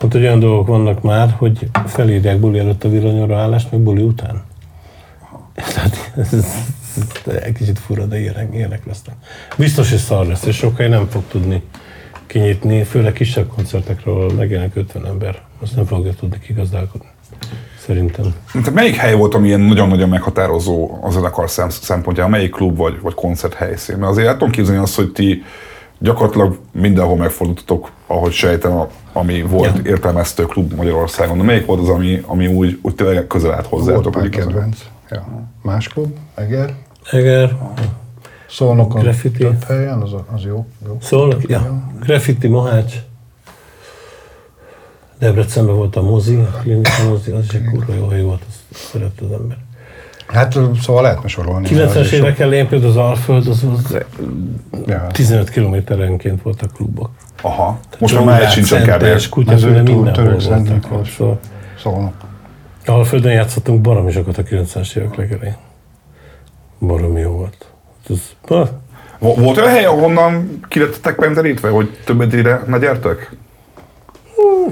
mondta, 0.00 0.18
hogy 0.18 0.26
olyan 0.26 0.40
dolgok 0.40 0.66
vannak 0.66 1.02
már, 1.02 1.34
hogy 1.38 1.68
felírják 1.86 2.38
buli 2.38 2.58
előtt 2.58 2.84
a 2.84 2.88
villanyóra 2.88 3.38
állást, 3.38 3.70
meg 3.70 3.80
buli 3.80 4.02
után. 4.02 4.42
Tehát 5.54 6.12
egy 7.44 7.52
kicsit 7.52 7.78
fura, 7.78 8.04
de 8.04 8.20
ilyenek, 8.20 8.54
ilyenek 8.54 8.86
lesznek. 8.86 9.14
Biztos, 9.56 9.90
hogy 9.90 9.98
szar 9.98 10.26
lesz, 10.26 10.44
és 10.44 10.56
sokáig 10.56 10.90
nem 10.90 11.08
fog 11.08 11.22
tudni 11.28 11.62
kinyitni, 12.26 12.84
főleg 12.84 13.12
kisebb 13.12 13.48
koncertekről, 13.54 14.32
megjelenik 14.32 14.76
50 14.76 15.06
ember. 15.06 15.42
Azt 15.62 15.76
nem 15.76 15.84
fogja 15.84 16.12
tudni 16.12 16.38
kigazdálkodni. 16.38 17.06
Szerintem. 17.78 18.34
Tehát 18.52 18.74
melyik 18.74 18.94
hely 18.94 19.14
volt, 19.14 19.34
ami 19.34 19.46
ilyen 19.46 19.60
nagyon-nagyon 19.60 20.08
meghatározó 20.08 20.98
az 21.02 21.12
zenekar 21.12 21.50
szem- 21.50 21.70
szempontjából? 21.70 22.32
Melyik 22.32 22.50
klub 22.50 22.76
vagy, 22.76 23.00
vagy 23.00 23.14
koncert 23.14 23.54
helyszín? 23.54 23.96
Mert 23.96 24.10
azért 24.10 24.26
el 24.26 24.32
tudom 24.32 24.50
képzelni 24.50 24.80
azt, 24.80 24.96
hogy 24.96 25.12
ti 25.12 25.42
gyakorlatilag 25.98 26.58
mindenhol 26.72 27.16
megfordultatok, 27.16 27.90
ahogy 28.06 28.32
sejtem, 28.32 28.72
a- 28.76 28.88
ami 29.12 29.42
volt 29.42 29.76
Ja. 29.76 29.90
értelmeztő 29.90 30.44
klub 30.44 30.72
Magyarországon. 30.72 31.36
De 31.38 31.42
melyik 31.44 31.66
volt 31.66 31.80
az, 31.80 31.88
ami, 31.88 32.22
ami 32.26 32.46
úgy, 32.46 32.78
úgy 32.82 32.94
tényleg 32.94 33.26
közel 33.26 33.52
állt 33.52 33.68
Volt 33.68 33.84
hozzátok? 33.84 34.12
kedve? 34.12 34.28
kedvenc. 34.28 34.78
Ja. 35.10 35.48
Más 35.62 35.88
klub, 35.88 36.16
Eger. 36.34 36.74
Eger, 37.10 37.56
Szolnokon 38.48 39.02
Graffiti. 39.02 39.38
több 39.38 39.62
helyen, 39.64 40.00
az, 40.02 40.12
az 40.34 40.42
jó. 40.44 40.66
jó. 40.86 40.96
Szólnak, 41.00 41.48
ja. 41.48 41.82
Graffiti, 42.02 42.48
Mohács. 42.48 42.94
Debrecenben 45.18 45.74
volt 45.76 45.96
a 45.96 46.02
mozi, 46.02 46.34
a 46.34 46.58
klinika 46.62 46.90
mozi, 47.08 47.30
az 47.30 47.44
is 47.44 47.52
egy 47.54 47.64
kurva 47.64 47.94
jó 47.94 48.06
hely 48.08 48.22
volt, 48.22 48.42
azt 48.48 48.84
szerette 48.90 49.24
az 49.24 49.32
ember. 49.32 49.56
Hát 50.26 50.58
szóval 50.82 51.02
lehetne 51.02 51.28
sorolni. 51.28 51.68
90-es 51.70 51.88
Az 51.88 51.96
is 51.96 52.12
évek 52.12 52.38
elején 52.38 52.68
például 52.68 52.90
az 52.90 52.96
Alföld, 52.96 53.46
az, 53.46 53.64
az. 53.72 53.96
Ja. 54.86 55.06
15 55.12 55.50
kilométerenként 55.50 56.42
voltak 56.42 56.72
klubok. 56.72 57.10
Aha. 57.42 57.78
Most 57.98 58.14
már 58.14 58.24
már 58.24 58.42
egy 58.42 58.50
sincsen 58.50 58.82
kb. 58.82 59.28
Kutyaföldön 59.30 59.82
mindenhol 59.82 60.36
voltak. 60.48 61.38
Szolnok. 61.82 62.14
Alföldön 62.86 63.32
játszottunk 63.32 63.80
baromi 63.80 64.10
sokat 64.12 64.38
a 64.38 64.42
90-es 64.42 64.96
évek 64.96 65.14
legelején. 65.16 65.56
Baromi 66.78 67.20
jó 67.20 67.30
volt. 67.30 67.66
Ez, 68.10 68.16
ha, 68.48 68.68
Vo- 69.18 69.36
Volt 69.38 69.56
olyan 69.56 69.70
hely, 69.70 69.84
ahonnan 69.84 70.60
kilettetek 70.68 71.14
penterítve, 71.14 71.68
hogy 71.68 71.98
többet 72.04 72.32
ide 72.32 72.60
ne 72.66 72.78
gyertek? 72.78 73.36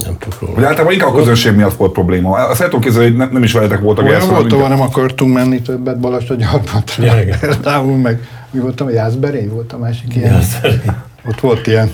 nem 0.05 0.17
tudok 0.19 0.41
róla. 0.41 0.55
Vagy 0.55 0.65
általában 0.65 0.93
inkább 0.93 1.09
a 1.09 1.15
közönség 1.15 1.55
miatt 1.55 1.75
volt 1.75 1.93
probléma. 1.93 2.31
Azt 2.37 2.61
el 2.61 2.67
tudom 2.67 2.81
képzelni, 2.81 3.09
hogy 3.09 3.17
ne, 3.17 3.27
nem 3.27 3.43
is 3.43 3.53
veletek 3.53 3.81
voltak 3.81 4.05
Olyan 4.05 4.29
volt, 4.29 4.53
ahol 4.53 4.69
nem 4.69 4.81
akartunk 4.81 5.35
menni 5.35 5.63
többet 5.63 5.99
Balazs 6.01 6.31
a 6.31 6.35
gyarmatra. 6.35 7.05
Ja. 7.05 7.37
Például 7.41 7.97
meg, 8.07 8.29
mi 8.51 8.61
voltam, 8.61 8.89
Jászberény 8.91 9.49
volt 9.49 9.73
a 9.73 9.79
másik 9.79 10.17
ilyen. 10.17 10.41
Szerintem 10.43 11.03
Ott 11.29 11.41
volt 11.41 11.67
ilyen. 11.67 11.91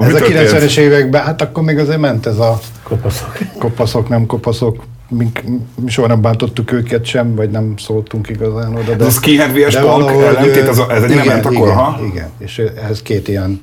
Mi 0.00 0.06
Ez 0.06 0.14
a 0.14 0.18
történt? 0.18 0.50
90-es 0.50 0.76
években, 0.76 1.24
hát 1.24 1.42
akkor 1.42 1.62
még 1.62 1.78
azért 1.78 1.98
ment 1.98 2.26
ez 2.26 2.38
a 2.38 2.58
kopaszok. 2.82 3.38
kopaszok, 3.58 4.08
nem 4.08 4.26
kopaszok. 4.26 4.82
Mink, 5.08 5.40
mi 5.84 5.90
soha 5.90 6.08
nem 6.08 6.20
bántottuk 6.20 6.72
őket 6.72 7.04
sem, 7.04 7.34
vagy 7.34 7.50
nem 7.50 7.74
szóltunk 7.76 8.28
igazán 8.28 8.76
oda. 8.76 8.94
De, 8.94 9.04
Ez 9.04 9.06
a 9.06 9.10
skinhead 9.10 9.52
vs. 9.52 9.74
de 9.74 9.80
punk 9.80 10.10
ellentét, 10.10 10.68
ez, 10.68 10.78
ez 10.90 11.02
egy 11.02 11.10
igen, 11.10 11.26
ment 11.26 11.46
akkor, 11.46 11.66
igen, 11.66 11.74
ha? 11.74 11.98
Igen, 12.12 12.28
és 12.38 12.62
ehhez 12.76 13.02
két 13.02 13.28
ilyen 13.28 13.60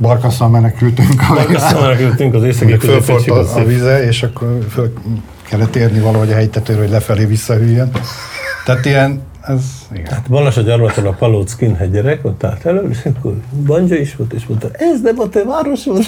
barkasszal 0.00 0.48
menekültünk. 0.48 1.22
Aztán 1.54 1.84
elküldtünk 1.84 2.34
az 2.34 2.42
északi 2.42 2.76
fölfort 2.78 3.28
a, 3.28 3.56
a 3.56 3.64
vize, 3.64 4.06
és 4.06 4.22
akkor 4.22 4.58
föl 4.70 4.92
kellett 5.48 5.76
érni 5.76 5.98
valahogy 5.98 6.32
a 6.32 6.34
hegytetőről, 6.34 6.82
hogy 6.82 6.90
lefelé 6.90 7.24
visszahűljön. 7.24 7.90
Tehát 8.64 8.84
ilyen, 8.84 9.22
ez, 9.46 9.62
igen. 9.92 10.12
Hát 10.12 10.26
Balázs 10.28 10.56
a 10.56 10.60
gyarmaton 10.60 11.06
a 11.06 11.10
Palóc 11.10 11.50
skinhead 11.50 11.92
gyerek, 11.92 12.24
ott 12.24 12.44
állt 12.44 12.66
elő, 12.66 12.88
és 12.90 12.98
akkor 13.04 13.34
Banja 13.66 13.96
is 13.96 14.16
volt, 14.16 14.32
és 14.32 14.46
mondta, 14.46 14.68
ez 14.72 15.00
nem 15.02 15.20
a 15.20 15.28
te 15.28 15.44
városod. 15.44 16.04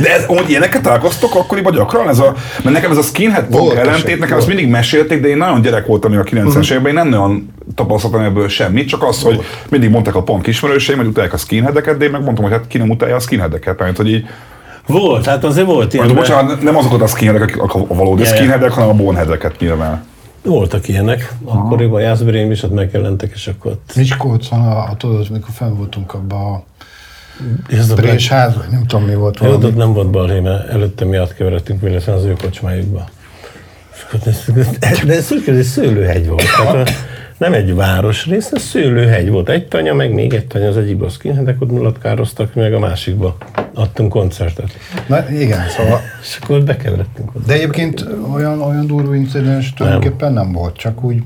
De 0.00 0.14
ez, 0.14 0.24
amúgy 0.26 0.50
ilyeneket 0.50 0.82
találkoztok 0.82 1.34
akkoriban 1.34 1.72
gyakran? 1.72 2.08
Ez 2.08 2.18
a, 2.18 2.34
mert 2.62 2.74
nekem 2.74 2.90
ez 2.90 2.96
a 2.96 3.02
skinhead 3.02 3.44
punk 3.44 3.62
Volt 3.62 3.76
ellentét, 3.76 4.18
nekem 4.18 4.36
ezt 4.36 4.46
volt. 4.46 4.56
mindig 4.56 4.68
mesélték, 4.68 5.20
de 5.20 5.28
én 5.28 5.36
nagyon 5.36 5.60
gyerek 5.62 5.86
voltam 5.86 6.10
még 6.10 6.20
a 6.20 6.22
90-es 6.22 6.70
években, 6.70 6.86
én 6.86 6.94
nem 6.94 7.08
nagyon 7.08 7.52
tapasztaltam 7.74 8.20
ebből 8.20 8.48
semmit, 8.48 8.88
csak 8.88 9.02
az, 9.02 9.22
hogy 9.22 9.40
mindig 9.68 9.90
mondták 9.90 10.14
a 10.14 10.22
punk 10.22 10.46
ismerőseim, 10.46 10.98
hogy 10.98 11.06
utálják 11.06 11.32
a 11.32 11.36
skinheadeket, 11.36 11.96
de 11.96 12.04
én 12.04 12.10
megmondtam, 12.10 12.44
hogy 12.44 12.52
hát 12.52 12.66
ki 12.66 12.78
nem 12.78 12.90
utálja 12.90 13.14
a 13.14 13.20
skinheadeket, 13.20 13.78
mert 13.78 13.96
hogy 13.96 14.08
így, 14.08 14.26
Volt, 14.86 15.26
hát 15.26 15.44
azért 15.44 15.66
volt 15.66 15.94
ilyen. 15.94 16.14
Bocsánat, 16.14 16.62
nem 16.62 16.76
azokat 16.76 17.02
a 17.02 17.06
skinheadek, 17.06 17.56
a 17.58 17.84
a 17.88 17.94
valódi 17.94 18.22
ja. 18.22 18.28
skinheadek, 18.28 18.70
hanem 18.70 18.88
a 18.88 18.92
boneheadeket 18.92 19.58
nyilván. 19.58 20.04
Voltak 20.46 20.88
ilyenek. 20.88 21.32
Akkoriban 21.44 22.00
Jászberén 22.00 22.50
is 22.50 22.62
ott 22.62 22.72
megjelentek, 22.72 23.30
és 23.34 23.46
akkor 23.46 23.70
ott... 23.72 23.92
Miskolcon, 23.96 24.60
a, 24.60 24.78
a, 24.90 24.94
tudod, 24.96 25.30
mikor 25.30 25.50
fenn 25.54 25.74
voltunk 25.76 26.14
abban 26.14 26.54
a 26.54 26.62
présház, 27.94 28.56
vagy 28.56 28.66
nem 28.70 28.86
tudom 28.86 29.04
mi 29.06 29.14
volt 29.14 29.38
valami. 29.38 29.64
ott 29.64 29.76
nem 29.76 29.92
volt 29.92 30.10
balhé, 30.10 30.40
mert 30.40 30.68
előtte 30.68 31.04
mi 31.04 31.16
átkeveredtünk 31.16 31.80
véletlen 31.80 32.16
az 32.16 32.24
ő 32.24 32.32
kocsmájukba. 32.42 33.08
Akkor 34.06 34.20
ez- 34.24 34.50
De 35.04 35.14
ez 35.16 35.32
úgy 35.32 35.42
kell, 35.44 35.54
hogy 35.54 35.62
szőlőhegy 35.64 36.26
volt. 36.28 36.42
Tehát 36.56 36.88
a- 36.88 36.92
nem 37.38 37.52
egy 37.52 37.74
városrész, 37.74 38.50
ez 38.52 38.62
szőlőhegy 38.62 39.30
volt. 39.30 39.48
Egy 39.48 39.68
tanya, 39.68 39.94
meg 39.94 40.12
még 40.12 40.34
egy 40.34 40.46
tanya 40.46 40.68
az 40.68 40.76
egyikben 40.76 41.08
a 41.08 41.10
skinheadek 41.10 41.60
ott 41.60 41.70
mulatkároztak, 41.70 42.54
meg 42.54 42.74
a 42.74 42.78
másikba 42.78 43.36
adtunk 43.74 44.10
koncertet. 44.10 44.76
Na, 45.06 45.30
igen, 45.30 45.68
szóval. 45.68 46.00
És 46.22 46.38
akkor 46.42 46.62
bekeveredtünk. 46.62 47.30
De 47.46 47.52
egyébként 47.52 48.06
olyan, 48.32 48.62
olyan 48.62 48.86
durva 48.86 49.14
incidens 49.14 49.72
tulajdonképpen 49.72 50.32
nem 50.32 50.52
volt, 50.52 50.76
csak 50.76 51.04
úgy 51.04 51.22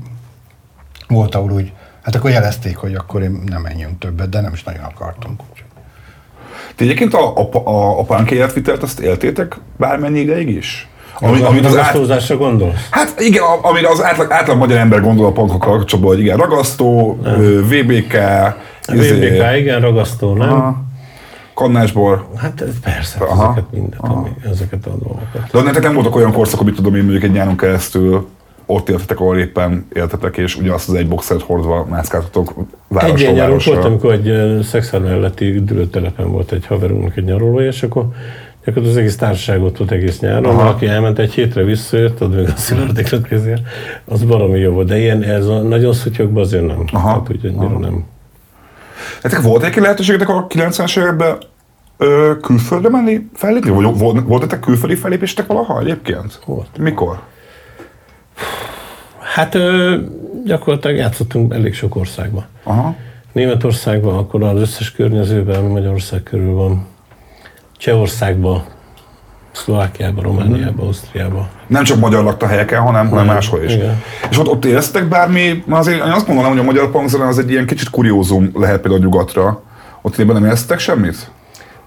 volt, 1.07 1.35
ahol 1.35 1.51
úgy, 1.51 1.71
hát 2.01 2.15
akkor 2.15 2.29
jelezték, 2.29 2.75
hogy 2.75 2.93
akkor 2.93 3.21
én 3.21 3.43
nem 3.45 3.61
menjünk 3.61 3.99
többet, 3.99 4.29
de 4.29 4.41
nem 4.41 4.53
is 4.53 4.63
nagyon 4.63 4.83
akartunk. 4.83 5.41
Ti 6.75 6.83
egyébként 6.83 7.13
a, 7.13 7.37
a, 7.37 7.69
a, 7.69 7.99
a 7.99 8.03
punk 8.03 8.31
életvitelt 8.31 8.83
azt 8.83 8.99
éltétek 8.99 9.57
bármennyi 9.77 10.19
ideig 10.19 10.49
is? 10.49 10.89
Ami, 11.21 11.41
amit 11.41 11.65
az 11.65 11.77
át... 11.77 12.37
gondolsz? 12.37 12.87
Hát 12.89 13.19
igen, 13.19 13.43
amire 13.61 13.89
az 13.89 14.03
átlag, 14.03 14.31
átlag 14.31 14.57
magyar 14.57 14.77
ember 14.77 15.01
gondol 15.01 15.25
a 15.25 15.31
punkokkal 15.31 15.77
kapcsolatban, 15.77 16.13
hogy 16.13 16.23
igen, 16.23 16.37
ragasztó, 16.37 17.19
nem. 17.23 17.41
VBK, 17.61 18.17
izé, 18.93 19.13
VBK, 19.13 19.57
igen, 19.57 19.81
ragasztó, 19.81 20.33
nem? 20.33 20.51
Aha. 20.51 20.83
Kannásbor. 21.53 22.27
Hát 22.37 22.63
persze, 22.83 23.19
Aha. 23.19 23.43
ezeket 23.43 23.71
mindet, 23.71 23.99
Aha. 23.99 24.27
ezeket 24.51 24.85
a 24.85 24.89
dolgokat. 24.89 25.51
De 25.51 25.61
nektek 25.61 25.83
nem 25.83 25.93
voltak 25.93 26.15
olyan 26.15 26.31
korszakok, 26.31 26.61
amit 26.61 26.75
tudom 26.75 26.95
én 26.95 27.01
mondjuk 27.01 27.23
egy 27.23 27.31
nyáron 27.31 27.57
keresztül 27.57 28.27
ott 28.65 28.89
éltetek, 28.89 29.19
ahol 29.19 29.37
éppen 29.37 29.87
éltetek, 29.93 30.37
és 30.37 30.55
ugyanazt 30.55 30.89
az 30.89 30.95
egy 30.95 31.07
boxert 31.07 31.41
hordva 31.41 31.85
mászkáltatok 31.89 32.53
városról 32.87 33.15
Egy 33.15 33.21
ilyen 33.21 33.33
nyáron 33.33 33.59
volt, 33.65 33.85
amikor 33.85 34.11
egy 34.11 34.25
melletti 34.91 35.63
dülőtelepen 35.63 36.31
volt 36.31 36.51
egy 36.51 36.65
haverunknak 36.65 37.17
egy 37.17 37.23
nyaralója, 37.23 37.67
és 37.67 37.83
akkor 37.83 38.05
Gyakorlatilag 38.65 38.95
az 38.95 38.97
egész 38.97 39.17
társaság 39.17 39.63
ott 39.63 39.77
volt 39.77 39.91
egész 39.91 40.19
nyáron, 40.19 40.45
Aha. 40.45 40.69
aki 40.69 40.87
elment 40.87 41.19
egy 41.19 41.33
hétre 41.33 41.63
visszajött, 41.63 42.21
ott 42.21 42.35
meg 42.35 42.47
a 42.47 42.55
szilárdékra 42.55 43.21
kézért, 43.21 43.61
az 44.05 44.23
baromi 44.23 44.59
jó 44.59 44.71
volt. 44.71 44.87
De 44.87 44.97
ilyen, 44.99 45.23
ez 45.23 45.45
a 45.45 45.61
nagyon 45.61 45.93
szutyokban 45.93 46.43
azért 46.43 46.67
nem. 46.67 46.83
Aha. 46.91 47.07
Tehát 47.07 47.29
úgy 47.29 47.45
annyira 47.45 47.79
nem. 47.79 48.05
Hát 49.23 49.41
volt 49.41 49.63
egy 49.63 49.75
lehetőségetek 49.75 50.29
a 50.29 50.47
90-es 50.47 50.99
években 50.99 51.37
ö, 51.97 52.31
külföldre 52.41 52.89
menni, 52.89 53.29
fellépni? 53.33 53.69
Vagy 53.69 53.97
volt, 53.99 54.23
volt 54.25 54.59
külföldi 54.59 54.95
fellépéstek 54.95 55.47
valaha 55.47 55.79
egyébként? 55.79 56.41
Volt. 56.45 56.77
Mikor? 56.77 57.19
Hát 59.19 59.55
ö, 59.55 59.97
gyakorlatilag 60.45 60.97
játszottunk 60.97 61.53
elég 61.53 61.73
sok 61.73 61.95
országban. 61.95 62.45
Aha. 62.63 62.95
Németországban, 63.31 64.17
akkor 64.17 64.43
az 64.43 64.59
összes 64.59 64.91
környezőben, 64.91 65.55
ami 65.55 65.71
Magyarország 65.71 66.23
körül 66.23 66.53
van, 66.53 66.85
Csehországban, 67.81 68.63
Szlovákiában, 69.51 70.23
Romániában, 70.23 70.67
uh-huh. 70.67 70.85
Ausztriában. 70.85 71.47
Nem 71.67 71.83
csak 71.83 71.99
magyar 71.99 72.23
lakta 72.23 72.47
helyeken, 72.47 72.81
hanem, 72.81 73.09
hanem 73.09 73.25
máshol 73.25 73.63
is. 73.63 73.73
Igen. 73.73 74.03
És 74.29 74.37
ott, 74.37 74.47
ott 74.47 74.65
éreztek 74.65 75.07
bármi, 75.07 75.63
azért 75.69 76.05
én 76.05 76.11
azt 76.11 76.27
mondanám, 76.27 76.51
hogy 76.51 76.59
a 76.59 76.63
magyar 76.63 76.91
punkzene 76.91 77.27
az 77.27 77.37
egy 77.37 77.49
ilyen 77.49 77.65
kicsit 77.65 77.89
kuriózum 77.89 78.51
lehet 78.53 78.81
például 78.81 79.03
nyugatra. 79.03 79.61
Ott 80.01 80.17
ebben 80.17 80.35
nem 80.35 80.45
éreztek 80.45 80.79
semmit? 80.79 81.31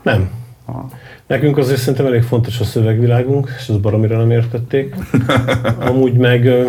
Nem. 0.03 0.31
Aha. 0.67 0.89
Nekünk 1.27 1.57
azért 1.57 1.79
szerintem 1.79 2.07
elég 2.07 2.23
fontos 2.23 2.61
a 2.61 2.65
szövegvilágunk, 2.65 3.51
és 3.59 3.69
az 3.69 3.77
baromira 3.77 4.17
nem 4.17 4.31
értették. 4.31 4.95
Amúgy 5.89 6.13
meg 6.13 6.67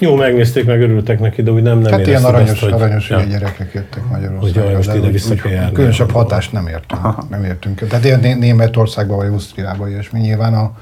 jó, 0.00 0.14
megnézték, 0.14 0.66
meg 0.66 0.80
örültek 0.80 1.20
neki, 1.20 1.42
de 1.42 1.50
úgy 1.50 1.62
nem, 1.62 1.78
nem 1.78 1.92
Hát 1.92 2.06
ilyen 2.06 2.24
aranyos, 2.24 2.50
ezt, 2.50 2.60
hogy, 2.60 2.72
aranyos 2.72 3.08
ja. 3.08 3.22
gyerekek 3.22 3.72
jöttek 3.74 4.08
Magyarországra. 4.10 4.62
Hogy 4.66 4.76
most 4.76 4.94
ide 4.94 5.08
vissza 5.08 5.34
kell 5.34 5.52
járni. 5.52 5.72
Különösebb 5.72 6.10
hatást 6.10 6.52
nem 6.52 6.66
értünk. 6.66 7.04
Aha. 7.04 7.26
Nem 7.30 7.44
értünk. 7.44 7.86
Tehát 7.88 8.04
ilyen 8.04 8.38
Németországban 8.38 9.16
vagy 9.16 9.26
Ausztriában 9.26 9.88
mi 10.12 10.20
Nyilván 10.20 10.54
a, 10.54 10.72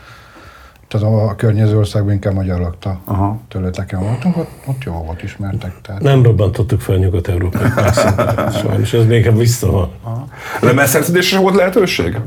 tehát 0.88 1.06
a 1.06 1.34
környező 1.36 1.76
országban 1.76 2.12
inkább 2.12 2.34
magyar 2.34 2.60
lakta 2.60 3.00
területeken 3.48 4.00
voltunk, 4.00 4.36
ott, 4.36 4.50
ott 4.66 4.82
jó 4.84 4.92
volt, 4.92 5.22
ismertek. 5.22 5.72
Tehát. 5.82 6.02
Nem 6.02 6.22
robbantottuk 6.22 6.80
fel 6.80 6.96
Nyugat-Európai 6.96 7.66
sajnos, 8.62 8.92
ez 8.92 9.06
még 9.06 9.36
vissza 9.36 9.70
van. 9.70 9.90
Lemezszerződésre 10.60 11.38
volt 11.38 11.54
lehetőség? 11.54 12.18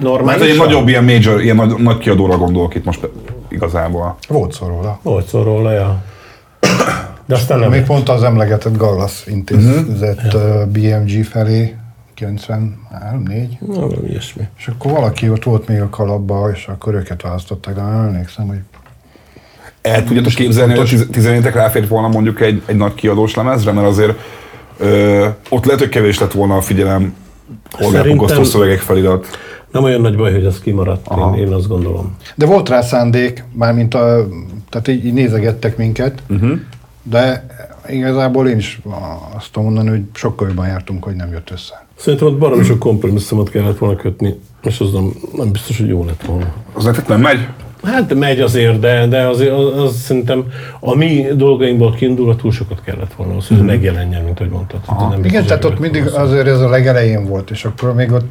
Normális. 0.00 0.50
egy 0.50 0.56
nagyobb 0.56 0.88
ilyen 0.88 1.04
major, 1.04 1.42
ilyen 1.42 1.56
nagy, 1.56 1.76
nagy 1.76 1.98
kiadóra 1.98 2.36
gondolok 2.36 2.74
itt 2.74 2.84
most 2.84 3.08
igazából. 3.48 4.16
Volt 4.28 4.52
szó 4.52 4.66
róla. 4.66 4.98
Volt 5.02 5.28
szó 5.28 5.42
róla, 5.42 5.72
ja. 5.72 6.02
De 7.26 7.34
aztán 7.34 7.58
nem. 7.58 7.70
Még 7.70 7.82
pont 7.82 8.08
az 8.08 8.22
emlegetett 8.22 8.76
Gallas 8.76 9.26
intézett 9.26 10.34
uh-huh. 10.34 10.66
BMG 10.66 11.24
felé, 11.24 11.76
93, 12.14 13.22
4. 13.22 13.58
Na, 13.66 13.86
ilyesmi. 14.06 14.42
És 14.58 14.66
akkor 14.66 14.92
valaki 14.92 15.30
ott 15.30 15.44
volt 15.44 15.68
még 15.68 15.80
a 15.80 15.88
kalapba, 15.88 16.50
és 16.54 16.66
akkor 16.66 16.94
őket 16.94 17.22
választották, 17.22 17.74
de 17.74 17.80
nem 17.80 18.04
emlékszem, 18.04 18.46
hogy 18.46 18.60
el 19.82 20.04
tudjátok 20.04 20.32
képzelni, 20.32 20.76
hogy 20.76 20.94
a 21.08 21.10
17 21.10 21.44
ráfért 21.44 21.88
volna 21.88 22.08
mondjuk 22.08 22.40
egy, 22.40 22.62
egy 22.66 22.76
nagy 22.76 22.94
kiadós 22.94 23.34
lemezre, 23.34 23.72
mert 23.72 23.86
azért 23.86 24.18
ö, 24.78 25.26
ott 25.48 25.64
lehet, 25.64 25.80
hogy 25.80 25.88
kevés 25.88 26.18
lett 26.18 26.32
volna 26.32 26.56
a 26.56 26.60
figyelem 26.60 27.14
polgárpunkosztó 27.78 28.44
szövegek 28.44 28.78
felirat. 28.78 29.26
Nem 29.70 29.84
olyan 29.84 30.00
nagy 30.00 30.16
baj, 30.16 30.32
hogy 30.32 30.46
az 30.46 30.60
kimaradt, 30.60 31.06
én, 31.16 31.34
én 31.34 31.52
azt 31.52 31.68
gondolom. 31.68 32.16
De 32.34 32.46
volt 32.46 32.68
rá 32.68 32.80
szándék, 32.80 33.44
mármint 33.52 33.94
a, 33.94 34.28
tehát 34.68 34.88
így, 34.88 35.04
így 35.04 35.12
nézegettek 35.12 35.76
minket, 35.76 36.22
uh-huh. 36.30 36.58
de 37.02 37.46
igazából 37.88 38.48
én 38.48 38.56
is 38.56 38.80
azt 39.36 39.52
tudom 39.52 39.72
mondani, 39.72 39.88
hogy 39.88 40.02
sokkal 40.14 40.48
jobban 40.48 40.66
jártunk, 40.66 41.04
hogy 41.04 41.14
nem 41.14 41.30
jött 41.30 41.50
össze. 41.50 41.86
Szerintem 41.96 42.28
ott 42.28 42.38
baromi 42.38 42.64
sok 42.64 42.78
kompromisszumot 42.78 43.50
kellett 43.50 43.78
volna 43.78 43.96
kötni, 43.96 44.38
és 44.62 44.80
az 44.80 44.92
nem, 44.92 45.12
nem 45.36 45.52
biztos, 45.52 45.78
hogy 45.78 45.88
jó 45.88 46.04
lett 46.04 46.24
volna. 46.24 46.52
Az 46.72 46.90
nem 47.06 47.20
megy? 47.20 47.48
Hát 47.82 48.14
megy 48.14 48.40
azért, 48.40 48.78
de, 48.78 49.06
de 49.06 49.26
azért 49.26 49.52
az, 49.52 49.82
az 49.82 49.96
szerintem 49.96 50.44
a 50.80 50.94
mi 50.94 51.26
dolgainkból 51.34 51.94
kiindulva 51.94 52.36
túl 52.36 52.52
sokat 52.52 52.82
kellett 52.82 53.14
volna, 53.14 53.36
az, 53.36 53.48
hogy 53.48 53.62
mm. 53.62 53.64
megjelenjen, 53.64 54.22
mint 54.22 54.40
ahogy 54.40 54.52
mondtad. 54.52 54.80
Nem 55.10 55.24
Igen, 55.24 55.46
tehát 55.46 55.64
ott 55.64 55.78
mindig 55.78 56.06
azért 56.06 56.46
ez 56.46 56.60
a 56.60 56.68
legelején 56.68 57.26
volt, 57.26 57.50
és 57.50 57.64
akkor 57.64 57.94
még 57.94 58.12
ott 58.12 58.26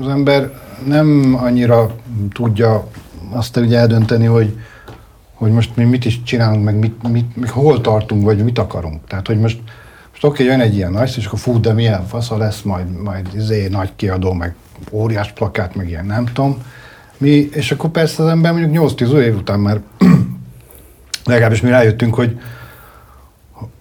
az 0.00 0.08
ember 0.08 0.50
nem 0.86 1.38
annyira 1.40 1.90
tudja 2.32 2.86
azt 3.30 3.56
ugye 3.56 3.78
eldönteni, 3.78 4.24
hogy, 4.24 4.58
hogy 5.34 5.52
most 5.52 5.76
mi 5.76 5.84
mit 5.84 6.04
is 6.04 6.22
csinálunk, 6.22 6.64
meg 6.64 6.78
mit, 6.78 7.08
mit, 7.08 7.36
mit, 7.36 7.50
hol 7.50 7.80
tartunk, 7.80 8.24
vagy 8.24 8.44
mit 8.44 8.58
akarunk. 8.58 9.00
Tehát, 9.06 9.26
hogy 9.26 9.38
most, 9.38 9.58
most 10.10 10.24
oké, 10.24 10.44
jön 10.44 10.60
egy 10.60 10.74
ilyen 10.74 10.92
nagy, 10.92 11.14
és 11.16 11.26
akkor 11.26 11.38
fú, 11.38 11.60
de 11.60 11.72
milyen 11.72 12.06
fasza 12.06 12.36
lesz, 12.36 12.62
majd, 12.62 13.02
majd 13.02 13.28
izé, 13.34 13.68
nagy 13.68 13.90
kiadó, 13.96 14.32
meg 14.32 14.54
óriás 14.90 15.32
plakát, 15.32 15.74
meg 15.74 15.88
ilyen, 15.88 16.06
nem 16.06 16.24
tudom. 16.24 16.62
Mi, 17.22 17.48
és 17.52 17.70
akkor 17.70 17.90
persze 17.90 18.22
az 18.22 18.28
ember 18.28 18.52
mondjuk 18.52 18.92
8-10 18.98 19.12
év 19.12 19.36
után 19.36 19.60
már 19.60 19.80
legalábbis 21.24 21.60
mi 21.60 21.70
rájöttünk, 21.70 22.14
hogy, 22.14 22.38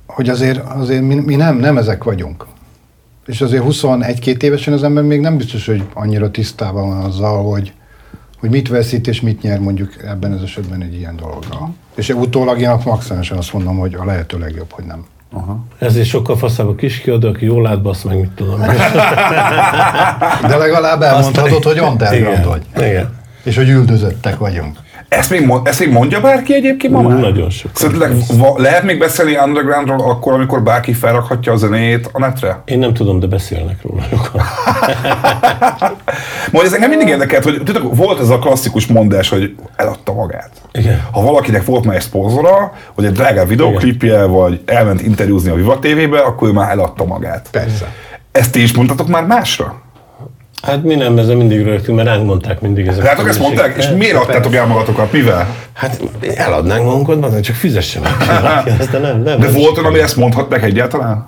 hogy 0.05 0.29
azért, 0.29 0.57
azért 0.57 1.01
mi, 1.01 1.15
mi 1.15 1.35
nem, 1.35 1.57
nem 1.57 1.77
ezek 1.77 2.03
vagyunk. 2.03 2.45
És 3.25 3.41
azért 3.41 3.63
21-2 3.67 4.41
évesen 4.41 4.73
az 4.73 4.83
ember 4.83 5.03
még 5.03 5.19
nem 5.19 5.37
biztos, 5.37 5.65
hogy 5.65 5.83
annyira 5.93 6.31
tisztában 6.31 6.87
van 6.87 7.03
azzal, 7.03 7.43
hogy, 7.43 7.73
hogy 8.39 8.49
mit 8.49 8.67
veszít 8.67 9.07
és 9.07 9.21
mit 9.21 9.41
nyer 9.41 9.59
mondjuk 9.59 10.03
ebben 10.03 10.31
az 10.31 10.41
esetben 10.41 10.81
egy 10.81 10.95
ilyen 10.95 11.15
dologgal. 11.15 11.73
És 11.95 12.09
utólag 12.09 12.59
én 12.59 12.77
maximálisan 12.85 13.37
azt 13.37 13.53
mondom, 13.53 13.77
hogy 13.77 13.93
a 13.93 14.05
lehető 14.05 14.37
legjobb, 14.37 14.71
hogy 14.71 14.85
nem. 14.85 15.05
Aha. 15.33 15.65
Ezért 15.79 16.07
sokkal 16.07 16.37
faszább 16.37 16.67
a 16.67 16.75
kis 16.75 16.99
kiadó, 16.99 17.27
aki 17.27 17.45
jól 17.45 17.61
lát, 17.61 17.81
basz 17.81 18.03
meg, 18.03 18.19
mit 18.19 18.31
tudom. 18.31 18.59
De 20.49 20.57
legalább 20.57 21.01
elmondhatod, 21.01 21.63
hogy 21.63 21.79
underground 21.79 22.45
vagy. 22.45 22.61
Igen. 22.75 23.19
És 23.43 23.55
hogy 23.55 23.69
üldözöttek 23.69 24.37
vagyunk. 24.37 24.77
Ezt 25.07 25.29
még, 25.29 25.51
ezt 25.63 25.79
még 25.79 25.91
mondja 25.91 26.21
bárki 26.21 26.53
egyébként 26.53 26.93
ma 26.93 27.01
már? 27.01 27.19
Nagyon 27.19 27.49
sok. 27.49 27.71
Szerinted 27.73 28.13
lehet 28.55 28.83
még 28.83 28.99
beszélni 28.99 29.37
undergroundról 29.45 30.09
akkor, 30.09 30.33
amikor 30.33 30.63
bárki 30.63 30.93
felrakhatja 30.93 31.51
a 31.51 31.55
zenét 31.55 32.09
a 32.11 32.19
netre? 32.19 32.61
Én 32.65 32.79
nem 32.79 32.93
tudom, 32.93 33.19
de 33.19 33.27
beszélnek 33.27 33.81
róla 33.81 34.03
Majd 36.51 36.65
ez 36.65 36.73
engem 36.73 36.89
mindig 36.89 37.07
érdekelt, 37.07 37.43
hogy 37.43 37.61
tudod, 37.63 37.97
volt 37.97 38.19
ez 38.19 38.29
a 38.29 38.39
klasszikus 38.39 38.87
mondás, 38.87 39.29
hogy 39.29 39.55
eladta 39.75 40.13
magát. 40.13 40.51
Igen. 40.71 41.01
Ha 41.11 41.21
valakinek 41.21 41.65
volt 41.65 41.85
már 41.85 41.95
egy 41.95 42.01
szponzora, 42.01 42.73
vagy 42.95 43.05
egy 43.05 43.11
drága 43.11 43.45
videoklipje, 43.45 44.23
vagy 44.23 44.61
elment 44.65 45.01
interjúzni 45.01 45.49
a 45.49 45.55
Viva 45.55 45.79
TV-be, 45.79 46.19
akkor 46.19 46.47
ő 46.47 46.51
már 46.51 46.69
eladta 46.69 47.05
magát. 47.05 47.47
Persze. 47.51 47.91
Ezt 48.31 48.51
ti 48.51 48.61
is 48.61 48.73
mondtatok 48.73 49.07
már 49.07 49.25
másra? 49.25 49.81
Hát 50.61 50.83
mi 50.83 50.95
nem, 50.95 51.17
ezzel 51.17 51.35
mindig 51.35 51.63
rögtünk, 51.63 51.97
mert 51.97 52.09
ránk 52.09 52.25
mondták 52.25 52.61
mindig 52.61 52.87
ezeket. 52.87 53.17
Hát 53.17 53.27
ezt 53.27 53.39
mondták, 53.39 53.77
és 53.77 53.89
miért 53.97 54.15
adtátok 54.15 54.55
el 54.55 54.65
magatokat? 54.65 55.11
Mivel? 55.11 55.55
Hát 55.73 56.01
eladnánk 56.35 56.85
magunkat, 56.85 57.41
csak 57.41 57.55
fizessenek. 57.55 58.11
de 58.91 58.99
nem, 58.99 59.21
nem, 59.21 59.39
de 59.39 59.51
volt 59.51 59.77
olyan, 59.77 59.85
ami 59.85 59.99
ezt 59.99 60.15
mondhatnak 60.15 60.63
egyáltalán? 60.63 61.27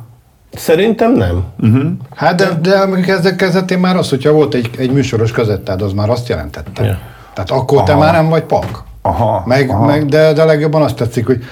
Szerintem 0.55 1.11
nem. 1.11 1.43
Uh-huh. 1.61 1.91
Hát 2.15 2.35
de, 2.35 2.49
de 2.61 3.01
kezdet 3.05 3.35
kezdetén 3.35 3.79
már 3.79 3.95
az, 3.95 4.09
hogyha 4.09 4.31
volt 4.31 4.53
egy, 4.53 4.69
egy 4.77 4.91
műsoros 4.91 5.31
kazettád, 5.31 5.81
az 5.81 5.93
már 5.93 6.09
azt 6.09 6.27
jelentette. 6.27 6.83
Ja. 6.83 6.99
Tehát 7.33 7.51
akkor 7.51 7.77
Aha. 7.77 7.87
te 7.87 7.95
már 7.95 8.13
nem 8.13 8.29
vagy 8.29 8.43
pak. 8.43 8.83
Aha, 9.01 9.43
meg, 9.45 9.69
aha. 9.69 9.85
meg 9.85 10.05
de, 10.05 10.33
de 10.33 10.43
legjobban 10.43 10.81
azt 10.81 10.95
tetszik, 10.95 11.25
hogy 11.25 11.43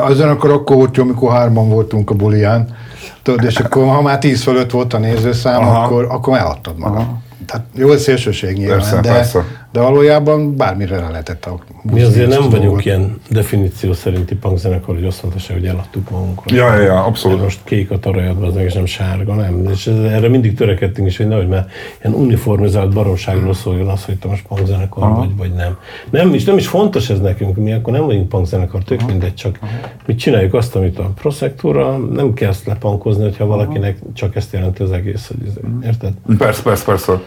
az 0.00 0.20
akkor 0.20 0.50
akkor 0.50 0.76
volt 0.76 0.96
jó, 0.96 1.02
amikor 1.02 1.32
hárman 1.32 1.68
voltunk 1.68 2.10
a 2.10 2.14
bulián, 2.14 2.76
tudod, 3.22 3.44
és 3.44 3.56
akkor 3.56 3.86
ha 3.86 4.02
már 4.02 4.18
tíz 4.18 4.42
fölött 4.42 4.70
volt 4.70 4.94
a 4.94 4.98
nézőszám, 4.98 5.62
Aha. 5.62 5.82
akkor, 5.82 6.06
akkor 6.10 6.38
eladtad 6.38 6.78
magad. 6.78 7.00
Aha. 7.00 7.18
Tehát 7.46 7.66
jó, 7.74 7.96
szélsőség 7.96 8.56
nyilván, 8.56 8.78
persze, 8.78 9.00
de, 9.00 9.12
persze. 9.12 9.44
De 9.72 9.80
valójában 9.80 10.56
bármire 10.56 10.98
rá 10.98 11.10
lehetett 11.10 11.44
a 11.44 11.58
Mi 11.82 12.02
azért 12.02 12.28
nem 12.28 12.38
dolgot. 12.38 12.58
vagyunk 12.58 12.84
ilyen 12.84 13.20
definíció 13.30 13.92
szerinti 13.92 14.34
punkzenekar, 14.34 14.94
hogy 14.94 15.04
azt 15.04 15.22
mondta 15.22 15.40
se, 15.40 15.52
hogy 15.52 15.66
eladtuk 15.66 16.10
magunkat. 16.10 16.50
Ja, 16.50 16.74
ja, 16.74 16.82
ja, 16.82 17.04
abszolút. 17.04 17.42
Most 17.42 17.60
kék 17.64 17.90
a 17.90 17.98
tarajadva, 17.98 18.46
az 18.46 18.54
meg 18.54 18.64
és 18.64 18.72
nem 18.72 18.86
sárga, 18.86 19.34
nem. 19.34 19.68
És 19.72 19.86
ez, 19.86 19.98
erre 19.98 20.28
mindig 20.28 20.56
törekedtünk 20.56 21.08
is, 21.08 21.16
hogy 21.16 21.28
nehogy 21.28 21.48
már 21.48 21.66
ilyen 22.02 22.16
uniformizált 22.16 22.92
baromságról 22.92 23.54
szóljon 23.54 23.88
az, 23.88 24.04
hogy 24.04 24.18
te 24.18 24.28
most 24.28 24.46
punkzenekar 24.46 25.14
vagy, 25.14 25.36
vagy 25.36 25.52
nem. 25.52 25.76
Nem 26.10 26.34
is, 26.34 26.44
nem 26.44 26.56
is 26.56 26.66
fontos 26.66 27.10
ez 27.10 27.20
nekünk, 27.20 27.56
mi 27.56 27.72
akkor 27.72 27.92
nem 27.92 28.04
vagyunk 28.04 28.28
punkzenekar, 28.28 28.82
tök 28.82 29.06
mindegy, 29.06 29.34
csak 29.34 29.58
mi 30.06 30.14
csináljuk 30.14 30.54
azt, 30.54 30.76
amit 30.76 30.98
a 30.98 31.12
Prosektúra, 31.20 31.96
nem 31.96 32.34
kell 32.34 32.48
ezt 32.48 32.66
lepankozni, 32.66 33.22
hogyha 33.22 33.46
valakinek 33.46 33.98
csak 34.14 34.36
ezt 34.36 34.52
jelenti 34.52 34.82
az 34.82 34.92
egész, 34.92 35.26
hogy 35.26 35.46
ez, 35.46 35.52
érted? 35.84 36.12
Persze, 36.38 36.62
persze, 36.62 36.84
persze. 36.84 37.20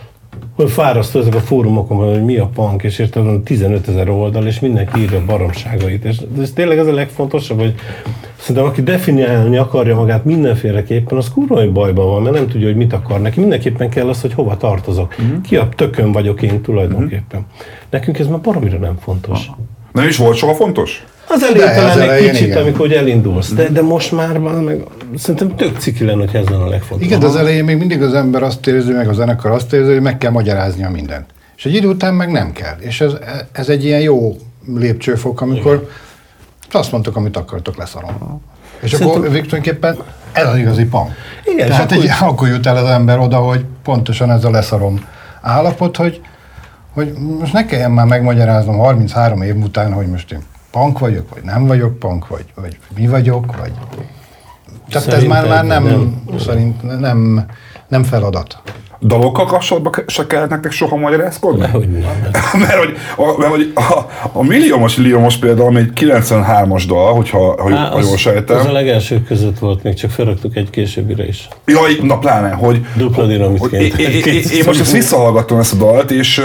Hogy 0.55 0.71
fárasztó 0.71 1.19
ezek 1.19 1.35
a 1.35 1.39
fórumokon, 1.39 1.97
hogy 1.97 2.23
mi 2.23 2.37
a 2.37 2.45
punk, 2.45 2.83
és 2.83 2.99
érted, 2.99 3.23
van 3.23 3.43
15 3.43 3.87
ezer 3.87 4.09
oldal, 4.09 4.45
és 4.45 4.59
mindenki 4.59 4.99
írja 4.99 5.17
a 5.17 5.25
baromságait. 5.25 6.05
És 6.05 6.17
ez 6.41 6.51
tényleg 6.51 6.77
ez 6.77 6.87
a 6.87 6.93
legfontosabb, 6.93 7.59
hogy 7.59 7.73
szerintem 8.37 8.65
aki 8.65 8.81
definiálni 8.81 9.57
akarja 9.57 9.95
magát 9.95 10.25
mindenféleképpen, 10.25 11.17
az 11.17 11.29
kurva 11.29 11.55
hogy 11.55 11.71
bajban 11.71 12.05
van, 12.05 12.21
mert 12.21 12.35
nem 12.35 12.47
tudja, 12.47 12.67
hogy 12.67 12.75
mit 12.75 12.93
akar. 12.93 13.21
Neki 13.21 13.39
mindenképpen 13.39 13.89
kell 13.89 14.09
az, 14.09 14.21
hogy 14.21 14.33
hova 14.33 14.57
tartozok. 14.57 15.17
Mhm. 15.17 15.41
Ki 15.41 15.55
a 15.55 15.69
tökön 15.75 16.11
vagyok 16.11 16.41
én 16.41 16.61
tulajdonképpen. 16.61 17.45
Nekünk 17.89 18.19
ez 18.19 18.27
már 18.27 18.41
baromira 18.41 18.77
nem 18.77 18.97
fontos. 18.99 19.49
Nem 19.93 20.07
is 20.07 20.17
volt 20.17 20.37
soha 20.37 20.53
fontos? 20.53 21.03
Az 21.27 21.41
az 21.41 21.53
talán 21.53 21.99
egy 21.99 22.07
elején 22.07 22.31
kicsit, 22.31 22.47
igen. 22.47 22.61
amikor 22.61 22.79
hogy 22.79 22.93
elindulsz, 22.93 23.53
de, 23.53 23.69
de 23.69 23.81
most 23.81 24.11
már 24.11 24.39
van, 24.39 24.63
meg 24.63 24.83
szerintem 25.17 25.55
tök 25.55 25.79
ciki 25.79 26.05
lenne, 26.05 26.25
hogy 26.25 26.35
ez 26.35 26.47
lenne 26.47 26.63
a 26.63 26.67
legfontosabb. 26.67 27.01
Igen, 27.01 27.19
de 27.19 27.25
az 27.25 27.35
elején 27.35 27.63
még 27.63 27.77
mindig 27.77 28.01
az 28.01 28.13
ember 28.13 28.43
azt 28.43 28.67
érzi, 28.67 28.91
meg 28.91 29.07
a 29.07 29.13
zenekar 29.13 29.51
azt 29.51 29.73
érzi, 29.73 29.91
hogy 29.91 30.01
meg 30.01 30.17
kell 30.17 30.31
magyaráznia 30.31 30.89
mindent. 30.89 31.25
És 31.55 31.65
egy 31.65 31.75
idő 31.75 31.87
után 31.87 32.13
meg 32.13 32.31
nem 32.31 32.51
kell. 32.51 32.75
És 32.79 33.01
ez, 33.01 33.13
ez 33.51 33.69
egy 33.69 33.85
ilyen 33.85 34.01
jó 34.01 34.35
lépcsőfok, 34.75 35.41
amikor 35.41 35.89
azt 36.71 36.91
mondtok, 36.91 37.15
amit 37.15 37.37
akartok, 37.37 37.77
leszarom. 37.77 38.41
És 38.81 38.89
Szerintem- 38.89 39.17
akkor 39.17 39.27
tulajdonképpen 39.29 39.97
ez 40.31 40.47
az 40.47 40.57
igazi 40.57 40.85
punk. 40.85 41.11
Igen, 41.45 41.67
Tehát 41.67 41.91
egy, 41.91 42.09
akkor 42.21 42.47
jut 42.47 42.65
el 42.65 42.77
az 42.77 42.89
ember 42.89 43.19
oda, 43.19 43.37
hogy 43.37 43.65
pontosan 43.83 44.31
ez 44.31 44.43
a 44.43 44.49
leszarom 44.49 45.05
állapot, 45.41 45.97
hogy, 45.97 46.21
hogy 46.93 47.13
most 47.39 47.53
ne 47.53 47.65
kelljen 47.65 47.91
már 47.91 48.05
megmagyaráznom 48.05 48.77
33 48.77 49.41
év 49.41 49.55
után, 49.55 49.93
hogy 49.93 50.07
most 50.07 50.31
én 50.31 50.41
punk 50.71 50.99
vagyok, 50.99 51.33
vagy 51.33 51.43
nem 51.43 51.65
vagyok 51.65 51.99
punk, 51.99 52.27
vagy, 52.27 52.45
vagy 52.55 52.77
mi 52.95 53.07
vagyok, 53.07 53.57
vagy... 53.57 53.73
Tehát 54.89 55.07
ez 55.07 55.23
már, 55.23 55.47
már 55.47 55.65
nem, 55.65 55.83
nem, 55.83 56.23
szerint 56.39 56.99
nem, 56.99 57.45
nem 57.87 58.03
feladat. 58.03 58.61
Dalokkal 59.03 59.45
kapcsolatban 59.45 59.93
se 60.07 60.27
kellett 60.27 60.49
nektek 60.49 60.71
soha 60.71 60.95
magyarázkodni? 60.95 61.67
Hogy 61.67 61.89
nem. 61.89 62.01
mert 62.67 62.77
hogy, 62.77 62.97
a, 63.15 63.37
mert, 63.37 63.51
hogy 63.51 63.71
a, 63.75 63.99
a 64.31 64.43
milliómos 64.43 64.97
Liomos 64.97 65.37
például, 65.37 65.67
ami 65.67 65.79
egy 65.79 65.91
93-as 65.95 66.83
dal, 66.87 67.13
hogyha 67.13 67.61
ha, 67.61 67.75
Á, 67.75 67.89
ha 67.89 68.01
jól 68.01 68.17
sejtem. 68.17 68.57
az 68.57 68.65
a 68.65 68.71
legelső 68.71 69.23
között 69.23 69.59
volt, 69.59 69.83
még 69.83 69.93
csak 69.93 70.11
felraktuk 70.11 70.55
egy 70.55 70.69
későbbire 70.69 71.27
is. 71.27 71.47
Jaj, 71.65 71.97
na 72.01 72.17
pláne, 72.17 72.49
hogy... 72.49 72.85
Dupla 72.95 73.25
dinamitként. 73.25 73.97
én, 73.97 74.63
most 74.65 74.79
ezt 74.79 74.91
visszahallgattam 74.91 75.59
ezt 75.59 75.73
a 75.73 75.77
dalt, 75.77 76.11
és 76.11 76.41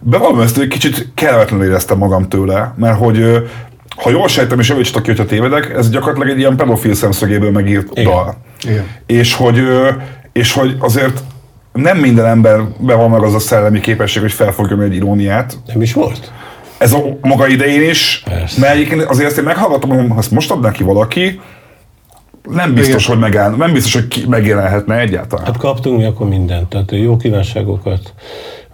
bevallom 0.00 0.40
ezt, 0.40 0.56
hogy 0.56 0.68
kicsit 0.68 1.08
kellemetlenül 1.14 1.66
éreztem 1.66 1.98
magam 1.98 2.28
tőle, 2.28 2.74
mert 2.76 2.98
hogy 2.98 3.42
ha 3.96 4.10
jól 4.10 4.28
sejtem, 4.28 4.58
és 4.58 4.68
javítsatok 4.68 5.02
ki, 5.02 5.08
hogyha 5.08 5.24
tévedek, 5.24 5.74
ez 5.76 5.90
gyakorlatilag 5.90 6.30
egy 6.30 6.38
ilyen 6.38 6.56
pedofil 6.56 6.94
szemszögéből 6.94 7.50
megírt 7.50 7.88
Igen. 7.90 8.04
dal. 8.04 8.36
Igen. 8.68 8.86
És 9.06 9.34
hogy, 9.34 9.62
és 10.32 10.52
hogy 10.52 10.76
azért 10.78 11.22
nem 11.74 11.98
minden 11.98 12.26
emberben 12.26 12.96
van 12.96 13.10
meg 13.10 13.22
az 13.22 13.34
a 13.34 13.38
szellemi 13.38 13.80
képesség, 13.80 14.22
hogy 14.22 14.32
felfogjon 14.32 14.82
egy 14.82 14.94
iróniát. 14.94 15.58
Nem 15.66 15.82
is 15.82 15.92
volt? 15.92 16.32
Ez 16.78 16.92
a 16.92 17.18
maga 17.20 17.46
idején 17.46 17.90
is, 17.90 18.22
Persze. 18.24 18.60
mert 18.60 18.74
egyébként 18.74 19.02
azért 19.02 19.28
ezt 19.28 19.38
én 19.38 19.44
meghallgattam, 19.44 19.90
hogy 19.90 20.18
ezt 20.18 20.30
most 20.30 20.50
adná 20.50 20.70
ki 20.70 20.82
valaki, 20.82 21.40
nem 22.50 22.74
biztos, 22.74 23.04
Igen. 23.04 23.16
hogy 23.16 23.30
megáll, 23.30 23.54
nem 23.54 23.72
biztos, 23.72 23.94
hogy 23.94 24.08
ki, 24.08 24.24
megjelenhetne 24.28 24.98
egyáltalán. 24.98 25.44
Hát 25.44 25.56
kaptunk 25.56 25.98
mi 25.98 26.04
akkor 26.04 26.28
mindent, 26.28 26.68
tehát 26.68 26.92
jó 26.92 27.16
kívánságokat, 27.16 28.14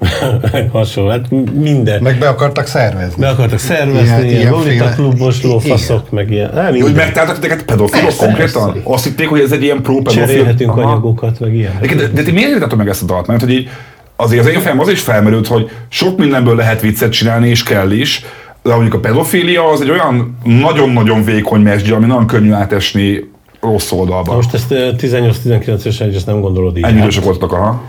hasonló, 0.72 1.10
hát 1.10 1.30
minden. 1.52 2.02
Meg 2.02 2.18
be 2.18 2.28
akartak 2.28 2.66
szervezni. 2.66 3.20
Be 3.20 3.28
akartak 3.28 3.58
szervezni, 3.58 4.28
Ilyen- 4.28 4.40
ilyen, 4.40 4.52
Lolita 4.52 4.88
klubos 4.88 5.42
lófaszok, 5.42 6.10
meg 6.10 6.30
ilyen. 6.30 6.52
Hát 6.54 6.80
Hogy 6.80 6.94
megtáltak 6.94 7.34
titeket 7.38 7.64
pedofilok 7.64 8.16
konkrétan? 8.16 8.72
persze. 8.72 8.88
Azt 8.90 9.04
hitték, 9.04 9.28
hogy 9.28 9.40
ez 9.40 9.52
egy 9.52 9.62
ilyen 9.62 9.82
pro-pedofil... 9.82 10.26
Cserélhetünk 10.26 10.70
Aha. 10.70 10.80
anyagokat, 10.82 11.40
meg 11.40 11.54
ilyen. 11.54 11.72
De, 11.80 12.06
de 12.06 12.22
ti 12.22 12.30
miért 12.30 12.50
írtatok 12.50 12.78
meg 12.78 12.88
ezt 12.88 13.02
a 13.02 13.06
dalt? 13.06 13.26
Mert 13.26 13.40
hogy 13.40 13.50
így, 13.52 13.68
azért 14.16 14.46
az 14.46 14.52
én 14.52 14.60
fejem 14.60 14.80
az 14.80 14.88
is 14.88 15.00
felmerült, 15.00 15.46
hogy 15.46 15.70
sok 15.88 16.18
mindenből 16.18 16.56
lehet 16.56 16.80
viccet 16.80 17.12
csinálni, 17.12 17.48
és 17.48 17.62
kell 17.62 17.90
is, 17.90 18.24
de 18.62 18.70
mondjuk 18.72 18.94
a 18.94 18.98
pedofília 18.98 19.70
az 19.70 19.80
egy 19.80 19.90
olyan 19.90 20.38
nagyon-nagyon 20.44 21.24
vékony 21.24 21.60
mesdje, 21.60 21.94
ami 21.94 22.06
nagyon 22.06 22.26
könnyű 22.26 22.52
átesni 22.52 23.30
rossz 23.60 23.92
oldalba. 23.92 24.30
Na 24.30 24.36
Most 24.36 24.54
ezt 24.54 24.72
eh, 24.72 24.88
18-19 24.98 25.66
évesen 25.66 26.14
ezt 26.14 26.26
nem 26.26 26.40
gondolod 26.40 26.76
így. 26.76 26.84
Ennyi 26.84 26.96
át. 26.96 27.00
idősek 27.02 27.24
voltak, 27.24 27.52
aha. 27.52 27.82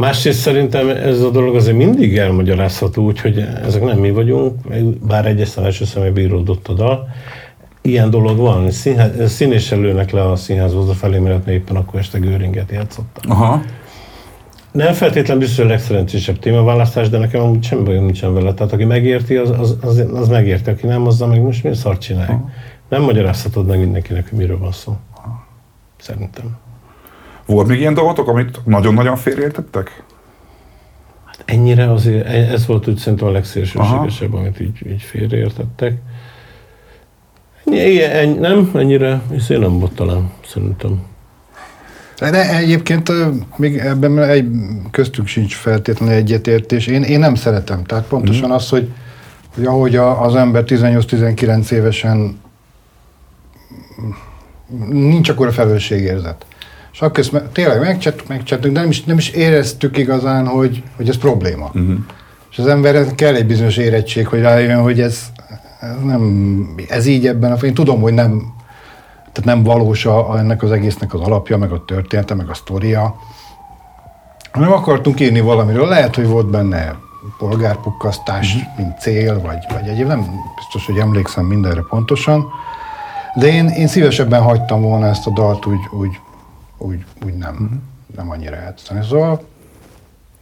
Másrészt 0.00 0.40
szerintem 0.40 0.88
ez 0.88 1.20
a 1.20 1.30
dolog 1.30 1.56
azért 1.56 1.76
mindig 1.76 2.18
elmagyarázható, 2.18 3.04
úgyhogy 3.04 3.46
ezek 3.64 3.84
nem 3.84 3.98
mi 3.98 4.10
vagyunk, 4.10 4.54
bár 5.06 5.26
egyes 5.26 5.56
első 5.56 5.84
személy 5.84 6.10
bíródott 6.10 6.68
a 6.68 6.72
dal. 6.72 7.08
Ilyen 7.82 8.10
dolog 8.10 8.36
van, 8.36 8.70
Színház, 8.70 9.32
színéssel 9.32 9.80
lőnek 9.80 10.10
le 10.10 10.30
a 10.30 10.36
színházhoz 10.36 10.88
a 10.88 10.92
felé, 10.92 11.18
mert 11.18 11.48
éppen 11.48 11.76
akkor 11.76 12.00
este 12.00 12.18
Göringet 12.18 12.70
játszottam. 12.70 13.30
Aha. 13.30 13.62
Nem 14.72 14.92
feltétlen 14.92 15.38
biztos 15.38 15.56
hogy 15.56 15.66
a 15.66 15.68
legszerencsésebb 15.68 16.38
témaválasztás, 16.38 17.08
de 17.08 17.18
nekem 17.18 17.40
amúgy 17.40 17.64
semmi 17.64 17.82
bajom 17.82 18.04
nincsen 18.04 18.34
vele. 18.34 18.54
Tehát 18.54 18.72
aki 18.72 18.84
megérti, 18.84 19.36
az, 19.36 19.50
az, 19.50 19.76
az, 19.80 20.04
az 20.14 20.28
megérti, 20.28 20.70
aki 20.70 20.86
nem, 20.86 21.06
azzal 21.06 21.28
meg 21.28 21.42
most 21.42 21.64
mi 21.64 21.74
szart 21.74 22.00
csinálj. 22.00 22.34
Nem 22.88 23.02
magyarázhatod 23.02 23.66
meg 23.66 23.78
mindenkinek, 23.78 24.28
hogy 24.28 24.38
miről 24.38 24.58
van 24.58 24.72
szó. 24.72 24.96
Szerintem. 25.98 26.58
Volt 27.50 27.66
még 27.66 27.78
ilyen 27.78 27.94
dolgotok, 27.94 28.28
amit 28.28 28.60
nagyon-nagyon 28.64 29.16
félreértettek? 29.16 30.02
Ennyire 31.44 31.92
azért, 31.92 32.26
e- 32.26 32.52
ez 32.52 32.66
volt 32.66 32.88
úgy 32.88 32.96
szerintem 32.96 33.28
a 33.28 33.30
legszélsőségesebb, 33.30 34.34
amit 34.34 34.60
így, 34.60 34.86
így 34.86 35.02
félreértettek. 35.02 35.96
Ennyi, 37.64 37.76
ilyen, 37.76 38.10
ennyi, 38.10 38.38
nem, 38.38 38.70
ennyire, 38.74 39.20
ez 39.36 39.48
nem 39.48 39.78
volt 39.78 39.92
talán, 39.92 40.30
szerintem. 40.46 41.02
De 42.18 42.56
egyébként 42.56 43.12
még 43.56 43.76
ebben 43.76 44.18
egy, 44.18 44.48
köztünk 44.90 45.28
sincs 45.28 45.54
feltétlenül 45.54 46.14
egyetértés. 46.14 46.86
Én, 46.86 47.02
én 47.02 47.18
nem 47.18 47.34
szeretem. 47.34 47.84
Tehát 47.84 48.06
pontosan 48.06 48.50
az, 48.50 48.68
hogy, 48.68 48.92
hogy 49.54 49.64
ahogy 49.64 49.96
a, 49.96 50.22
az 50.22 50.34
ember 50.34 50.64
18-19 50.66 51.70
évesen 51.70 52.40
nincs 54.88 55.28
akkor 55.28 55.46
a 55.46 55.52
felelősségérzet. 55.52 56.46
És 56.92 57.00
akkor 57.00 57.18
ezt 57.18 57.42
tényleg 57.52 57.80
megcsettük, 57.80 58.28
megcsettük, 58.28 58.72
de 58.72 58.80
nem 58.80 58.88
is, 58.88 59.04
nem 59.04 59.18
is 59.18 59.28
éreztük 59.28 59.96
igazán, 59.96 60.46
hogy, 60.46 60.82
hogy 60.96 61.08
ez 61.08 61.16
probléma. 61.16 61.66
Uh-huh. 61.66 61.98
És 62.50 62.58
az 62.58 62.66
embernek 62.66 63.14
kell 63.14 63.34
egy 63.34 63.46
bizonyos 63.46 63.76
érettség, 63.76 64.26
hogy 64.26 64.40
rájön, 64.40 64.82
hogy 64.82 65.00
ez, 65.00 65.26
ez 65.80 66.02
nem, 66.04 66.76
ez 66.88 67.06
így 67.06 67.26
ebben 67.26 67.52
a, 67.52 67.56
én 67.56 67.74
tudom, 67.74 68.00
hogy 68.00 68.14
nem, 68.14 68.52
tehát 69.32 69.44
nem 69.44 69.62
valós 69.62 70.06
a, 70.06 70.38
ennek 70.38 70.62
az 70.62 70.70
egésznek 70.70 71.14
az 71.14 71.20
alapja, 71.20 71.56
meg 71.56 71.72
a 71.72 71.84
története, 71.84 72.34
meg 72.34 72.48
a 72.48 72.54
sztoria, 72.54 73.16
hanem 74.52 74.72
akartunk 74.72 75.20
írni 75.20 75.40
valamiről. 75.40 75.88
Lehet, 75.88 76.14
hogy 76.14 76.26
volt 76.26 76.50
benne 76.50 76.96
polgárpukkasztás, 77.38 78.56
mint 78.76 79.00
cél, 79.00 79.40
vagy, 79.40 79.58
vagy 79.72 79.88
egyéb, 79.88 80.06
nem 80.06 80.26
biztos, 80.56 80.86
hogy 80.86 80.98
emlékszem 80.98 81.44
mindenre 81.44 81.80
pontosan, 81.88 82.48
de 83.34 83.46
én, 83.46 83.68
én 83.68 83.86
szívesebben 83.86 84.42
hagytam 84.42 84.82
volna 84.82 85.06
ezt 85.06 85.26
a 85.26 85.30
dalt 85.30 85.66
úgy, 85.66 85.80
úgy, 85.90 86.20
úgy, 86.82 87.04
úgy 87.24 87.34
nem, 87.34 87.82
nem 88.16 88.30
annyira 88.30 88.56
játszani. 88.56 89.00
Szóval 89.08 89.42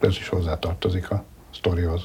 ez 0.01 0.09
is 0.11 0.29
hozzátartozik 0.29 1.11
a 1.11 1.25
sztorihoz. 1.55 2.03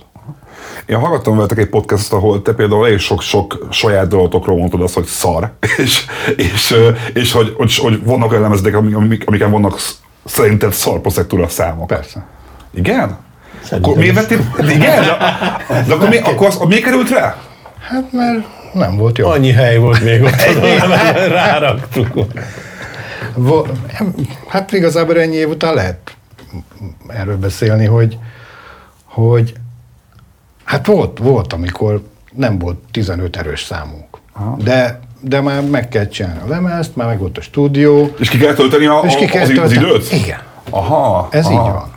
Én 0.86 0.98
hallgattam 1.00 1.36
veletek 1.36 1.58
egy 1.58 1.70
podcastot, 1.70 2.20
ahol 2.20 2.42
te 2.42 2.54
például 2.54 2.86
elég 2.86 2.98
sok-sok 3.00 3.68
saját 3.70 4.08
dolgotokról 4.08 4.58
mondtad 4.58 4.82
azt, 4.82 4.94
hogy 4.94 5.06
szar, 5.06 5.52
és, 5.84 6.06
és, 6.36 6.76
és 7.14 7.32
hogy, 7.32 7.54
hogy, 7.58 7.78
hogy 7.78 8.04
vannak 8.04 8.30
olyan 8.30 8.42
lemezek, 8.42 8.76
amik, 8.76 8.96
amik, 8.96 9.24
amiken 9.28 9.52
vannak 9.52 9.80
sz- 9.80 9.98
szerinted 10.26 10.74
szarposzektúra 10.74 11.48
számok. 11.48 11.88
Persze. 11.88 12.26
Igen? 12.74 13.18
Szerintem 13.64 13.92
Akkor 13.92 14.02
miért 14.02 14.16
vettél? 14.16 14.54
Igen? 14.60 15.04
De, 15.04 15.84
de 15.88 15.94
akkor, 15.94 16.10
mi, 16.10 16.18
akkor 16.18 16.48
az, 16.48 16.58
miért 16.68 16.84
került 16.84 17.10
rá? 17.10 17.42
Hát 17.80 18.12
mert 18.12 18.46
nem 18.74 18.98
volt 18.98 19.18
jó. 19.18 19.28
Annyi 19.28 19.52
hely 19.52 19.78
volt 19.78 20.04
még 20.04 20.22
ott, 20.22 20.36
ráraktuk. 21.28 22.14
Vo- 23.36 23.70
hát 24.48 24.72
igazából 24.72 25.20
ennyi 25.22 25.36
év 25.36 25.50
után 25.50 25.74
lehet 25.74 26.16
erről 27.08 27.38
beszélni, 27.38 27.86
hogy, 27.86 28.18
hogy 29.06 29.54
hát 30.64 30.86
volt, 30.86 31.18
volt, 31.18 31.54
amikor 31.54 32.02
nem 32.34 32.60
volt 32.60 32.78
15 32.92 33.38
erős 33.38 33.64
számunk. 33.64 34.18
De, 34.58 35.00
de 35.22 35.42
már 35.42 35.62
meg 35.62 35.88
kell 35.90 36.08
csinálni 36.08 36.40
a 36.46 36.48
lemezt, 36.48 36.96
már 36.96 37.08
meg 37.08 37.20
volt 37.20 37.38
a 37.38 37.42
stúdió, 37.42 38.14
És 38.20 38.30
ki 38.30 38.38
kell 38.38 38.54
tölteni 38.54 38.86
a, 38.86 39.02
és 39.06 39.16
ki 39.16 39.26
kell 39.26 39.42
az, 39.44 39.50
az 39.50 39.56
tölteni. 39.56 39.86
időt? 39.86 40.12
Igen. 40.12 40.40
Aha. 40.70 41.28
Ez 41.32 41.46
aha. 41.46 41.54
így 41.54 41.74
van. 41.74 41.93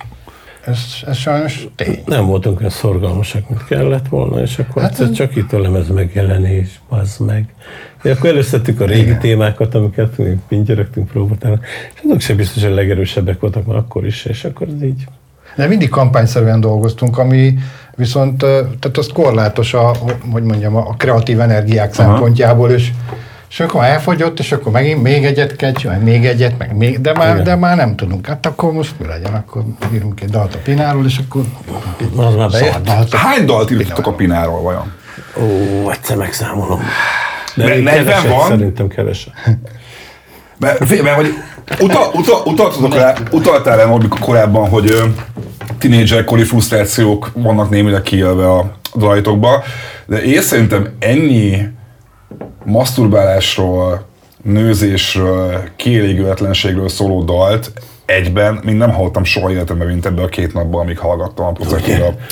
Ez, 0.67 0.79
ez 1.07 1.17
sajnos 1.17 1.69
tény. 1.75 2.03
Nem 2.07 2.27
voltunk 2.27 2.59
olyan 2.59 2.71
szorgalmasak, 2.71 3.49
mint 3.49 3.65
kellett 3.65 4.09
volna, 4.09 4.41
és 4.41 4.59
akkor 4.59 4.83
Hát 4.83 4.97
hát, 4.97 5.15
csak 5.15 5.37
itt 5.37 5.53
a 5.53 5.61
lemez 5.61 5.89
megjelenés, 5.89 6.81
az 6.89 7.17
meg. 7.19 7.55
És 8.03 8.11
akkor 8.11 8.31
előszedtük 8.31 8.81
a 8.81 8.85
régi 8.87 9.01
Igen. 9.01 9.19
Témákat, 9.19 9.75
amiket 9.75 10.19
mi 10.19 10.39
pintyörögtünk 10.49 11.09
próbáltának, 11.09 11.67
és 11.95 12.01
azok 12.05 12.21
sem 12.21 12.37
biztos, 12.37 12.63
hogy 12.63 12.73
a 12.73 12.75
legerősebbek 12.75 13.41
voltak 13.41 13.67
már 13.67 13.77
akkor 13.77 14.07
is, 14.07 14.25
és 14.25 14.45
akkor 14.45 14.67
ez 14.77 14.83
így. 14.83 15.05
De 15.57 15.67
mindig 15.67 15.89
kampányszerűen 15.89 16.61
dolgoztunk, 16.61 17.19
ami 17.19 17.55
viszont, 17.97 18.39
tehát 18.39 18.97
az 18.97 19.09
korlátos 19.13 19.75
a, 19.75 19.95
hogy 20.33 20.43
mondjam, 20.43 20.77
a 20.77 20.95
kreatív 20.97 21.41
energiák 21.41 21.93
Aha. 21.93 21.95
szempontjából, 21.95 22.71
és, 22.71 22.93
és 23.51 23.61
akkor 23.61 23.85
elfogyott, 23.85 24.39
és 24.39 24.53
akkor 24.53 24.73
megint 24.73 25.03
még 25.03 25.25
egyet 25.25 25.57
kell 25.57 25.73
csinálni, 25.73 26.11
még 26.11 26.25
egyet, 26.27 26.59
meg 26.59 26.77
még, 26.77 27.01
de 27.01 27.13
már, 27.13 27.33
Igen. 27.33 27.45
de 27.45 27.55
már 27.55 27.77
nem 27.77 27.97
tudunk. 27.97 28.27
Hát 28.27 28.47
akkor 28.47 28.73
most 28.73 28.95
mi 28.99 29.07
legyen, 29.07 29.35
akkor 29.35 29.63
írunk 29.95 30.21
egy 30.21 30.31
dalt 30.31 30.55
a 30.55 30.59
Pináról, 30.65 31.05
és 31.07 31.19
akkor 31.27 31.43
Az 32.17 32.35
már 32.35 32.51
bejött. 32.51 32.85
dalt 32.85 33.13
a 33.15 33.17
Hány 33.17 33.45
dalt 33.45 33.71
írtatok 33.71 34.07
a 34.07 34.13
Pináról 34.13 34.61
vajon? 34.63 34.93
Ó, 35.41 35.91
egyszer 35.91 36.17
megszámolom. 36.17 36.81
De 37.55 37.65
Ne- 37.65 37.75
még 37.75 37.83
40 37.83 38.05
keveset, 38.05 38.31
van? 38.31 38.49
Szerintem 38.49 38.89
keveset. 38.89 39.33
Mert, 40.59 41.03
mert 41.03 41.17
hogy 41.17 41.35
utal, 41.81 42.11
utal, 42.15 42.43
utaltatok 42.45 42.95
rá, 42.95 43.13
utaltál 43.31 43.77
rá 43.77 43.85
Norbi 43.85 44.09
korábban, 44.21 44.69
hogy 44.69 45.03
tinédzserkori 45.79 46.43
frusztrációk 46.43 47.31
vannak 47.35 47.71
némileg 47.71 48.03
kiélve 48.03 48.51
a 48.53 48.77
dalaitokba, 48.95 49.63
de 50.07 50.23
én 50.23 50.43
szerintem 50.43 50.89
ennyi 50.99 51.69
maszturbálásról, 52.65 54.05
nőzésről, 54.43 55.63
kielégületlenségről 55.77 56.89
szóló 56.89 57.23
dalt 57.23 57.73
egyben 58.07 58.61
még 58.65 58.75
nem 58.75 58.93
hallottam 58.93 59.25
soha 59.25 59.51
életemben, 59.51 59.87
mint 59.87 60.07
ebben 60.07 60.25
a 60.25 60.29
két 60.29 60.53
napban, 60.53 60.81
amíg 60.81 60.99
hallgattam 60.99 61.47
a 61.47 61.53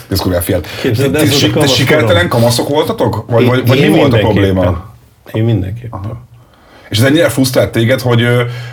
diszkográfiát. 0.08 0.66
Volt 0.82 0.98
a 0.98 1.02
ti 1.02 1.28
kamaszkorom. 1.28 1.66
sikertelen 1.66 2.28
kamaszok 2.28 2.68
voltatok? 2.68 3.24
Vagy, 3.30 3.46
vagy, 3.46 3.66
vagy 3.66 3.80
mi 3.80 3.88
volt 3.88 4.12
a 4.12 4.18
probléma? 4.18 4.92
Én 5.32 5.44
mindenképpen. 5.44 6.32
És 6.94 7.00
ez 7.00 7.06
ennyire 7.06 7.28
frusztrált 7.28 7.72
téged, 7.72 8.00
hogy, 8.00 8.26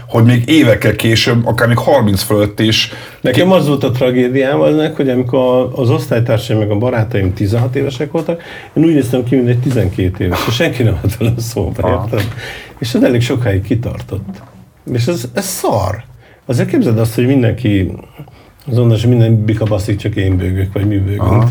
hogy 0.07 0.23
még 0.23 0.49
évekkel 0.49 0.95
később, 0.95 1.47
akár 1.47 1.67
még 1.67 1.77
30 1.77 2.21
fölött 2.21 2.59
is 2.59 2.91
Nekem 3.21 3.51
az 3.51 3.67
volt 3.67 3.83
a 3.83 3.91
tragédiám 3.91 4.59
aznak, 4.59 4.95
hogy 4.95 5.09
amikor 5.09 5.71
az 5.75 5.89
osztálytársaim 5.89 6.59
meg 6.59 6.71
a 6.71 6.75
barátaim 6.75 7.33
16 7.33 7.75
évesek 7.75 8.11
voltak, 8.11 8.43
én 8.73 8.83
úgy 8.83 8.93
néztem 8.93 9.23
ki, 9.23 9.35
mint 9.35 9.47
egy 9.47 9.59
12 9.59 10.23
éves, 10.23 10.39
és 10.47 10.53
senki 10.53 10.83
nem 10.83 10.97
volt 11.01 11.17
velem 11.17 11.37
szóba, 11.37 11.89
érted? 11.89 12.27
És 12.79 12.93
ez 12.93 13.03
elég 13.03 13.21
sokáig 13.21 13.61
kitartott. 13.61 14.41
És 14.93 15.05
ez, 15.07 15.23
ez 15.33 15.45
szar. 15.45 16.03
Azért 16.45 16.69
képzeld 16.69 16.99
azt, 16.99 17.15
hogy 17.15 17.25
mindenki 17.25 17.91
az 18.67 18.77
onnan, 18.77 18.99
hogy 18.99 19.09
minden 19.09 19.45
bika 19.45 19.65
baszik, 19.65 19.97
csak 19.97 20.15
én 20.15 20.37
bőgök, 20.37 20.73
vagy 20.73 20.87
mi 20.87 20.97
bőgünk. 20.97 21.43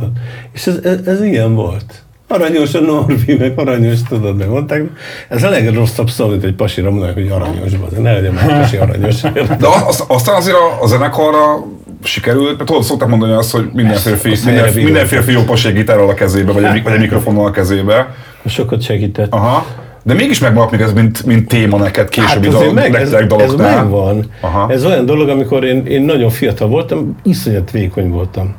És 0.53 0.66
ez, 0.66 0.77
ez, 0.83 1.07
ez, 1.07 1.23
ilyen 1.23 1.55
volt. 1.55 2.05
Aranyos 2.33 2.74
a 2.74 2.81
Norbi, 2.81 3.37
meg 3.39 3.53
aranyos, 3.57 4.03
tudod, 4.09 4.37
meg 4.37 4.49
mondták. 4.49 4.83
Ez 5.28 5.43
a 5.43 5.49
legrosszabb 5.49 6.11
szó, 6.11 6.28
mint 6.28 6.45
egy 6.45 6.55
pasira 6.55 6.91
mondanak, 6.91 7.14
hogy 7.14 7.28
aranyos, 7.28 7.74
bazd, 7.74 8.01
ne 8.01 8.12
legyen 8.12 8.33
már 8.33 8.61
pasi 8.61 8.76
aranyos. 8.76 9.20
De 9.59 9.66
az, 9.89 10.05
aztán 10.09 10.35
azért 10.37 10.57
a, 10.57 10.83
a 10.83 10.87
zenekarra 10.87 11.64
sikerült, 12.03 12.57
mert 12.57 12.64
tudod, 12.64 12.83
szokták 12.83 13.09
mondani 13.09 13.33
azt, 13.33 13.53
hogy 13.53 13.70
mindenféle, 13.72 14.16
fi, 14.16 14.28
Persze, 14.28 14.47
minden, 14.51 14.64
erre 14.64 14.83
mindenféle 14.83 15.22
fiópas 15.22 15.64
egy 15.64 15.74
gitárral 15.74 16.09
a 16.09 16.14
kezébe, 16.14 16.53
vagy 16.53 16.64
egy, 16.64 16.83
vagy 16.83 16.93
egy 16.93 17.01
mikrofonnal 17.01 17.47
a 17.47 17.51
kezébe. 17.51 18.14
Sokat 18.47 18.83
segített. 18.83 19.33
Aha. 19.33 19.66
De 20.03 20.14
mégis 20.14 20.39
megmaradt 20.39 20.70
még 20.70 20.81
ez, 20.81 20.93
mint, 20.93 21.26
mint 21.26 21.49
téma 21.49 21.78
neked 21.78 22.09
későbbi 22.09 22.51
Hát 22.51 22.57
dal, 22.57 22.72
meg, 22.72 22.95
ez, 22.95 23.12
ez 23.12 23.55
megvan. 23.57 24.31
Aha. 24.41 24.72
Ez 24.72 24.85
olyan 24.85 25.07
dolog, 25.07 25.28
amikor 25.28 25.64
én, 25.64 25.87
én 25.87 26.03
nagyon 26.03 26.31
fiatal 26.31 26.68
voltam, 26.68 27.16
iszonyat 27.22 27.70
vékony 27.70 28.11
voltam. 28.11 28.55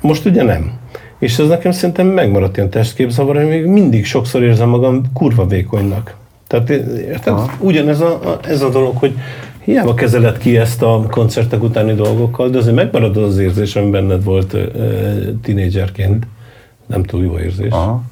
Most 0.00 0.24
ugye 0.24 0.42
nem. 0.42 0.82
És 1.24 1.38
ez 1.38 1.48
nekem 1.48 1.72
szerintem 1.72 2.06
megmaradt 2.06 2.56
ilyen 2.56 2.70
testképzavar, 2.70 3.36
hogy 3.36 3.48
még 3.48 3.64
mindig 3.64 4.04
sokszor 4.04 4.42
érzem 4.42 4.68
magam 4.68 5.02
kurva 5.12 5.46
vékonynak. 5.46 6.14
Tehát 6.46 6.70
érted? 6.70 7.34
Ugyanez 7.58 8.00
a, 8.00 8.10
a, 8.10 8.38
ez 8.48 8.62
a 8.62 8.68
dolog, 8.68 8.96
hogy 8.96 9.18
hiába 9.58 9.94
kezeled 9.94 10.38
ki 10.38 10.56
ezt 10.56 10.82
a 10.82 11.06
koncertek 11.10 11.62
utáni 11.62 11.94
dolgokkal, 11.94 12.48
de 12.48 12.58
azért 12.58 12.74
megmarad 12.74 13.16
az 13.16 13.38
érzés, 13.38 13.76
ami 13.76 13.90
benned 13.90 14.24
volt 14.24 14.52
uh, 14.52 14.60
tinédzserként. 15.42 16.26
Nem 16.86 17.02
túl 17.02 17.24
jó 17.24 17.38
érzés. 17.38 17.70
Aha. 17.70 18.02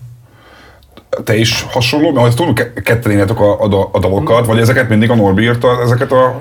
Te 1.24 1.36
is 1.36 1.62
hasonló, 1.70 2.12
mert 2.12 2.36
tudom, 2.36 2.54
ke- 2.54 2.82
ketten 2.82 3.12
írjátok 3.12 3.40
a, 3.40 3.60
a, 3.64 3.88
a 3.92 3.98
dalokat, 3.98 4.46
vagy 4.46 4.58
ezeket 4.58 4.88
mindig 4.88 5.10
a 5.10 5.14
Norbi 5.14 5.42
írta, 5.42 5.80
ezeket 5.82 6.12
a 6.12 6.40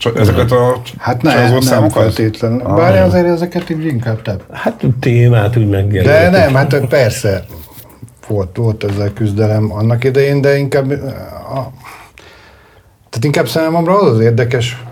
csa- 0.00 0.18
ezeket 0.18 0.50
a 0.50 0.80
Hát 0.98 1.22
ne, 1.22 1.32
csajozó 1.32 1.52
nem 1.52 1.60
számokat? 1.60 2.02
feltétlenül. 2.02 2.58
Bár 2.62 3.02
azért 3.02 3.26
ezeket 3.26 3.70
így 3.70 3.84
inkább 3.84 4.22
te. 4.22 4.36
Hát 4.52 4.84
témát 5.00 5.56
úgy 5.56 5.68
De 5.70 5.76
megjelöltük. 5.82 6.30
nem, 6.30 6.54
hát 6.54 6.86
persze 6.88 7.44
volt, 8.28 8.56
volt 8.56 8.84
ezzel 8.84 9.12
küzdelem 9.12 9.72
annak 9.72 10.04
idején, 10.04 10.40
de 10.40 10.56
inkább 10.56 10.90
a, 11.54 11.72
tehát 13.08 13.24
inkább 13.24 13.48
számomra 13.48 14.00
az 14.00 14.06
az 14.14 14.20
érdekes, 14.20 14.82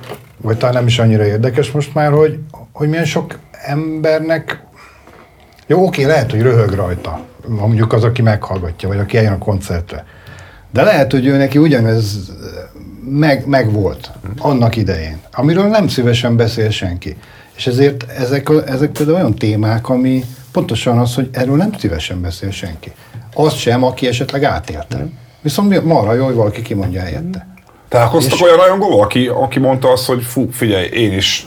vagy 0.42 0.56
talán 0.58 0.74
nem 0.74 0.86
is 0.86 0.98
annyira 0.98 1.24
érdekes 1.24 1.70
most 1.70 1.94
már, 1.94 2.10
hogy, 2.12 2.38
hogy 2.72 2.88
milyen 2.88 3.04
sok 3.04 3.38
embernek 3.64 4.62
jó, 5.66 5.86
oké, 5.86 6.04
lehet, 6.04 6.30
hogy 6.30 6.42
röhög 6.42 6.70
rajta, 6.72 7.20
mondjuk 7.46 7.92
az, 7.92 8.04
aki 8.04 8.22
meghallgatja, 8.22 8.88
vagy 8.88 8.98
aki 8.98 9.16
eljön 9.16 9.32
a 9.32 9.38
koncertre. 9.38 10.04
De 10.72 10.82
lehet, 10.82 11.12
hogy 11.12 11.26
ő 11.26 11.36
neki 11.36 11.58
ugyanez 11.58 12.30
meg, 13.10 13.46
meg 13.46 13.72
volt 13.72 14.10
annak 14.38 14.76
idején, 14.76 15.18
amiről 15.32 15.66
nem 15.66 15.88
szívesen 15.88 16.36
beszél 16.36 16.70
senki. 16.70 17.16
És 17.56 17.66
ezért 17.66 18.04
ezek, 18.18 18.48
ezek 18.66 18.90
például 18.90 19.16
olyan 19.16 19.34
témák, 19.34 19.88
ami 19.88 20.24
pontosan 20.52 20.98
az, 20.98 21.14
hogy 21.14 21.28
erről 21.32 21.56
nem 21.56 21.72
szívesen 21.78 22.20
beszél 22.20 22.50
senki. 22.50 22.92
Az 23.34 23.54
sem, 23.54 23.84
aki 23.84 24.06
esetleg 24.06 24.44
átélte. 24.44 25.06
Viszont 25.40 25.68
mi- 25.68 25.78
marha 25.78 26.14
jó, 26.14 26.24
hogy 26.24 26.34
valaki 26.34 26.62
kimondja 26.62 27.00
helyette. 27.00 27.46
Találkoztak 27.88 28.42
olyan 28.42 28.56
rajongóval, 28.56 29.00
aki, 29.04 29.26
aki 29.26 29.58
mondta 29.58 29.90
azt, 29.92 30.06
hogy 30.06 30.22
fú, 30.22 30.48
figyelj, 30.50 30.86
én 30.86 31.12
is 31.12 31.46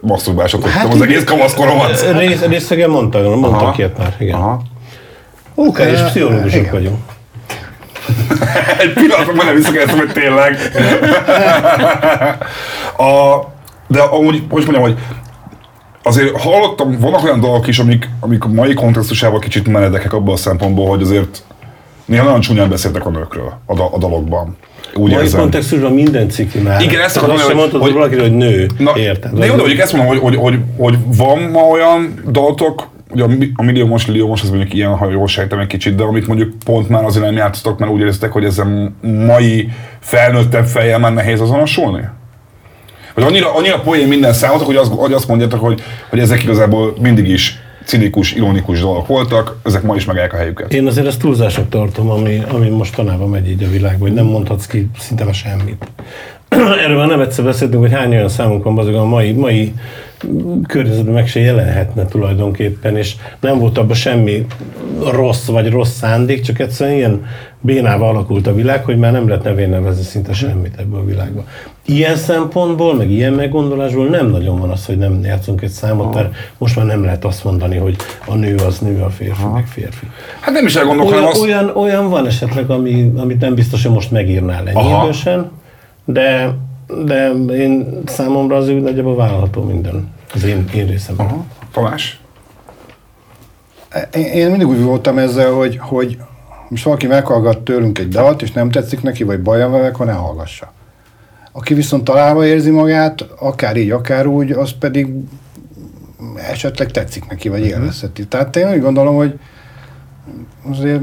masturbásot 0.00 0.64
Hát 0.66 0.92
az 0.94 1.00
egész 1.00 1.24
kamaszkoromat. 1.24 2.12
Rész, 2.16 2.40
részegen 2.40 2.90
mondtak, 2.90 3.24
mondtak 3.24 3.52
Aha. 3.60 3.74
ilyet 3.76 3.98
már, 3.98 4.16
igen. 4.18 4.34
Aha. 4.34 4.62
Oké, 5.54 5.90
és 5.90 5.98
Eh, 5.98 6.06
pszichológusok 6.08 6.60
igen. 6.60 6.72
vagyunk. 6.72 6.98
Egy 8.78 8.92
pillanatra 8.92 9.34
már 9.34 9.46
nem 9.46 9.54
visszakérdeztem, 9.54 9.98
hogy 9.98 10.12
tényleg. 10.12 10.56
A, 12.96 13.40
de 13.86 14.00
amúgy, 14.00 14.42
hogy 14.50 14.62
mondjam, 14.62 14.82
hogy 14.82 14.96
azért 16.02 16.40
hallottam, 16.40 16.96
vannak 17.00 17.24
olyan 17.24 17.40
dolgok 17.40 17.66
is, 17.66 17.78
amik, 17.78 18.08
amik 18.20 18.44
a 18.44 18.48
mai 18.48 18.74
kontextusában 18.74 19.40
kicsit 19.40 19.68
meredekek 19.68 20.12
abban 20.12 20.34
a 20.34 20.36
szempontból, 20.36 20.88
hogy 20.88 21.02
azért 21.02 21.42
néha 22.04 22.24
nagyon 22.24 22.40
csúnyán 22.40 22.68
beszéltek 22.68 23.06
a 23.06 23.10
nőkről 23.10 23.52
a, 23.66 23.74
da, 23.74 23.88
a 23.92 23.98
dalokban. 23.98 24.56
Úgy 24.94 25.12
Mai 25.12 25.30
kontextusban 25.30 25.92
minden 25.92 26.28
ciki 26.28 26.58
már. 26.58 26.82
Igen, 26.82 27.00
ezt 27.00 27.16
akarom 27.16 27.36
mondani, 27.36 27.60
hogy- 27.60 27.80
hogy, 27.80 27.92
valakiről, 27.92 28.22
hogy 28.22 28.36
nő. 28.36 28.70
Na, 28.78 28.92
Érted? 28.96 29.32
De 29.32 29.44
jó, 29.46 29.50
de 29.52 29.58
mondjuk 29.58 29.80
ezt 29.80 29.92
mondom, 29.92 30.10
hogy, 30.10 30.20
hogy, 30.22 30.36
hogy, 30.36 30.58
hogy 30.78 30.96
van 31.16 31.38
ma 31.38 31.60
olyan 31.60 32.22
dalotok, 32.30 32.88
ugye 33.12 33.24
a, 33.24 33.28
a 33.54 33.62
milliómos, 33.62 34.06
milliómos, 34.06 34.42
az 34.42 34.48
mondjuk 34.48 34.74
ilyen, 34.74 34.96
ha 34.96 35.10
jól 35.10 35.26
sejtem 35.26 35.58
egy 35.58 35.66
kicsit, 35.66 35.94
de 35.94 36.02
amit 36.02 36.26
mondjuk 36.26 36.52
pont 36.64 36.88
már 36.88 37.04
azért 37.04 37.24
nem 37.24 37.36
játszottak, 37.36 37.78
mert 37.78 37.92
úgy 37.92 38.00
éreztek, 38.00 38.32
hogy 38.32 38.44
ezen 38.44 38.96
mai 39.26 39.68
felnőttebb 40.00 40.66
fejjel 40.66 40.98
már 40.98 41.12
nehéz 41.12 41.40
azonosulni? 41.40 42.08
Vagy 43.14 43.24
annyira, 43.24 43.54
annyira 43.54 43.80
poén 43.80 44.08
minden 44.08 44.32
számotok, 44.32 44.66
hogy 44.66 44.76
azt, 44.76 44.92
hogy 44.92 45.12
azt 45.12 45.28
mondjátok, 45.28 45.60
hogy, 45.60 45.82
hogy 46.10 46.18
ezek 46.18 46.42
igazából 46.42 46.94
mindig 47.00 47.28
is 47.28 47.58
cinikus, 47.84 48.32
ironikus 48.32 48.80
dolgok 48.80 49.06
voltak, 49.06 49.56
ezek 49.64 49.82
ma 49.82 49.94
is 49.94 50.04
megállják 50.04 50.32
a 50.32 50.36
helyüket. 50.36 50.72
Én 50.72 50.86
azért 50.86 51.06
ezt 51.06 51.18
túlzásnak 51.18 51.68
tartom, 51.68 52.10
ami, 52.10 52.42
ami 52.48 52.68
mostanában 52.68 53.28
megy 53.28 53.48
így 53.48 53.62
a 53.62 53.68
világban, 53.68 54.00
hogy 54.00 54.12
nem 54.12 54.24
mondhatsz 54.24 54.66
ki 54.66 54.90
szinte 54.98 55.32
semmit. 55.32 55.86
Erről 56.84 56.96
már 56.96 57.08
nem 57.08 57.20
egyszer 57.20 57.44
beszéltünk, 57.44 57.82
hogy 57.82 57.92
hány 57.92 58.12
olyan 58.12 58.28
számunk 58.28 58.64
van, 58.64 58.78
azok 58.78 58.94
a 58.94 59.04
mai, 59.04 59.32
mai 59.32 59.72
környezetben 60.66 61.14
meg 61.14 61.26
se 61.26 61.40
jelenhetne 61.40 62.04
tulajdonképpen, 62.04 62.96
és 62.96 63.16
nem 63.40 63.58
volt 63.58 63.78
abban 63.78 63.94
semmi 63.94 64.46
rossz 65.10 65.46
vagy 65.46 65.70
rossz 65.70 65.96
szándék, 65.96 66.40
csak 66.40 66.58
egyszerűen 66.58 66.96
ilyen 66.96 67.24
bénával 67.60 68.08
alakult 68.08 68.46
a 68.46 68.54
világ, 68.54 68.84
hogy 68.84 68.98
már 68.98 69.12
nem 69.12 69.28
lehet 69.28 69.44
nevén 69.44 69.68
nevezni 69.68 70.02
szinte 70.02 70.32
semmit 70.32 70.74
ebből 70.78 71.00
a 71.00 71.04
világban. 71.04 71.44
Ilyen 71.86 72.16
szempontból, 72.16 72.94
meg 72.94 73.10
ilyen 73.10 73.32
meggondolásból 73.32 74.06
nem 74.06 74.30
nagyon 74.30 74.58
van 74.58 74.70
az, 74.70 74.86
hogy 74.86 74.98
nem 74.98 75.24
játszunk 75.24 75.62
egy 75.62 75.70
számot, 75.70 76.14
mert 76.14 76.34
most 76.58 76.76
már 76.76 76.86
nem 76.86 77.04
lehet 77.04 77.24
azt 77.24 77.44
mondani, 77.44 77.76
hogy 77.76 77.96
a 78.26 78.34
nő 78.34 78.56
az 78.56 78.78
nő, 78.78 79.00
a 79.00 79.10
férfi 79.10 79.44
meg 79.52 79.66
férfi. 79.66 80.06
Hát 80.40 80.54
nem 80.54 80.66
is 80.66 80.74
elgondolok, 80.76 81.12
Olyan, 81.12 81.24
azt... 81.24 81.40
olyan, 81.42 81.70
olyan 81.74 82.10
van 82.10 82.26
esetleg, 82.26 82.70
ami, 82.70 83.12
amit 83.16 83.40
nem 83.40 83.54
biztos, 83.54 83.82
hogy 83.82 83.92
most 83.92 84.10
megírnál 84.10 84.68
ennyi 84.68 84.78
Aha. 84.78 85.04
idősen, 85.04 85.50
de, 86.04 86.54
de 87.04 87.30
én 87.54 88.02
számomra 88.06 88.56
az 88.56 88.68
úgy 88.68 88.82
nagyjából 88.82 89.16
vállalható 89.16 89.62
minden. 89.62 90.12
Az 90.34 90.44
én, 90.44 90.68
én 90.74 90.86
részem. 90.86 91.14
Aha. 91.18 91.44
Tamás? 91.72 92.20
Én- 94.14 94.24
Én 94.32 94.50
mindig 94.50 94.68
úgy 94.68 94.82
voltam 94.82 95.18
ezzel, 95.18 95.50
hogy, 95.52 95.78
hogy 95.80 96.18
most 96.68 96.84
valaki 96.84 97.06
meghallgat 97.06 97.58
tőlünk 97.58 97.98
egy 97.98 98.08
dalt, 98.08 98.42
és 98.42 98.52
nem 98.52 98.70
tetszik 98.70 99.02
neki, 99.02 99.24
vagy 99.24 99.42
baja 99.42 99.68
vele, 99.68 99.86
akkor 99.86 100.06
ne 100.06 100.12
hallgassa. 100.12 100.72
Aki 101.52 101.74
viszont 101.74 102.04
találva 102.04 102.46
érzi 102.46 102.70
magát, 102.70 103.20
akár 103.38 103.76
így, 103.76 103.90
akár 103.90 104.26
úgy, 104.26 104.50
az 104.50 104.70
pedig 104.78 105.14
esetleg 106.50 106.90
tetszik 106.90 107.28
neki, 107.28 107.48
vagy 107.48 107.64
élvezheti. 107.66 108.26
Tehát 108.26 108.56
én 108.56 108.70
úgy 108.70 108.80
gondolom, 108.80 109.14
hogy 109.16 109.38
azért 110.70 111.02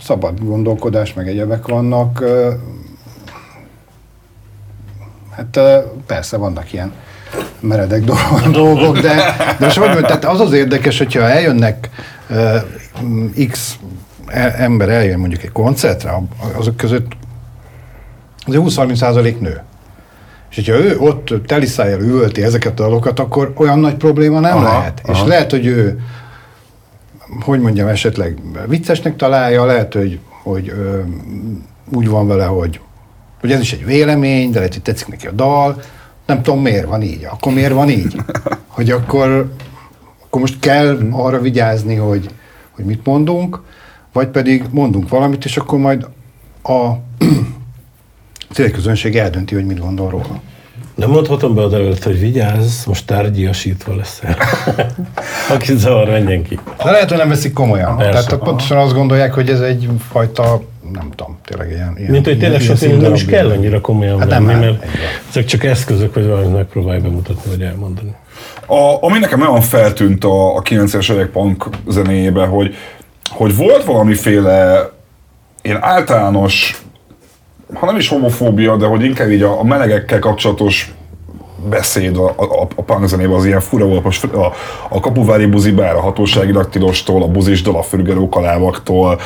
szabad 0.00 0.44
gondolkodás, 0.44 1.14
meg 1.14 1.28
egyebek 1.28 1.68
vannak. 1.68 2.24
Hát 5.36 5.60
persze 6.06 6.36
vannak 6.36 6.72
ilyen 6.72 6.92
meredek 7.60 8.04
dolgok, 8.50 8.98
de, 9.06 9.14
de 9.58 9.64
most 9.64 9.78
mondjam, 9.78 10.02
tehát 10.02 10.24
az 10.24 10.40
az 10.40 10.52
érdekes, 10.52 10.98
hogyha 10.98 11.20
eljönnek 11.20 11.90
ö, 12.28 12.56
x 13.50 13.78
ember 14.56 14.88
eljön 14.88 15.18
mondjuk 15.18 15.42
egy 15.42 15.52
koncertre, 15.52 16.22
azok 16.52 16.76
között 16.76 17.12
azért 18.46 18.62
20-30 18.66 18.94
százalék 18.94 19.40
nő. 19.40 19.62
És 20.50 20.56
hogyha 20.56 20.74
ő 20.74 20.98
ott 20.98 21.34
teliszájjal 21.46 22.00
üvölti 22.00 22.42
ezeket 22.42 22.80
a 22.80 22.82
dalokat, 22.82 23.18
akkor 23.18 23.52
olyan 23.56 23.78
nagy 23.78 23.94
probléma 23.94 24.40
nem 24.40 24.56
Aha, 24.56 24.78
lehet. 24.78 25.00
És 25.04 25.18
aha. 25.18 25.26
lehet, 25.26 25.50
hogy 25.50 25.66
ő, 25.66 26.00
hogy 27.40 27.60
mondjam, 27.60 27.88
esetleg 27.88 28.38
viccesnek 28.66 29.16
találja, 29.16 29.64
lehet, 29.64 29.94
hogy, 29.94 30.18
hogy 30.42 30.68
ö, 30.68 31.00
úgy 31.92 32.08
van 32.08 32.26
vele, 32.26 32.44
hogy, 32.44 32.80
hogy 33.42 33.52
ez 33.52 33.60
is 33.60 33.72
egy 33.72 33.84
vélemény, 33.84 34.50
de 34.50 34.56
lehet, 34.56 34.72
hogy 34.72 34.82
tetszik 34.82 35.06
neki 35.06 35.26
a 35.26 35.30
dal. 35.30 35.82
Nem 36.26 36.42
tudom, 36.42 36.62
miért 36.62 36.86
van 36.86 37.02
így. 37.02 37.26
Akkor 37.30 37.52
miért 37.52 37.72
van 37.72 37.90
így? 37.90 38.16
Hogy 38.66 38.90
akkor, 38.90 39.52
akkor 40.24 40.40
most 40.40 40.58
kell 40.58 40.98
arra 41.10 41.40
vigyázni, 41.40 41.94
hogy, 41.94 42.28
hogy 42.70 42.84
mit 42.84 43.04
mondunk, 43.04 43.62
vagy 44.12 44.28
pedig 44.28 44.64
mondunk 44.70 45.08
valamit, 45.08 45.44
és 45.44 45.56
akkor 45.56 45.78
majd 45.78 46.06
a 46.62 46.90
célközönség 48.54 49.16
eldönti, 49.16 49.54
hogy 49.54 49.66
mit 49.66 49.80
gondol 49.80 50.10
róla. 50.10 50.40
Nem 50.94 51.10
mondhatom 51.10 51.54
be 51.54 51.62
oda 51.62 51.76
előtt, 51.76 52.02
hogy 52.02 52.18
vigyázz, 52.18 52.84
most 52.84 53.06
tárgyiasítva 53.06 53.94
leszel. 53.94 54.36
Aki 55.54 55.76
zavar, 55.76 56.08
menjen 56.08 56.42
ki. 56.42 56.58
De 56.84 56.90
lehet, 56.90 57.08
hogy 57.08 57.18
nem 57.18 57.28
veszik 57.28 57.52
komolyan. 57.52 57.96
Persze. 57.96 58.26
Tehát 58.26 58.44
pontosan 58.44 58.78
azt 58.78 58.94
gondolják, 58.94 59.34
hogy 59.34 59.48
ez 59.48 59.60
egy 59.60 59.88
fajta, 60.10 60.62
nem 60.92 61.10
tudom, 61.16 61.38
tényleg 61.44 61.70
ilyen... 61.70 61.94
ilyen 61.98 62.10
Mint 62.10 62.26
hogy 62.26 62.38
tényleg 62.38 62.60
ilyen 62.60 62.76
sok 62.76 62.88
minden 62.88 63.04
nem 63.04 63.14
is 63.14 63.24
kell 63.24 63.50
annyira 63.50 63.80
komolyan 63.80 64.18
Hát 64.18 64.28
nem 64.28 64.46
venni, 64.46 64.64
áll, 64.64 64.70
mert 64.70 64.84
ezek 65.28 65.44
csak 65.44 65.64
eszközök, 65.64 66.14
hogy 66.14 66.26
valamit 66.26 66.52
megpróbálj 66.52 67.00
bemutatni, 67.00 67.50
vagy 67.50 67.62
elmondani. 67.62 68.14
A, 68.66 68.96
ami 69.00 69.18
nekem 69.18 69.38
nagyon 69.38 69.60
feltűnt 69.60 70.24
a, 70.24 70.56
a 70.56 70.62
90-es 70.62 71.12
évek 71.12 71.28
punk 71.28 71.68
zenéjében, 71.88 72.48
hogy, 72.48 72.74
hogy 73.30 73.56
volt 73.56 73.84
valamiféle 73.84 74.90
ilyen 75.62 75.82
általános, 75.82 76.82
ha 77.74 77.86
nem 77.86 77.96
is 77.96 78.08
homofóbia, 78.08 78.76
de 78.76 78.86
hogy 78.86 79.04
inkább 79.04 79.30
így 79.30 79.42
a, 79.42 79.60
a 79.60 79.64
melegekkel 79.64 80.18
kapcsolatos 80.18 80.94
beszéd 81.68 82.16
a, 82.16 82.34
a, 82.36 82.68
a 82.76 82.82
punk 82.82 83.06
zenében 83.06 83.36
az 83.36 83.44
ilyen 83.44 83.60
fura 83.60 83.86
volt, 83.86 84.04
most 84.04 84.24
a, 84.24 84.52
a 84.88 85.00
kapuvári 85.00 85.46
buzibár, 85.46 85.94
a 85.94 86.00
hatósági 86.00 86.52
daktilostól, 86.52 87.22
a 87.22 87.28
buzisdal, 87.28 87.76
a 87.76 87.82
fürgeró 87.82 88.28
kalávaktól, 88.28 89.20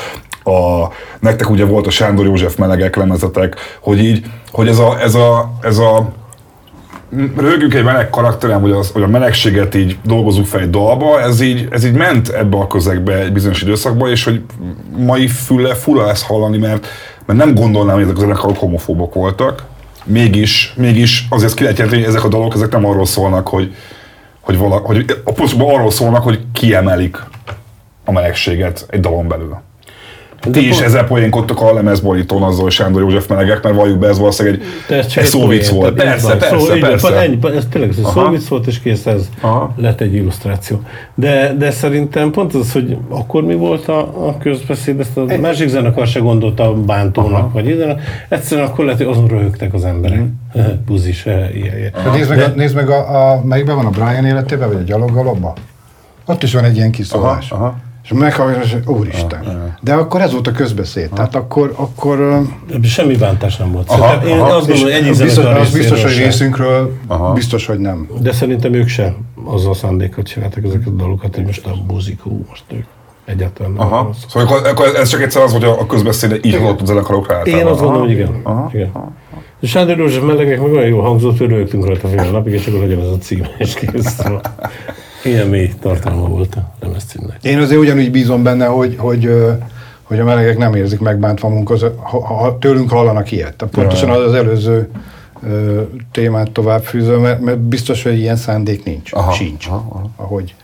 a, 0.46 0.88
nektek 1.20 1.50
ugye 1.50 1.64
volt 1.64 1.86
a 1.86 1.90
Sándor 1.90 2.24
József 2.24 2.56
melegek 2.56 2.96
lemezetek, 2.96 3.56
hogy 3.80 4.04
így, 4.04 4.26
hogy 4.52 4.68
ez 4.68 4.78
a, 4.78 5.00
ez 5.00 5.14
a, 5.14 5.52
ez 5.60 5.78
a 5.78 6.12
rögünk 7.36 7.74
egy 7.74 7.84
meleg 7.84 8.10
karakterem, 8.10 8.60
hogy, 8.60 8.70
az, 8.70 8.90
hogy 8.90 9.02
a 9.02 9.06
melegséget 9.06 9.74
így 9.74 9.98
dolgozunk 10.04 10.46
fel 10.46 10.60
egy 10.60 10.70
dalba, 10.70 11.20
ez 11.20 11.40
így, 11.40 11.68
ez 11.70 11.84
így 11.84 11.92
ment 11.92 12.28
ebbe 12.28 12.56
a 12.56 12.66
közegbe 12.66 13.18
egy 13.18 13.32
bizonyos 13.32 13.62
időszakba, 13.62 14.08
és 14.10 14.24
hogy 14.24 14.42
mai 14.96 15.28
füle 15.28 15.74
fura 15.74 16.08
ezt 16.08 16.24
hallani, 16.24 16.58
mert, 16.58 16.86
mert 17.26 17.38
nem 17.38 17.54
gondolnám, 17.54 17.94
hogy 17.94 18.04
ezek 18.04 18.16
a 18.16 18.20
zenekarok 18.20 18.58
homofóbok 18.58 19.14
voltak. 19.14 19.64
Mégis, 20.04 20.72
mégis 20.76 21.26
azért 21.30 21.54
ki 21.54 21.62
lehet 21.62 21.88
hogy 21.88 22.02
ezek 22.02 22.24
a 22.24 22.28
dalok 22.28 22.54
ezek 22.54 22.70
nem 22.70 22.86
arról 22.86 23.06
szólnak, 23.06 23.48
hogy, 23.48 23.74
hogy, 24.40 24.58
vala, 24.58 24.76
hogy 24.76 25.04
a 25.24 25.32
pontosabban 25.32 25.74
arról 25.74 25.90
szólnak, 25.90 26.22
hogy 26.22 26.40
kiemelik 26.52 27.18
a 28.04 28.12
melegséget 28.12 28.86
egy 28.90 29.00
dalon 29.00 29.28
belül. 29.28 29.58
Ti 30.52 30.68
is 30.68 30.80
ezzel 30.80 31.04
poénkodtok 31.04 31.60
a 31.62 31.74
lemezborítón 31.74 32.42
azzal, 32.42 32.62
hogy 32.62 32.72
Sándor 32.72 33.00
József 33.00 33.26
melegek, 33.28 33.62
mert 33.62 33.74
valljuk 33.74 33.98
be, 33.98 34.08
ez 34.08 34.18
valószínűleg 34.18 34.60
egy, 34.60 34.66
De 34.88 34.96
egy 34.96 35.06
csak 35.08 35.24
szóvic 35.24 35.68
volt. 35.68 35.94
Persze, 35.94 36.28
van. 36.28 36.38
persze, 36.38 36.58
Szó- 36.58 36.74
így 36.74 36.80
van, 36.80 36.90
persze. 36.90 37.16
Ennyi, 37.20 37.38
ez 37.56 37.66
tényleg 37.70 37.90
ez 37.90 37.96
szóvic 38.12 38.48
volt, 38.48 38.66
és 38.66 38.80
kész, 38.80 39.06
ez 39.06 39.28
Aha. 39.40 39.74
lett 39.76 40.00
egy 40.00 40.14
illusztráció. 40.14 40.80
De, 41.14 41.54
de 41.58 41.70
szerintem 41.70 42.30
pont 42.30 42.54
az, 42.54 42.72
hogy 42.72 42.96
akkor 43.08 43.42
mi 43.42 43.54
volt 43.54 43.88
a, 43.88 43.98
a 44.28 44.38
közbeszéd, 44.38 45.00
ezt 45.00 45.16
a 45.16 45.24
másik 45.40 45.68
zenekar 45.68 46.06
se 46.06 46.20
gondolta 46.20 46.74
bántónak, 46.74 47.38
Aha. 47.38 47.50
vagy 47.52 47.68
ide. 47.68 47.96
Egyszerűen 48.28 48.66
akkor 48.66 48.84
lehet, 48.84 49.00
hogy 49.00 49.10
azon 49.10 49.26
röhögtek 49.26 49.74
az 49.74 49.84
emberek. 49.84 50.18
Mhm. 50.18 50.64
Buzi 50.86 51.12
se, 51.12 51.50
ilyen, 51.54 51.78
ilyen. 51.78 51.90
Hát 51.94 52.12
nézd 52.12 52.28
meg, 52.28 52.38
a, 52.38 52.52
nézd 52.56 52.74
meg 52.74 52.90
a, 52.90 53.30
a, 53.30 53.42
melyikben 53.44 53.76
van 53.76 53.86
a 53.86 53.90
Brian 53.90 54.24
életében, 54.26 54.68
vagy 54.68 54.76
a 54.80 54.82
gyaloggalobban? 54.84 55.52
Ott 56.26 56.42
is 56.42 56.52
van 56.54 56.64
egy 56.64 56.76
ilyen 56.76 56.90
kiszólás. 56.90 57.50
Aha, 57.50 57.64
aha. 57.64 57.76
És 58.06 58.12
meghallgatás, 58.12 58.76
úristen. 58.86 59.74
De 59.80 59.94
akkor 59.94 60.20
ez 60.20 60.32
volt 60.32 60.46
a 60.46 60.52
közbeszéd. 60.52 61.10
Tehát 61.10 61.34
akkor, 61.34 61.72
akkor 61.76 62.42
semmi 62.82 63.16
bántás 63.16 63.56
nem 63.56 63.72
volt. 63.72 63.90
Aha, 63.90 64.06
Szerintem 64.06 64.28
én 64.28 64.38
aha. 64.40 64.56
azt 64.56 64.66
gondolom, 64.66 64.92
hogy 64.92 65.08
az 65.08 65.20
biztos, 65.20 65.44
az 65.44 65.72
biztos, 65.72 66.02
hogy 66.02 66.16
részünkről 66.16 66.92
Aha. 67.06 67.32
biztos, 67.32 67.66
hogy 67.66 67.78
nem. 67.78 68.08
De 68.20 68.32
szerintem 68.32 68.74
ők 68.74 68.88
se 68.88 69.14
azzal 69.44 69.70
a 69.70 69.74
szándékot 69.74 70.26
csináltak 70.26 70.64
ezeket 70.64 70.86
a 70.86 70.90
dalokat, 70.90 71.34
hogy 71.34 71.44
most 71.44 71.66
a 71.66 71.70
buzik, 71.86 72.20
hú, 72.20 72.44
most 72.48 72.64
ők 72.72 72.84
egyáltalán 73.24 73.72
nem 73.72 73.80
Aha. 73.80 74.10
szól. 74.12 74.44
Szóval 74.44 74.56
akkor, 74.56 74.68
akkor 74.68 74.96
ez 74.96 75.08
csak 75.08 75.22
egyszer 75.22 75.42
az, 75.42 75.52
hogy 75.52 75.64
a, 75.64 75.86
közbeszéd 75.86 76.40
így 76.42 76.56
hallott 76.56 76.80
a 76.80 76.84
zenekarok 76.84 77.30
általában. 77.30 77.66
Én 77.66 77.72
azt 77.72 77.80
gondolom, 77.80 77.94
Aha. 77.94 78.04
hogy 78.04 78.10
igen. 78.10 78.40
Aha. 78.42 78.70
igen. 78.72 78.90
És 79.60 79.70
Sándor 79.70 79.98
József 79.98 80.22
melegek 80.22 80.60
meg 80.60 80.72
olyan 80.72 80.86
jól 80.88 81.02
hangzott, 81.02 81.38
hogy 81.38 81.48
rögtünk 81.48 81.86
rajta 81.86 82.08
fél 82.08 82.30
napig, 82.30 82.52
és 82.52 82.66
akkor 82.66 82.80
legyen 82.80 83.00
ez 83.00 83.08
a 83.08 83.18
cím, 83.18 83.46
és 83.58 83.74
kész. 83.74 84.20
Ilyen 85.26 85.46
mély 85.46 85.72
tartalma 85.80 86.26
volt 86.28 86.54
a 86.54 86.74
lemezcímnek. 86.80 87.38
Én 87.42 87.58
azért 87.58 87.80
ugyanúgy 87.80 88.10
bízom 88.10 88.42
benne, 88.42 88.66
hogy, 88.66 88.94
hogy, 88.98 89.30
hogy 90.02 90.20
a 90.20 90.24
melegek 90.24 90.58
nem 90.58 90.74
érzik 90.74 91.00
megbántva 91.00 91.48
munkat, 91.48 91.92
ha, 91.96 92.24
ha 92.24 92.58
tőlünk 92.58 92.90
hallanak 92.90 93.30
ilyet. 93.30 93.64
Pontosan 93.70 94.10
az 94.10 94.22
az 94.22 94.34
előző 94.34 94.90
ö, 95.42 95.82
témát 96.12 96.50
tovább 96.50 96.82
fűzöm, 96.82 97.20
mert, 97.20 97.40
mert 97.40 97.58
biztos, 97.58 98.02
hogy 98.02 98.18
ilyen 98.18 98.36
szándék 98.36 98.84
nincs. 98.84 99.12
Aha, 99.12 99.32
Sincs. 99.32 99.66
aha, 99.66 99.86
aha. 99.88 100.10
Ahogy, 100.16 100.54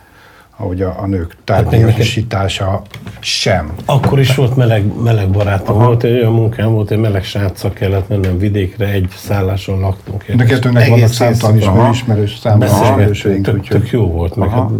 ahogy 0.62 0.82
a, 0.82 0.94
a 0.98 1.06
nők 1.06 1.36
nekem- 1.46 1.68
tárgyalásítása 1.70 2.82
sem. 3.20 3.72
Akkor 3.84 4.18
is 4.18 4.34
volt 4.34 4.56
meleg, 4.56 5.02
meleg 5.02 5.30
barátom, 5.30 5.76
Aha. 5.76 5.86
volt 5.86 6.02
egy 6.02 6.12
olyan 6.12 6.32
munkám, 6.32 6.72
volt 6.72 6.90
egy 6.90 6.98
meleg 6.98 7.24
sráccal 7.24 7.72
kellett 7.72 8.08
mennem 8.08 8.38
vidékre, 8.38 8.86
egy 8.86 9.08
szálláson 9.16 9.80
laktunk. 9.80 10.24
De 10.32 10.44
kettőnknek 10.44 10.82
Egész 10.82 10.94
vannak 10.94 11.12
számtalan 11.12 11.56
ismerő, 11.56 11.90
ismerős 11.90 12.38
számtalan 12.38 13.42
tök, 13.42 13.68
tök 13.68 13.90
jó 13.90 14.06
volt, 14.06 14.36
meg 14.36 14.50
hát, 14.50 14.70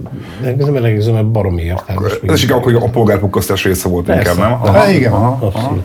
ez 0.58 0.66
a 0.66 0.70
melegiző, 0.72 1.12
mert 1.12 1.26
baromi 1.26 1.62
értelmes. 1.62 2.12
Ez 2.26 2.42
is 2.42 2.50
akkor 2.50 2.74
a 2.74 2.88
polgárpukkasztás 2.90 3.64
része 3.64 3.88
volt 3.88 4.04
Persze. 4.04 4.30
inkább, 4.30 4.62
nem? 4.62 4.74
Hát 4.74 4.90
igen. 4.90 5.12
Abszolút. 5.12 5.82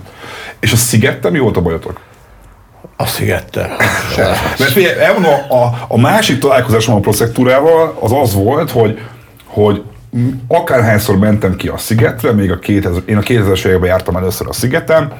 És 0.59 0.71
a 0.71 0.75
szigettel 0.75 1.31
mi 1.31 1.39
volt 1.39 1.57
a 1.57 1.61
bajotok? 1.61 1.99
A 2.97 3.05
szigettel. 3.05 3.67
Mert 4.59 4.71
figyelj, 4.71 4.99
elmondom, 4.99 5.33
a, 5.33 5.85
a 5.87 5.99
másik 5.99 6.39
találkozásom 6.39 6.95
a 6.95 6.99
proszektúrával 6.99 7.97
az 7.99 8.11
az 8.11 8.33
volt, 8.33 8.71
hogy, 8.71 8.99
hogy 9.63 9.83
akárhányszor 10.47 11.17
mentem 11.17 11.55
ki 11.55 11.67
a 11.67 11.77
szigetre, 11.77 12.31
még 12.31 12.51
a 12.51 12.59
2000, 12.59 13.01
én 13.05 13.17
a 13.17 13.21
2000-es 13.21 13.65
években 13.65 13.89
jártam 13.89 14.15
először 14.15 14.47
a 14.47 14.53
szigeten, 14.53 15.13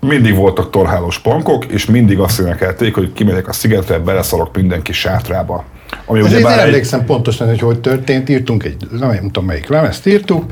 mindig 0.00 0.34
voltak 0.34 0.70
torhálós 0.70 1.18
pankok, 1.18 1.64
és 1.64 1.86
mindig 1.86 2.18
azt 2.18 2.40
énekelték, 2.40 2.94
hogy 2.94 3.12
kimegyek 3.12 3.48
a 3.48 3.52
szigetre, 3.52 3.98
beleszarok 3.98 4.56
mindenki 4.56 4.92
sátrába. 4.92 5.64
Ami 6.04 6.18
Ez 6.18 6.24
ugye 6.24 6.36
én 6.36 6.42
bár 6.42 6.58
egy, 6.58 6.64
emlékszem 6.64 7.04
pontosan, 7.04 7.48
hogy 7.48 7.60
hogy 7.60 7.80
történt, 7.80 8.28
írtunk 8.28 8.64
egy, 8.64 8.76
nem 8.98 9.20
tudom 9.20 9.44
melyik 9.44 9.68
lemezt 9.68 10.06
írtuk, 10.06 10.44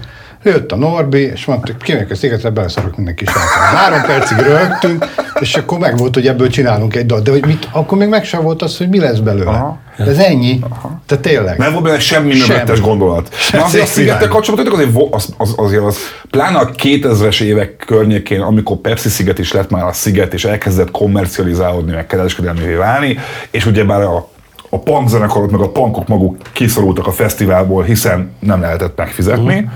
jött 0.45 0.72
a 0.72 0.76
Norbi, 0.76 1.18
és 1.18 1.45
mondta, 1.45 1.72
hogy 1.72 1.82
kimegyek 1.82 2.11
a 2.11 2.14
szigetre, 2.14 2.51
beleszarok 2.51 2.97
mindenki 2.97 3.24
sátra. 3.24 3.76
Három 3.76 4.03
percig 4.03 4.38
rögtünk, 4.38 5.07
és 5.40 5.55
akkor 5.55 5.78
meg 5.78 5.97
volt, 5.97 6.14
hogy 6.14 6.26
ebből 6.26 6.49
csinálunk 6.49 6.97
egy 6.97 7.07
dalt. 7.07 7.22
De 7.22 7.30
hogy 7.30 7.47
mit, 7.47 7.68
akkor 7.72 7.99
még 7.99 8.09
meg 8.09 8.24
sem 8.24 8.42
volt 8.42 8.62
az, 8.62 8.76
hogy 8.76 8.88
mi 8.88 8.99
lesz 8.99 9.18
belőle. 9.18 9.51
Aha. 9.51 9.78
De 9.97 10.05
ez 10.05 10.18
ennyi. 10.18 10.61
Tehát 11.07 11.24
tényleg. 11.24 11.59
nem 11.59 11.72
volt 11.72 11.84
benne 11.84 11.99
semmi 11.99 12.38
mögöttes 12.38 12.80
gondolat. 12.80 13.34
Sem 13.34 13.61
Na 13.61 13.66
azért 13.66 13.84
a 13.84 13.86
szigettel 13.86 14.28
kapcsolatban 14.28 14.72
azért, 14.72 14.97
az, 15.11 15.34
az, 15.36 15.55
azért 15.57 15.82
az, 15.82 15.97
pláne 16.30 16.59
a 16.59 16.70
2000-es 16.70 17.40
évek 17.40 17.76
környékén, 17.86 18.40
amikor 18.40 18.76
Pepsi 18.76 19.09
sziget 19.09 19.38
is 19.38 19.53
lett 19.53 19.70
már 19.70 19.84
a 19.84 19.92
sziget, 19.92 20.34
és 20.34 20.45
elkezdett 20.45 20.90
kommercializálódni, 20.90 21.92
meg 21.92 22.07
kereskedelmévé 22.07 22.74
válni, 22.74 23.18
és 23.51 23.66
ugyebár 23.66 24.01
a 24.01 24.32
a 24.68 24.78
punk 24.78 25.09
zenekarok, 25.09 25.51
meg 25.51 25.61
a 25.61 25.70
punkok 25.70 26.09
maguk 26.09 26.36
kiszorultak 26.53 27.07
a 27.07 27.12
fesztiválból, 27.12 27.82
hiszen 27.82 28.32
nem 28.38 28.61
lehetett 28.61 28.97
megfizetni, 28.97 29.55
uh-huh. 29.55 29.70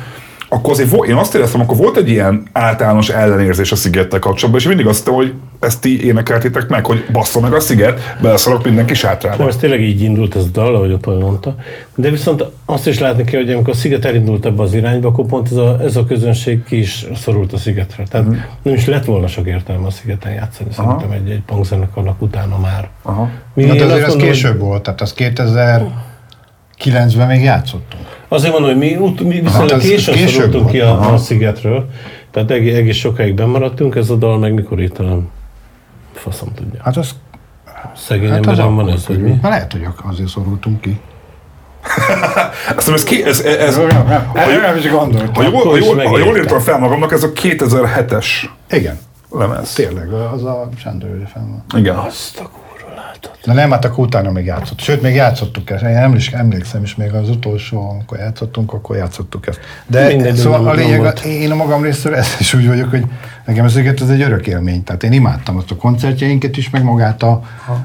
Akkor 0.49 0.71
azért 0.73 0.91
vo- 0.91 1.07
én 1.09 1.15
azt 1.15 1.35
éreztem, 1.35 1.61
akkor 1.61 1.77
volt 1.77 1.97
egy 1.97 2.09
ilyen 2.09 2.43
általános 2.53 3.09
ellenérzés 3.09 3.73
a 3.73 3.77
szigettel 3.77 4.19
kapcsolatban, 4.19 4.61
és 4.61 4.67
mindig 4.67 4.87
azt 4.87 4.99
hittem, 4.99 5.15
hogy 5.15 5.33
ezt 5.61 5.81
ti 5.81 6.05
énekeltétek 6.07 6.69
meg, 6.69 6.87
hogy 6.87 7.05
bassza 7.13 7.41
meg 7.41 7.53
a 7.53 7.61
sziget, 7.61 8.01
beleszarok 8.23 8.65
mindenki 8.65 8.95
sátrába. 8.95 9.47
Ez 9.47 9.57
tényleg 9.57 9.81
így 9.81 10.03
indult 10.03 10.37
ez 10.37 10.43
a 10.45 10.49
dal, 10.53 10.75
ahogy 10.75 10.93
a 10.93 10.97
Pali 10.97 11.23
mondta. 11.23 11.55
De 11.95 12.11
viszont 12.11 12.45
azt 12.65 12.87
is 12.87 12.99
látni 12.99 13.25
kell, 13.25 13.41
hogy 13.41 13.53
amikor 13.53 13.73
a 13.73 13.77
sziget 13.77 14.05
elindult 14.05 14.47
ebbe 14.47 14.63
az 14.63 14.75
irányba, 14.75 15.09
akkor 15.09 15.27
pont 15.27 15.47
ez 15.51 15.57
a, 15.57 15.79
ez 15.83 15.97
a 15.97 16.05
közönség 16.05 16.65
ki 16.65 16.79
is 16.79 17.07
szorult 17.15 17.53
a 17.53 17.59
szigetre. 17.59 18.03
Tehát 18.11 18.27
Mhm. 18.27 18.37
nem 18.63 18.75
is 18.75 18.87
lett 18.87 19.05
volna 19.05 19.27
sok 19.27 19.47
értelme 19.47 19.87
a 19.87 19.91
szigeten 19.91 20.33
játszani, 20.33 20.69
szerintem 20.73 21.11
egy, 21.11 21.31
egy 21.31 21.43
punkzenekarnak 21.47 22.23
utána 22.23 22.59
már. 22.59 22.89
Aha. 23.03 23.29
Mi, 23.55 23.65
Na, 23.65 23.73
én 23.73 23.79
de 23.79 23.85
azt 23.85 23.93
azért 23.93 24.07
az 24.07 24.13
gondolom, 24.13 24.33
később 24.35 24.59
volt, 24.61 24.83
tehát 24.83 25.01
az 25.01 25.13
2000 25.13 25.87
Kilencben 26.77 27.27
még 27.27 27.43
játszottunk. 27.43 28.03
Azért 28.29 28.53
mondom, 28.53 28.71
hogy 28.71 28.79
mi, 28.79 28.97
ut- 28.97 29.21
mi 29.21 29.41
viszonylag 29.41 29.71
Hát 29.71 29.79
ez 29.81 29.89
későn 29.89 30.15
később 30.15 30.29
szorultunk 30.29 30.63
volt. 30.63 30.75
ki 30.75 30.81
a, 30.81 30.91
Aha. 30.91 31.13
a 31.13 31.17
szigetről, 31.17 31.89
tehát 32.31 32.51
egész, 32.51 32.75
egész 32.77 32.97
sokáig 32.97 33.35
bemaradtunk, 33.35 33.95
ez 33.95 34.11
a 34.11 34.15
dal 34.15 34.39
meg 34.39 34.55
mikor 34.55 34.81
írtam? 34.81 35.31
Faszom 36.15 36.49
tudja. 36.55 36.81
Hát 36.85 36.97
az 36.97 37.11
Szegény 37.97 38.29
Hát 38.29 38.37
emberem 38.37 38.75
van 38.75 38.91
ez, 38.91 39.07
hogy 39.07 39.23
mi? 39.23 39.31
Hát 39.43 39.51
lehet, 39.51 39.73
hogy 39.73 39.87
azért 40.11 40.29
szorultunk 40.29 40.81
ki. 40.81 41.01
Azt 42.77 42.89
ez, 42.89 43.05
ké, 43.05 43.23
ez, 43.25 43.41
ez, 43.41 43.77
Nem, 43.77 43.87
nem, 43.87 44.31
nem, 44.35 44.61
nem 44.61 44.77
is 44.77 44.91
gondoltam. 44.91 45.35
ha, 45.35 45.43
jól, 45.43 45.65
ha, 45.65 45.77
jól, 45.77 45.97
ha 46.07 46.19
jól 46.19 46.37
írtam 46.37 46.59
fel 46.61 46.79
magamnak, 46.79 47.13
ez 47.13 47.23
a 47.23 47.33
2007-es 47.33 48.27
Igen, 48.71 48.99
lemez. 49.31 49.73
tényleg, 49.73 50.13
az 50.13 50.45
a 50.45 50.69
Sándor 50.77 51.09
József 51.11 51.33
van. 51.35 51.65
Igen. 51.77 51.97
Azt 51.97 52.41
a 52.41 52.51
látod. 53.09 53.31
Na 53.45 53.53
nem, 53.53 53.71
hát 53.71 53.85
akkor 53.85 54.05
utána 54.05 54.31
még 54.31 54.45
játszott. 54.45 54.81
Sőt, 54.81 55.03
még 55.03 55.15
játszottuk 55.15 55.71
ezt. 55.71 55.83
Én 55.83 55.89
emlékszem, 55.89 56.41
emlékszem 56.41 56.83
is 56.83 56.95
még 56.95 57.13
az 57.13 57.29
utolsó, 57.29 57.91
amikor 57.91 58.19
játszottunk, 58.19 58.73
akkor 58.73 58.97
játszottuk 58.97 59.47
ezt. 59.47 59.61
De 59.87 60.07
Mindegy, 60.07 60.35
szóval 60.35 60.69
a 60.69 60.73
lényeg, 60.73 60.99
volt. 60.99 61.21
én 61.21 61.51
a 61.51 61.55
magam 61.55 61.83
részéről 61.83 62.19
ezt 62.19 62.41
is 62.41 62.55
úgy 62.55 62.67
vagyok, 62.67 62.91
hogy 62.91 63.05
nekem 63.47 63.65
ez, 63.65 63.77
ez 63.77 64.09
egy 64.09 64.23
örök 64.23 64.47
élmény. 64.47 64.85
Tehát 64.85 65.03
én 65.03 65.13
imádtam 65.13 65.57
azt 65.57 65.71
a 65.71 65.77
koncertjeinket 65.77 66.57
is, 66.57 66.71
meg 66.71 66.83
magát 66.83 67.23
a, 67.23 67.43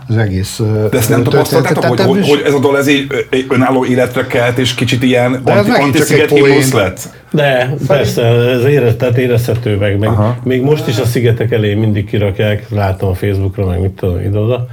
az 0.07 0.17
egész 0.17 0.61
De 0.91 0.97
ezt 0.97 1.09
nem 1.09 1.23
tapasztaltátok, 1.23 1.97
hogy, 1.97 1.99
hogy, 1.99 2.27
hogy 2.27 2.41
ez 2.45 2.53
a 2.53 2.59
dal 2.59 2.77
ez 2.77 2.87
egy, 2.87 3.27
egy 3.29 3.45
önálló 3.49 3.85
életre 3.85 4.27
kelt, 4.27 4.57
és 4.57 4.73
kicsit 4.73 5.03
ilyen 5.03 5.41
De 5.43 5.51
ez 5.51 5.57
anti, 5.57 5.69
megint 5.69 5.95
csak 5.95 6.09
egy 6.09 6.19
anti 6.19 6.39
poén. 6.39 6.63
lett? 6.73 7.09
De 7.31 7.75
persze, 7.87 8.21
ez 8.25 8.63
érez, 8.63 8.95
tehát 8.97 9.17
érezhető 9.17 9.77
meg, 9.77 9.99
meg 9.99 10.09
még 10.43 10.61
most 10.61 10.87
is 10.87 10.99
a 10.99 11.05
szigetek 11.05 11.51
elé 11.51 11.73
mindig 11.73 12.05
kirakják, 12.05 12.69
látom 12.69 13.09
a 13.09 13.13
Facebookra, 13.13 13.65
meg 13.65 13.79
mit 13.79 13.91
tudom, 13.91 14.19
ide-oda. 14.19 14.67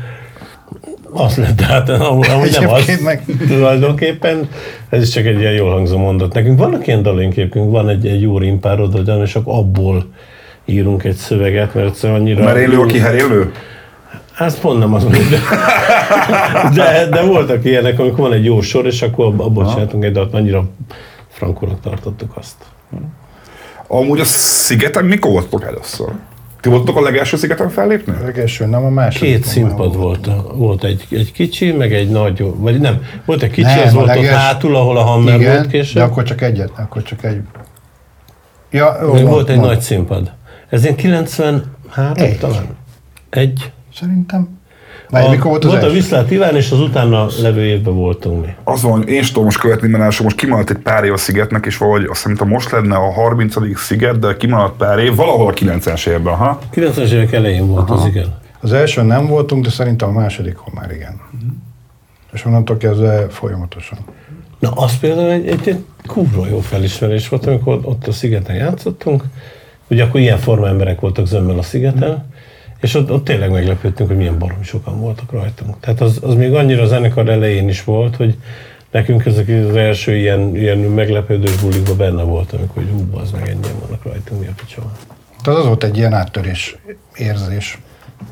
Az 1.13 1.37
lett, 1.37 1.57
tehát 1.57 1.89
amúgy 1.89 2.29
amúgy 2.29 2.57
nem 2.61 2.69
az. 2.69 3.01
Meg- 3.05 3.25
Tulajdonképpen 3.49 4.49
ez 4.89 5.03
is 5.03 5.09
csak 5.09 5.25
egy 5.25 5.39
ilyen 5.41 5.53
jól 5.53 5.71
hangzó 5.73 5.99
mondat. 5.99 6.35
Nekünk 6.35 6.59
vannak 6.59 6.87
ilyen 6.87 7.03
dalink 7.03 7.33
képünk, 7.33 7.71
van 7.71 7.89
egy, 7.89 8.07
egy 8.07 8.21
jó 8.23 8.39
rimpárod, 8.39 8.95
ugyan, 8.99 9.21
és 9.21 9.35
akkor 9.37 9.55
abból 9.55 10.07
írunk 10.65 11.05
egy 11.05 11.15
szöveget, 11.15 11.75
mert 11.75 11.87
egyszerűen 11.87 12.19
annyira... 12.21 12.45
Merélő, 12.45 12.73
jó- 12.73 12.83
aki 12.83 12.99
herélő? 12.99 13.53
Hát 14.33 14.61
pont 14.61 14.79
nem 14.79 14.95
az, 14.95 15.05
de, 15.05 15.17
de, 16.75 17.07
de 17.11 17.23
voltak 17.23 17.65
ilyenek, 17.65 17.99
amikor 17.99 18.19
van 18.19 18.33
egy 18.33 18.45
jó 18.45 18.61
sor, 18.61 18.87
és 18.87 19.03
akkor 19.03 19.25
abból 19.37 19.69
csináltunk 19.71 20.05
egy 20.05 20.13
dalt, 20.13 20.35
annyira 20.35 20.69
frankónak 21.29 21.81
tartottuk 21.81 22.31
azt. 22.37 22.55
Amúgy 23.87 24.21
a 24.21 24.25
szigeten 24.25 25.05
mikor 25.05 25.31
voltatok 25.31 25.65
először? 25.65 26.09
Ti 26.61 26.69
voltatok 26.69 26.97
a 26.97 27.01
legelső 27.01 27.37
szigeten 27.37 27.69
fellépni? 27.69 28.13
A 28.21 28.25
legelső, 28.25 28.67
nem 28.67 28.85
a 28.85 28.89
második. 28.91 29.31
Két 29.35 29.45
színpad 29.45 29.97
volt. 29.97 30.29
Volt 30.55 30.85
egy, 30.85 31.07
egy 31.11 31.33
kicsi, 31.33 31.73
meg 31.73 31.93
egy 31.93 32.09
nagy, 32.11 32.45
vagy 32.57 32.81
nem, 32.81 33.03
volt 33.25 33.43
egy 33.43 33.51
kicsi, 33.51 33.63
Nem, 33.69 33.79
az 33.87 33.93
a 33.93 33.97
volt 33.97 34.09
ott 34.09 34.15
leges- 34.15 34.35
hátul, 34.35 34.77
ahol 34.77 34.97
a 34.97 35.03
Hammer 35.03 35.35
Igen, 35.35 35.53
volt 35.53 35.65
de 35.65 35.71
később. 35.71 36.03
akkor 36.03 36.23
csak 36.23 36.41
egyet, 36.41 36.71
akkor 36.77 37.03
csak 37.03 37.25
egy. 37.25 37.41
Ja, 38.71 38.97
jó, 39.03 39.13
Meg 39.13 39.23
mond- 39.23 39.35
volt 39.35 39.49
egy 39.49 39.61
nagy 39.61 39.81
színpad. 39.81 40.33
Ez 40.69 40.83
ilyen 40.83 40.97
93 40.97 42.13
Egy. 42.15 42.39
talán? 42.39 42.67
Egy. 43.31 43.73
Szerintem. 43.95 44.60
Várj, 45.11 45.27
A, 45.27 45.31
mikor 45.31 45.51
volt 45.51 45.65
az 45.65 45.71
volt 45.71 45.83
a 45.83 45.87
első? 45.87 45.99
Viszlát 45.99 46.31
Iván, 46.31 46.57
és 46.57 46.71
az 46.71 46.81
utána 46.81 47.27
levő 47.43 47.65
évben 47.65 47.95
voltunk 47.95 48.45
mi. 48.47 48.55
Az 48.65 48.83
van, 48.83 49.09
én 49.09 49.21
is 49.21 49.29
tudom 49.29 49.45
most 49.45 49.59
követni, 49.59 49.89
mert 49.89 50.05
első 50.05 50.23
most 50.23 50.37
kimaradt 50.37 50.71
egy 50.71 50.77
pár 50.77 51.05
év 51.05 51.13
a 51.13 51.17
szigetnek, 51.17 51.67
és 51.67 51.77
valahogy 51.77 52.05
azt 52.11 52.21
szerintem 52.21 52.49
most 52.49 52.71
lenne 52.71 52.97
a 52.97 53.13
30. 53.13 53.79
sziget, 53.79 54.19
de 54.19 54.37
kimaradt 54.37 54.77
pár 54.77 54.99
év, 54.99 55.15
valahol 55.15 55.49
a 55.49 55.53
90-es 55.53 56.09
évben, 56.09 56.35
ha? 56.35 56.59
90-es 56.75 57.11
évek 57.11 57.33
elején 57.33 57.67
volt 57.67 57.91
az, 57.91 58.07
igen. 58.07 58.39
Az 58.61 58.73
első 58.73 59.03
nem 59.03 59.27
voltunk, 59.27 59.65
de 59.65 59.71
szerintem 59.71 60.09
a 60.09 60.13
másodikon 60.13 60.75
már 60.75 60.91
igen. 60.91 61.21
És 62.33 62.45
onnantól 62.45 62.77
kezdve 62.77 63.27
folyamatosan. 63.29 63.99
Na, 64.59 64.71
az 64.71 64.99
például 64.99 65.31
egy, 65.31 65.47
egy, 65.47 65.69
egy 65.69 65.85
kurva 66.07 66.47
jó 66.47 66.59
felismerés 66.61 67.29
volt, 67.29 67.47
amikor 67.47 67.79
ott 67.83 68.07
a 68.07 68.13
szigeten 68.13 68.57
játszottunk. 68.57 69.25
Ugye 69.89 70.05
akkor 70.05 70.21
ilyen 70.21 70.39
forma 70.39 70.69
emberek 70.69 71.01
voltak 71.01 71.27
zömmel 71.27 71.59
a 71.59 71.63
szigeten, 71.63 72.25
és 72.81 72.95
ott, 72.95 73.11
ott 73.11 73.25
tényleg 73.25 73.51
meglepődtünk, 73.51 74.09
hogy 74.09 74.19
milyen 74.19 74.39
baromi 74.39 74.65
sokan 74.65 75.01
voltak 75.01 75.33
rajtunk. 75.33 75.81
Tehát 75.81 76.01
az, 76.01 76.19
az 76.23 76.35
még 76.35 76.55
annyira 76.55 76.83
a 76.83 76.87
zenekar 76.87 77.29
elején 77.29 77.69
is 77.69 77.85
volt, 77.85 78.17
hogy 78.17 78.37
nekünk 78.91 79.27
ezek 79.27 79.49
az 79.49 79.77
első 79.77 80.17
ilyen, 80.17 80.57
ilyen 80.57 80.79
meglepődős 80.79 81.57
bulikban 81.57 81.97
benne 81.97 82.23
volt, 82.23 82.53
amikor 82.53 82.83
hogy 82.83 82.93
hú, 82.93 83.19
az 83.19 83.31
meg 83.31 83.43
ennyien 83.43 83.79
vannak 83.81 84.05
rajtunk, 84.05 84.41
mi 84.41 84.47
a 84.47 84.53
picsa 84.57 84.83
van. 84.83 84.93
Tehát 85.43 85.61
az 85.61 85.67
volt 85.67 85.85
egy 85.85 85.97
ilyen 85.97 86.13
áttörés 86.13 86.77
érzés, 87.15 87.79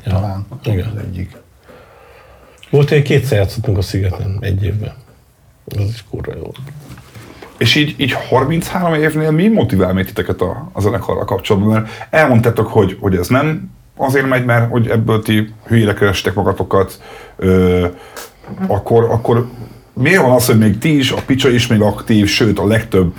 Ja, 0.05 0.11
talán 0.11 0.45
igen. 0.63 0.91
az 0.95 1.01
egyik. 1.01 1.37
Volt, 2.69 2.89
hogy 2.89 3.01
kétszer 3.01 3.37
játszottunk 3.37 3.77
a 3.77 3.81
szigeten 3.81 4.37
egy 4.41 4.63
évben. 4.63 4.93
Az 5.65 5.83
is 5.83 6.03
kurva 6.09 6.33
jó. 6.35 6.51
És 7.57 7.75
így, 7.75 7.95
így 7.97 8.11
33 8.11 8.93
évnél 8.93 9.31
mi 9.31 9.47
motivál 9.47 9.93
még 9.93 10.05
titeket 10.05 10.41
a, 10.41 10.69
a 10.73 10.81
zenekarral 10.81 11.25
kapcsolatban? 11.25 11.71
Mert 11.71 11.89
elmondtátok, 12.09 12.67
hogy, 12.67 12.97
hogy 12.99 13.15
ez 13.15 13.27
nem 13.27 13.71
azért 13.99 14.27
megy, 14.27 14.45
mert 14.45 14.71
hogy 14.71 14.87
ebből 14.87 15.21
ti 15.21 15.53
hülyére 15.67 15.93
kerestek 15.93 16.33
magatokat, 16.33 17.01
ö, 17.35 17.85
akkor, 18.67 19.03
akkor 19.03 19.47
miért 19.93 20.21
van 20.21 20.31
az, 20.31 20.45
hogy 20.45 20.57
még 20.57 20.77
ti 20.77 20.97
is, 20.97 21.11
a 21.11 21.21
Picsa 21.25 21.49
is 21.49 21.67
még 21.67 21.81
aktív, 21.81 22.27
sőt 22.27 22.59
a 22.59 22.67
legtöbb 22.67 23.13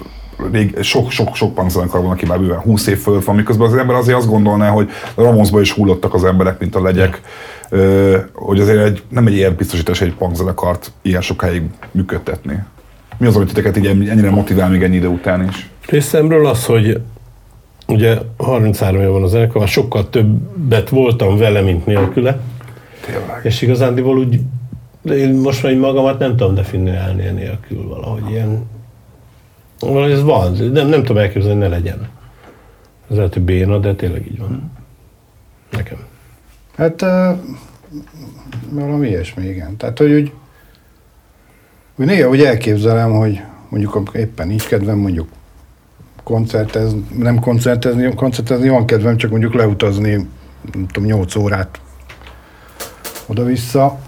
rég, 0.52 0.82
sok, 0.82 1.10
sok, 1.10 1.34
sok 1.34 1.54
punk 1.54 1.70
zenekar 1.70 2.02
van, 2.02 2.10
aki 2.10 2.26
már 2.26 2.40
bőven 2.40 2.58
20 2.58 2.86
év 2.86 2.98
fölött 2.98 3.24
van, 3.24 3.36
miközben 3.36 3.66
az 3.66 3.76
ember 3.76 3.96
azért 3.96 4.16
azt 4.18 4.28
gondolná, 4.28 4.68
hogy 4.68 4.90
a 5.14 5.22
Ramonesba 5.22 5.60
is 5.60 5.72
hullottak 5.72 6.14
az 6.14 6.24
emberek, 6.24 6.58
mint 6.58 6.74
a 6.74 6.82
legyek, 6.82 7.20
ö, 7.70 8.16
hogy 8.32 8.60
azért 8.60 8.84
egy, 8.84 9.02
nem 9.08 9.26
egy 9.26 9.34
ilyen 9.34 9.54
biztosítás 9.54 10.00
egy 10.00 10.14
punk 10.14 10.36
zenekart 10.36 10.92
ilyen 11.02 11.20
sokáig 11.20 11.62
működtetni. 11.90 12.58
Mi 13.18 13.26
az, 13.26 13.36
amit 13.36 13.48
titeket 13.48 13.76
így 13.76 13.86
ennyire 13.86 14.30
motivál 14.30 14.68
még 14.68 14.82
ennyi 14.82 14.96
idő 14.96 15.08
után 15.08 15.48
is? 15.48 15.70
Részemről 15.86 16.46
az, 16.46 16.64
hogy 16.64 17.00
ugye 17.90 18.18
33 18.36 19.00
év 19.00 19.08
van 19.08 19.22
a 19.22 19.26
zenekar, 19.26 19.58
már 19.58 19.68
sokkal 19.68 20.08
többet 20.08 20.88
voltam 20.88 21.36
vele, 21.36 21.60
mint 21.60 21.86
nélküle, 21.86 22.40
Tényleg. 23.06 23.40
és 23.42 23.62
igazándiból 23.62 24.18
úgy, 24.18 24.40
én 25.04 25.34
most 25.34 25.62
már 25.62 25.72
így 25.72 25.78
magamat 25.78 26.18
nem 26.18 26.36
tudom 26.36 26.54
definiálni 26.54 27.22
nélkül 27.22 27.88
valahogy 27.88 28.30
ilyen, 28.30 28.66
valahogy 29.80 30.10
ez 30.10 30.22
van, 30.22 30.52
nem, 30.52 30.88
nem 30.88 31.00
tudom 31.02 31.16
elképzelni, 31.16 31.60
hogy 31.60 31.68
ne 31.68 31.76
legyen. 31.76 32.08
Ez 33.10 33.16
lehet, 33.16 33.32
hogy 33.32 33.42
béna, 33.42 33.78
de 33.78 33.94
tényleg 33.94 34.26
így 34.26 34.38
van. 34.38 34.70
Nekem. 35.70 35.98
Hát 36.76 37.02
uh, 37.02 37.38
valami 38.70 39.08
ilyesmi, 39.08 39.46
igen. 39.46 39.76
Tehát, 39.76 39.98
hogy 39.98 40.12
úgy, 40.12 40.32
úgy 41.96 42.06
néha 42.06 42.28
úgy 42.28 42.42
elképzelem, 42.42 43.12
hogy 43.12 43.40
mondjuk 43.68 44.10
éppen 44.14 44.46
nincs 44.46 44.66
kedvem, 44.66 44.98
mondjuk 44.98 45.28
koncertezni, 46.22 47.06
nem 47.18 47.38
koncertezni, 47.38 48.14
koncertezni 48.14 48.68
van 48.68 48.86
kedvem, 48.86 49.16
csak 49.16 49.30
mondjuk 49.30 49.54
leutazni, 49.54 50.10
nem 50.72 50.86
tudom, 50.86 51.08
8 51.08 51.36
órát 51.36 51.80
oda-vissza, 53.26 53.98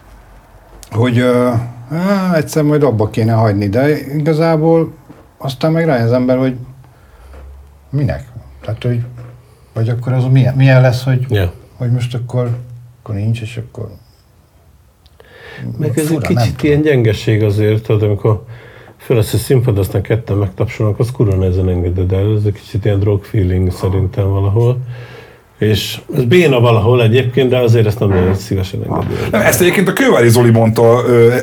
hogy 0.90 1.20
uh, 1.20 2.34
egyszer 2.34 2.62
majd 2.62 2.82
abba 2.82 3.10
kéne 3.10 3.32
hagyni, 3.32 3.68
de 3.68 3.98
igazából 4.14 4.92
aztán 5.38 5.72
meg 5.72 5.84
rájön 5.84 6.06
az 6.06 6.12
ember, 6.12 6.38
hogy 6.38 6.56
minek? 7.90 8.28
Tehát, 8.60 8.82
hogy 8.82 9.04
vagy 9.72 9.88
akkor 9.88 10.12
az 10.12 10.24
milyen, 10.30 10.54
milyen 10.54 10.80
lesz, 10.80 11.04
hogy 11.04 11.26
Ja. 11.28 11.52
hogy 11.76 11.90
most 11.90 12.14
akkor, 12.14 12.56
akkor 13.02 13.14
nincs, 13.14 13.40
és 13.40 13.56
akkor... 13.56 13.90
Meg 15.78 15.88
ez 15.88 15.96
egy 15.96 16.06
Fura, 16.06 16.26
kicsit 16.26 16.62
ilyen 16.62 16.82
gyengeség 16.82 17.42
azért, 17.42 17.82
tudod, 17.82 18.02
amikor 18.02 18.44
föl 19.06 19.16
lesz 19.16 19.32
a 19.32 19.36
színpad, 19.36 19.78
aztán 19.78 20.02
ketten 20.02 20.36
megtapsolnak, 20.36 20.98
az 20.98 21.10
kurva 21.12 21.34
nehezen 21.34 21.68
engeded 21.68 22.12
el, 22.12 22.36
ez 22.36 22.44
egy 22.46 22.52
kicsit 22.52 22.84
ilyen 22.84 22.98
drog 22.98 23.24
feeling 23.24 23.72
szerintem 23.72 24.28
valahol. 24.28 24.78
És 25.58 26.00
ez 26.14 26.24
béna 26.24 26.60
valahol 26.60 27.02
egyébként, 27.02 27.50
de 27.50 27.58
azért 27.58 27.86
ezt 27.86 27.98
nem 27.98 28.08
nagyon 28.08 28.34
szívesen 28.34 28.82
engedő. 28.82 29.14
Nem, 29.30 29.40
ezt 29.40 29.60
egyébként 29.60 29.88
a 29.88 29.92
Kővári 29.92 30.28
Zoli 30.28 30.50
mondta 30.50 30.96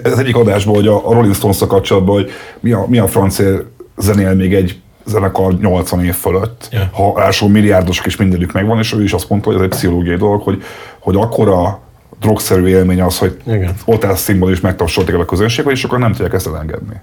az 0.03 0.19
egyik 0.19 0.35
adásban, 0.35 0.75
hogy 0.75 0.87
a 0.87 1.01
Rolling 1.03 1.35
stones 1.35 1.57
kapcsolatban, 1.67 2.15
hogy 2.15 2.29
mi 2.59 2.71
a, 2.71 2.85
mi 2.89 2.97
a 2.97 3.07
francia 3.07 3.59
zenél 3.97 4.33
még 4.33 4.53
egy 4.53 4.79
zenekar 5.05 5.53
80 5.59 6.03
év 6.05 6.13
fölött, 6.13 6.67
Ja. 6.71 6.89
ha 6.91 7.13
ráadásul 7.15 7.49
milliárdosok 7.49 8.05
is 8.05 8.15
mindenük 8.15 8.51
megvan, 8.51 8.77
és 8.77 8.93
ő 8.93 9.03
is 9.03 9.13
azt 9.13 9.29
mondta, 9.29 9.47
hogy 9.49 9.57
ez 9.57 9.63
egy 9.63 9.69
pszichológiai 9.69 10.17
dolog, 10.17 10.41
hogy, 10.41 10.63
hogy 10.99 11.15
akkora 11.15 11.79
drogszerű 12.19 12.65
élmény 12.65 13.01
az, 13.01 13.17
hogy 13.17 13.37
Igen. 13.47 13.73
ott 13.85 14.03
áll 14.03 14.15
színból 14.15 14.51
is 14.51 14.59
megtapsolták 14.61 15.13
el 15.15 15.21
a 15.21 15.25
közönség, 15.25 15.65
hogy 15.65 15.77
sokan 15.77 15.99
nem 15.99 16.11
tudják 16.11 16.33
ezt 16.33 16.47
elengedni. 16.47 17.01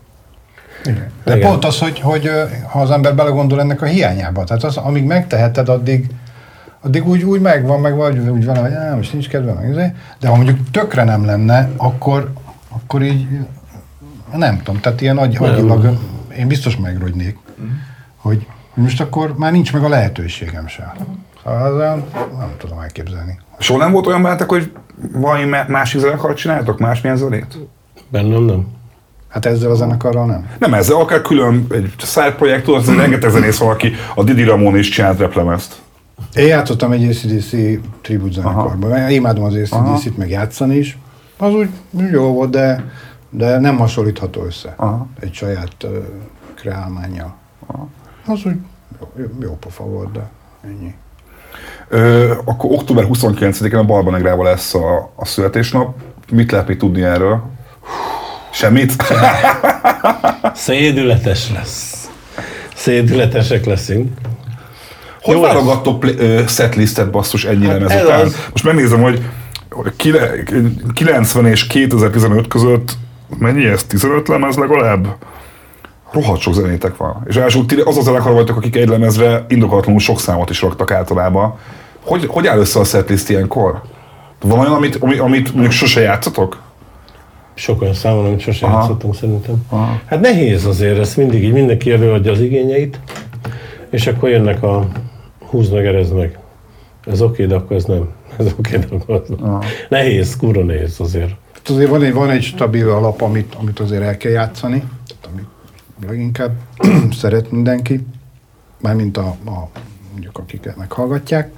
Igen. 0.85 1.11
De 1.25 1.37
Igen. 1.37 1.49
pont 1.51 1.65
az, 1.65 1.79
hogy, 1.79 2.01
hogy 2.01 2.31
ha 2.71 2.81
az 2.81 2.91
ember 2.91 3.15
belegondol 3.15 3.61
ennek 3.61 3.83
a 3.83 3.87
hiányába, 3.87 4.45
tehát 4.45 4.65
az, 4.65 4.77
amíg 4.77 5.05
megteheted, 5.05 5.69
addig, 5.69 6.11
addig 6.81 7.09
úgy, 7.09 7.23
úgy 7.23 7.41
megvan, 7.41 7.81
meg 7.81 7.97
vagy 7.97 8.19
úgy 8.19 8.45
van, 8.45 8.57
hogy 8.57 8.73
á, 8.73 8.95
most 8.95 9.13
nincs 9.13 9.29
kedve, 9.29 9.53
meg 9.53 9.69
izé. 9.69 9.93
de 10.21 10.29
ha 10.29 10.37
mondjuk 10.37 10.71
tökre 10.71 11.05
nem 11.05 11.25
lenne, 11.25 11.71
akkor, 11.77 12.33
akkor 12.69 13.03
így 13.03 13.27
nem 14.35 14.59
tudom, 14.59 14.81
tehát 14.81 15.01
ilyen 15.01 15.19
agy, 15.19 15.37
agyilag 15.37 15.99
én 16.39 16.47
biztos 16.47 16.77
megrogynék, 16.77 17.39
hogy, 18.17 18.47
hogy 18.71 18.83
most 18.83 19.01
akkor 19.01 19.35
már 19.37 19.53
nincs 19.53 19.73
meg 19.73 19.85
a 19.85 19.89
lehetőségem 19.89 20.67
se. 20.67 20.95
Szóval 21.45 21.63
az 21.63 22.03
nem 22.39 22.55
tudom 22.59 22.79
elképzelni. 22.79 23.39
Soha 23.59 23.79
nem 23.79 23.93
volt 23.93 24.07
olyan 24.07 24.23
bennetek, 24.23 24.49
hogy 24.49 24.73
valami 25.13 25.45
má- 25.45 25.69
másik 25.69 26.01
zenekart 26.01 26.37
csináltok, 26.37 26.79
másmilyen 26.79 27.17
zenét? 27.17 27.59
Bennem 28.09 28.45
nem. 28.45 28.67
Hát 29.31 29.47
ezzel 29.47 29.71
a 29.71 29.75
zenekarral 29.75 30.27
nem. 30.27 30.51
Nem 30.59 30.75
ezzel, 30.75 30.97
akár 30.97 31.23
külön 31.23 31.67
egy 31.71 31.93
side 31.99 32.33
projekt, 32.33 32.65
tudod, 32.65 32.81
az 32.81 32.95
rengeteg 32.95 33.31
zenész 33.31 33.59
van, 33.59 33.71
aki 33.71 33.93
a 34.15 34.25
Didi 34.25 34.43
Ramon 34.43 34.77
is 34.79 34.89
csinált 34.89 35.19
replemezt. 35.19 35.83
Én 36.35 36.47
játszottam 36.47 36.93
egy 36.93 37.09
ACDC 37.09 37.51
tribute 38.01 38.33
zenekarban. 38.33 38.97
Én 38.97 39.17
imádom 39.17 39.45
az 39.45 39.55
ACDC-t, 39.55 40.17
meg 40.17 40.31
játszani 40.31 40.77
is. 40.77 40.99
Az 41.37 41.53
úgy 41.53 41.69
jó 42.13 42.33
volt, 42.33 42.51
de, 42.51 42.85
de 43.31 43.59
nem 43.59 43.77
hasonlítható 43.77 44.45
össze 44.45 44.75
Aha. 44.77 45.07
egy 45.21 45.33
saját 45.33 45.77
uh, 45.85 45.91
kreálmányjal. 46.55 47.35
Az 48.27 48.41
úgy 48.45 48.57
jó, 49.17 49.25
jó, 49.41 49.57
pofa 49.57 49.85
volt, 49.85 50.13
de 50.13 50.31
ennyi. 50.65 50.95
Ö, 51.89 52.33
akkor 52.45 52.71
október 52.73 53.05
29-én 53.09 53.79
a 53.79 53.85
Barbanegrával 53.85 54.45
lesz 54.45 54.75
a, 54.75 55.13
a 55.15 55.25
születésnap. 55.25 55.95
Mit 56.31 56.51
lehet 56.51 56.69
még 56.69 56.77
tudni 56.77 57.03
erről? 57.03 57.43
Semmit? 58.53 58.93
Szédületes 60.55 61.51
lesz. 61.55 62.09
Szédületesek 62.75 63.65
leszünk. 63.65 64.13
Hogy 65.23 65.35
Jó 65.35 65.41
válogattok 65.41 66.01
pl- 66.01 66.49
setlistet 66.49 67.11
basszus 67.11 67.45
ennyi 67.45 67.67
hát 67.67 67.91
ez 67.91 68.03
után? 68.05 68.21
az. 68.21 68.37
Most 68.51 68.65
megnézem, 68.65 69.03
hogy 69.03 69.23
hogy 69.71 69.93
kile- 69.97 70.31
90 70.95 71.47
és 71.47 71.67
2015 71.67 72.49
között 72.49 72.97
mennyi 73.39 73.65
ez? 73.65 73.85
15 73.85 74.29
lemez 74.29 74.57
legalább? 74.57 75.07
Rohadt 76.13 76.41
sok 76.41 76.55
zenétek 76.55 76.97
van. 76.97 77.23
És 77.29 77.39
ti 77.67 77.75
az 77.85 77.97
a 77.97 78.03
zenekar 78.03 78.33
vagytok, 78.33 78.57
akik 78.57 78.77
egy 78.77 78.89
lemezre 78.89 79.45
indokolatlanul 79.49 80.01
sok 80.01 80.21
számot 80.21 80.51
is 80.51 80.63
raktak 80.63 80.91
általában. 80.91 81.55
Hogy, 82.05 82.27
hogy 82.29 82.47
áll 82.47 82.59
össze 82.59 82.79
a 82.81 82.85
setlist 82.85 83.29
ilyenkor? 83.29 83.83
Van 84.41 84.59
olyan, 84.59 84.73
amit, 84.73 84.97
ami- 84.97 85.19
amit 85.19 85.53
mondjuk 85.53 85.73
sose 85.73 86.01
játszatok? 86.01 86.59
Sok 87.61 87.83
olyan 87.83 87.95
számon, 87.95 88.25
amit 88.25 88.41
sose 88.41 88.67
Aha. 88.67 88.79
játszottunk 88.79 89.15
szerintem. 89.15 89.65
Aha. 89.69 90.01
Hát 90.05 90.21
nehéz 90.21 90.65
azért, 90.65 90.99
ez 90.99 91.15
mindig 91.15 91.45
így, 91.45 91.53
mindenki 91.53 91.93
előadja 91.93 92.33
az 92.33 92.41
igényeit, 92.41 93.01
és 93.91 94.07
akkor 94.07 94.29
jönnek 94.29 94.63
a 94.63 94.89
húzd 95.39 95.73
meg, 95.73 95.87
erezd 95.87 96.15
meg. 96.15 96.39
Ez 97.07 97.23
oké, 97.23 97.47
de 97.47 97.55
akkor 97.55 97.77
ez 97.77 97.85
nem. 97.85 98.09
Ez 98.39 98.47
oké, 98.59 98.77
de 98.77 98.87
akkor 98.91 99.15
ez 99.15 99.37
nem. 99.39 99.59
Nehéz, 99.89 100.37
kurva 100.37 100.63
nehéz 100.63 101.01
azért. 101.01 101.35
Hát 101.53 101.69
azért 101.69 101.91
van 101.91 102.03
egy, 102.03 102.13
van 102.13 102.31
egy 102.31 102.43
stabil 102.43 102.91
alap, 102.91 103.21
amit, 103.21 103.55
amit 103.55 103.81
azért 103.81 104.03
el 104.03 104.17
kell 104.17 104.33
játszani, 104.33 104.85
amit 105.33 105.47
leginkább 106.07 106.53
szeret 107.21 107.51
mindenki, 107.51 108.07
mármint 108.81 109.17
a, 109.17 109.37
a 109.47 109.69
mondjuk 110.13 110.39
akiket 110.39 110.77
meghallgatják. 110.77 111.51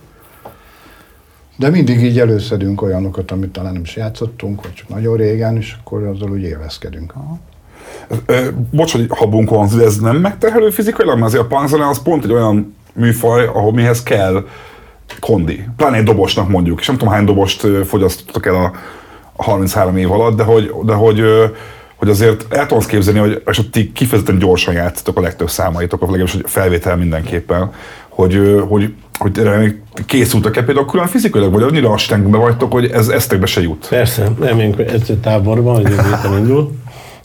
De 1.62 1.70
mindig 1.70 2.02
így 2.02 2.18
előszedünk 2.18 2.82
olyanokat, 2.82 3.30
amit 3.30 3.50
talán 3.50 3.72
nem 3.72 3.82
is 3.82 3.96
játszottunk, 3.96 4.62
vagy 4.62 4.72
csak 4.72 4.88
nagyon 4.88 5.16
régen, 5.16 5.56
és 5.56 5.74
akkor 5.80 6.02
azzal 6.02 6.30
úgy 6.30 6.42
élvezkedünk. 6.42 7.14
Bocs, 8.70 8.92
hogy 8.92 9.06
habunk 9.08 9.50
van, 9.50 9.68
de 9.76 9.84
ez 9.84 9.98
nem 9.98 10.16
megterhelő 10.16 10.70
fizikailag, 10.70 11.14
mert 11.14 11.26
azért 11.26 11.42
a 11.42 11.46
punkzene 11.46 11.88
az 11.88 12.02
pont 12.02 12.24
egy 12.24 12.32
olyan 12.32 12.76
műfaj, 12.92 13.46
ahol 13.46 13.72
mihez 13.72 14.02
kell 14.02 14.46
kondi. 15.20 15.64
Pláne 15.76 15.96
egy 15.96 16.04
dobosnak 16.04 16.48
mondjuk, 16.48 16.80
és 16.80 16.86
nem 16.86 16.96
tudom 16.96 17.12
hány 17.12 17.24
dobost 17.24 17.66
fogyasztottak 17.84 18.46
el 18.46 18.54
a, 18.54 18.72
a 19.36 19.42
33 19.42 19.96
év 19.96 20.12
alatt, 20.12 20.36
de 20.36 20.42
hogy, 20.42 20.72
de 20.84 20.92
hogy, 20.92 21.22
hogy 21.96 22.08
azért 22.08 22.54
el 22.54 22.66
tudom 22.66 22.84
képzelni, 22.86 23.18
hogy 23.18 23.42
és 23.46 23.60
ti 23.70 23.92
kifejezetten 23.92 24.38
gyorsan 24.38 24.74
játszatok 24.74 25.18
a 25.18 25.20
legtöbb 25.20 25.50
számaitok, 25.50 26.00
legalábbis 26.00 26.32
hogy 26.32 26.44
felvétel 26.46 26.96
mindenképpen, 26.96 27.72
hogy, 28.08 28.64
hogy, 28.68 28.94
hogy 29.22 29.38
erre 29.38 29.82
készültek-e 30.06 30.62
például 30.62 30.86
külön 30.86 31.06
fizikailag, 31.06 31.52
vagy 31.52 31.62
annyira 31.62 31.90
astyánkban 31.90 32.40
vagytok, 32.40 32.72
hogy 32.72 32.90
ez 32.90 33.08
esztekbe 33.08 33.46
se 33.46 33.60
jut. 33.60 33.86
Persze, 33.88 34.28
reményünk 34.40 34.78
edzőtáborban, 34.78 35.74
hogy 35.74 35.90
jövő 35.90 36.02
héten 36.02 36.38
indul. 36.38 36.72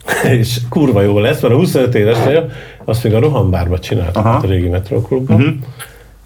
és 0.39 0.57
kurva 0.69 1.01
jó 1.01 1.19
lesz, 1.19 1.41
mert 1.41 1.53
a 1.53 1.57
25 1.57 1.95
éves 1.95 2.23
vagyok, 2.23 2.51
azt 2.85 3.03
még 3.03 3.13
a 3.13 3.19
rohambárba 3.19 3.79
csináltuk 3.79 4.25
Aha. 4.25 4.37
a 4.37 4.47
régi 4.47 4.67
metróklubban. 4.67 5.35
Uh-huh. 5.35 5.55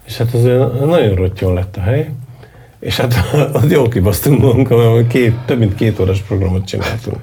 És 0.06 0.16
hát 0.16 0.34
az 0.34 0.42
nagyon 0.86 1.14
rottyol 1.14 1.54
lett 1.54 1.76
a 1.76 1.80
hely. 1.80 2.10
És 2.80 2.96
hát 2.96 3.14
ott 3.62 3.70
jól 3.70 3.88
kibasztunk 3.88 4.40
magunkat, 4.40 4.78
mert 4.78 5.06
két, 5.06 5.34
több 5.46 5.58
mint 5.58 5.74
két 5.74 6.00
órás 6.00 6.20
programot 6.20 6.66
csináltunk. 6.66 7.16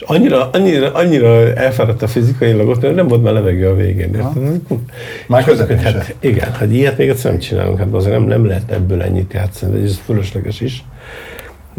És 0.00 0.06
annyira, 0.06 0.50
annyira, 0.52 0.92
annyira 0.92 1.54
elfáradt 1.54 2.02
a 2.02 2.06
fizikailag 2.06 2.68
ott, 2.68 2.80
hogy 2.80 2.94
nem 2.94 3.08
volt 3.08 3.22
már 3.22 3.32
levegő 3.32 3.68
a 3.68 3.74
végén. 3.74 4.26
Már 5.28 5.44
közepén 5.44 5.78
hát, 5.78 6.14
igen, 6.20 6.52
hát 6.52 6.72
ilyet 6.72 6.96
még 6.98 7.08
egyszer 7.08 7.30
nem 7.30 7.40
csinálunk, 7.40 7.78
hát 7.78 7.88
azért 7.92 8.12
nem, 8.18 8.22
nem 8.22 8.46
lehet 8.46 8.70
ebből 8.70 9.02
ennyit 9.02 9.32
játszani, 9.32 9.82
ez 9.82 10.00
fölösleges 10.04 10.60
is. 10.60 10.84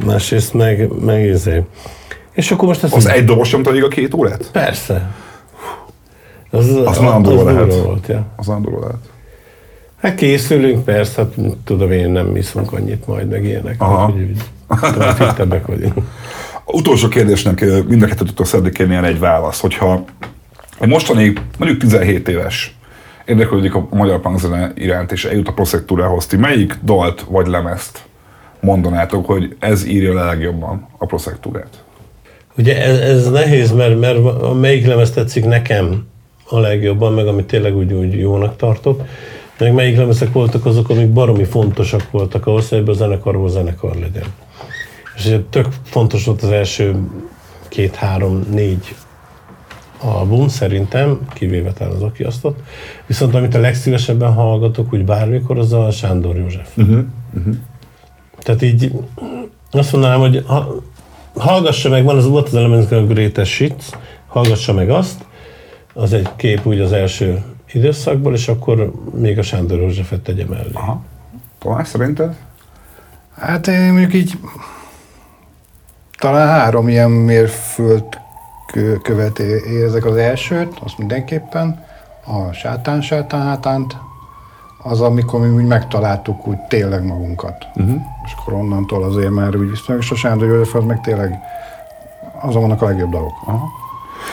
Másrészt 0.05 0.53
meg, 0.53 0.88
meg 1.05 1.26
izé. 1.26 1.63
És 2.32 2.51
akkor 2.51 2.67
most 2.67 2.84
ezt 2.84 2.95
Az 2.95 3.07
egy 3.07 3.26
dobos 3.26 3.51
nyomta 3.51 3.72
a 3.72 3.88
két 3.88 4.13
órát? 4.13 4.49
Persze. 4.51 5.11
Az, 6.49 6.76
Az 6.86 6.97
nagyon 6.97 7.22
durva 7.22 7.51
lehet. 7.51 7.76
volt, 7.76 8.07
ja. 8.07 8.26
Az 8.36 8.47
nagyon 8.47 8.61
durva 8.61 8.80
lehet. 8.80 9.09
Hát 10.01 10.15
készülünk, 10.15 10.84
persze, 10.84 11.22
hát 11.22 11.34
tudom 11.63 11.91
én 11.91 12.09
nem 12.09 12.36
iszunk 12.36 12.74
annyit 12.74 13.07
majd, 13.07 13.30
meg 13.30 13.45
ilyenek. 13.45 13.82
Aha. 13.82 14.05
Hogy 14.05 14.32
tudom, 14.67 15.09
fittebbek 15.09 15.65
vagyunk. 15.65 15.93
Utolsó 16.72 17.07
kérdésnek 17.07 17.65
mind 17.88 18.01
a 18.01 18.05
kettőt 18.05 18.28
tudtok 18.28 18.45
szeretnék 18.45 18.74
kérni 18.74 18.95
egy 18.95 19.19
válasz, 19.19 19.59
hogyha 19.59 20.03
egy 20.80 20.88
mostani, 20.88 21.34
mondjuk 21.57 21.82
17 21.82 22.28
éves 22.28 22.76
érdeklődik 23.26 23.76
a 23.76 23.88
magyar 23.89 24.19
punkzene 24.19 24.72
iránt, 24.76 25.11
és 25.11 25.26
eljut 25.26 25.47
a 25.47 25.53
proszektúrához, 25.53 26.26
ti 26.26 26.38
melyik 26.38 26.78
dalt 26.84 27.26
vagy 27.30 27.47
lemezt 27.47 28.01
mondanátok, 28.59 29.26
hogy 29.26 29.55
ez 29.59 29.86
írja 29.86 30.13
le 30.13 30.24
legjobban 30.24 30.88
a 30.97 31.05
proszektúrát? 31.05 31.84
Ugye 32.57 32.84
ez, 32.84 32.97
ez 32.99 33.30
nehéz, 33.30 33.72
mert, 33.72 33.99
mert 33.99 34.19
melyik 34.59 34.86
lemez 34.86 35.11
tetszik 35.11 35.45
nekem 35.45 36.07
a 36.49 36.59
legjobban, 36.59 37.13
meg 37.13 37.28
amit 37.28 37.45
tényleg 37.45 37.78
úgy, 37.78 37.93
úgy 37.93 38.19
jónak 38.19 38.57
tartok, 38.57 39.01
meg 39.59 39.74
melyik 39.74 39.97
lemezek 39.97 40.32
voltak 40.32 40.65
azok, 40.65 40.89
amik 40.89 41.09
baromi 41.09 41.43
fontosak 41.43 42.11
voltak 42.11 42.47
ahhoz, 42.47 42.69
hogy 42.69 42.78
ebből 42.78 42.93
a 42.93 42.97
zenekarból 42.97 43.49
zenekar 43.49 43.95
legyen. 43.95 44.26
És 45.16 45.26
ugye 45.26 45.39
tök 45.49 45.68
fontos 45.84 46.26
volt 46.26 46.41
az 46.41 46.49
első 46.49 46.95
két, 47.70 47.95
három, 47.95 48.45
négy 48.49 48.95
album 50.01 50.47
szerintem, 50.47 51.20
kivéve 51.34 51.72
talán 51.74 51.93
az 51.93 52.01
Akiasztot. 52.01 52.64
Viszont 53.05 53.36
amit 53.36 53.55
a 53.55 53.59
legszívesebben 53.59 54.34
hallgatok, 54.34 54.93
úgy 54.93 55.05
bármikor, 55.05 55.59
az 55.59 55.74
a 55.74 55.91
Sándor 55.91 56.36
József. 56.36 56.78
Uh-huh. 56.78 57.03
Uh-huh. 57.38 57.55
Tehát 58.39 58.62
így 58.62 58.91
azt 59.72 59.91
mondanám, 59.91 60.20
hogy 60.20 60.43
ha, 60.47 60.76
hallgassa 61.36 61.89
meg, 61.89 62.03
van 62.03 62.18
az 62.18 62.28
volt 62.28 62.47
az 62.47 62.55
Elements 62.55 62.91
a 62.91 63.05
Greatest 63.05 63.51
Shit, 63.51 63.97
hallgassa 64.28 64.74
meg 64.74 64.89
azt, 64.89 65.26
az 65.93 66.14
egy 66.14 66.30
kép 66.36 66.66
úgy 66.66 66.80
az 66.80 66.91
első 66.91 67.43
időszakból, 67.74 68.34
és 68.34 68.47
akkor 68.47 68.91
még 69.14 69.38
a 69.38 69.41
Sándor 69.41 69.80
Józsefet 69.80 70.22
tegye 70.22 70.45
mellé. 70.45 70.70
Aha. 70.74 71.03
Tomás, 71.59 71.88
szerinted? 71.88 72.36
Hát 73.36 73.68
én 73.68 73.91
mondjuk 73.91 74.14
így 74.14 74.38
talán 76.22 76.47
három 76.47 76.88
ilyen 76.88 77.11
mérföld 77.11 78.03
kö- 78.72 79.01
követ 79.01 79.39
é- 79.39 79.65
érzek 79.65 80.05
az 80.05 80.15
elsőt, 80.15 80.80
azt 80.84 80.97
mindenképpen, 80.97 81.84
a 82.26 82.51
sátán 82.51 83.01
sátán 83.01 83.41
hátánt, 83.41 83.97
az, 84.84 85.01
amikor 85.01 85.39
mi 85.39 85.47
úgy 85.47 85.65
megtaláltuk 85.65 86.47
úgy 86.47 86.57
tényleg 86.57 87.05
magunkat. 87.05 87.67
Uh-huh. 87.76 88.01
És 88.26 88.32
akkor 88.38 88.53
onnantól 88.53 89.03
azért 89.03 89.30
már 89.30 89.55
úgy 89.55 89.69
viszonylag, 89.69 90.03
és 90.03 90.11
a 90.11 90.15
Sándor 90.15 90.47
József 90.47 90.76
az 90.76 90.84
meg 90.84 91.01
tényleg 91.01 91.39
azon 92.41 92.61
vannak 92.61 92.82
a 92.82 92.86
legjobb 92.86 93.11
dalok. 93.11 93.34
Aha. 93.45 93.67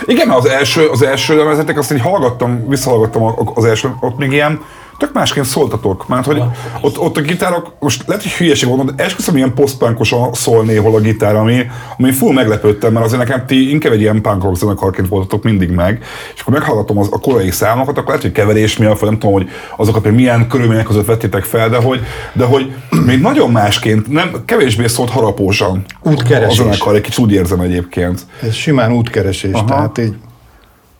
Igen, 0.05 0.31
az 0.31 0.49
első, 0.49 0.89
az 0.89 1.03
első 1.03 1.37
lemezetek, 1.37 1.79
azt 1.79 1.93
így 1.93 2.01
hallgattam, 2.01 2.69
visszahallgattam 2.69 3.35
az 3.55 3.65
első, 3.65 3.95
ott 4.01 4.19
még 4.19 4.33
ilyen 4.33 4.61
tök 4.99 5.13
másként 5.13 5.47
szóltatok. 5.47 6.09
Mert 6.09 6.27
hogy 6.27 6.43
ott, 6.81 6.99
ott 6.99 7.17
a 7.17 7.21
gitárok, 7.21 7.73
most 7.81 8.03
lehet, 8.07 8.23
hogy 8.23 8.33
hülyeség 8.33 8.69
mondom, 8.69 8.97
de 8.97 9.05
esküszöm, 9.05 9.37
ilyen 9.37 9.55
posztpunkosan 9.55 10.33
szól 10.33 10.65
néhol 10.65 10.95
a 10.95 11.01
gitár, 11.01 11.37
ami, 11.37 11.67
ami 11.99 12.13
full 12.13 12.33
meglepődtem, 12.33 12.93
mert 12.93 13.05
azért 13.05 13.21
nekem 13.21 13.47
ti 13.47 13.71
inkább 13.71 13.93
egy 13.93 14.01
ilyen 14.01 14.23
punk 14.23 14.43
rock 14.43 14.57
zenekarként 14.57 15.09
voltatok 15.09 15.43
mindig 15.43 15.71
meg, 15.71 16.03
és 16.35 16.41
akkor 16.41 16.53
meghallgatom 16.53 16.99
az, 16.99 17.09
a 17.11 17.19
korai 17.19 17.51
számokat, 17.51 17.97
akkor 17.97 18.07
lehet, 18.07 18.23
hogy 18.23 18.33
keverés 18.33 18.77
miatt, 18.77 18.99
vagy 18.99 19.09
nem 19.09 19.19
tudom, 19.19 19.35
hogy 19.35 19.49
azokat 19.77 20.03
hogy 20.03 20.15
milyen 20.15 20.49
körülmények 20.49 20.85
között 20.85 21.07
vettétek 21.07 21.45
fel, 21.45 21.69
de 21.69 21.77
hogy, 21.77 22.01
de 22.33 22.45
hogy 22.45 22.73
még 23.05 23.21
nagyon 23.21 23.51
másként, 23.51 24.09
nem, 24.09 24.31
kevésbé 24.45 24.87
szólt 24.87 25.11
harapósan. 25.11 25.85
Útkeresés. 26.03 26.59
A 26.59 26.63
zenekar, 26.63 26.95
egy 26.95 27.01
kicsit 27.01 27.19
úgy 27.19 27.33
érzem 27.33 27.61
egyébként. 27.61 28.27
Ez 28.43 28.55
simán 28.55 28.93
útkeresés, 28.93 29.53
Aha. 29.53 29.65
Tehát 29.65 29.99
így 29.99 30.15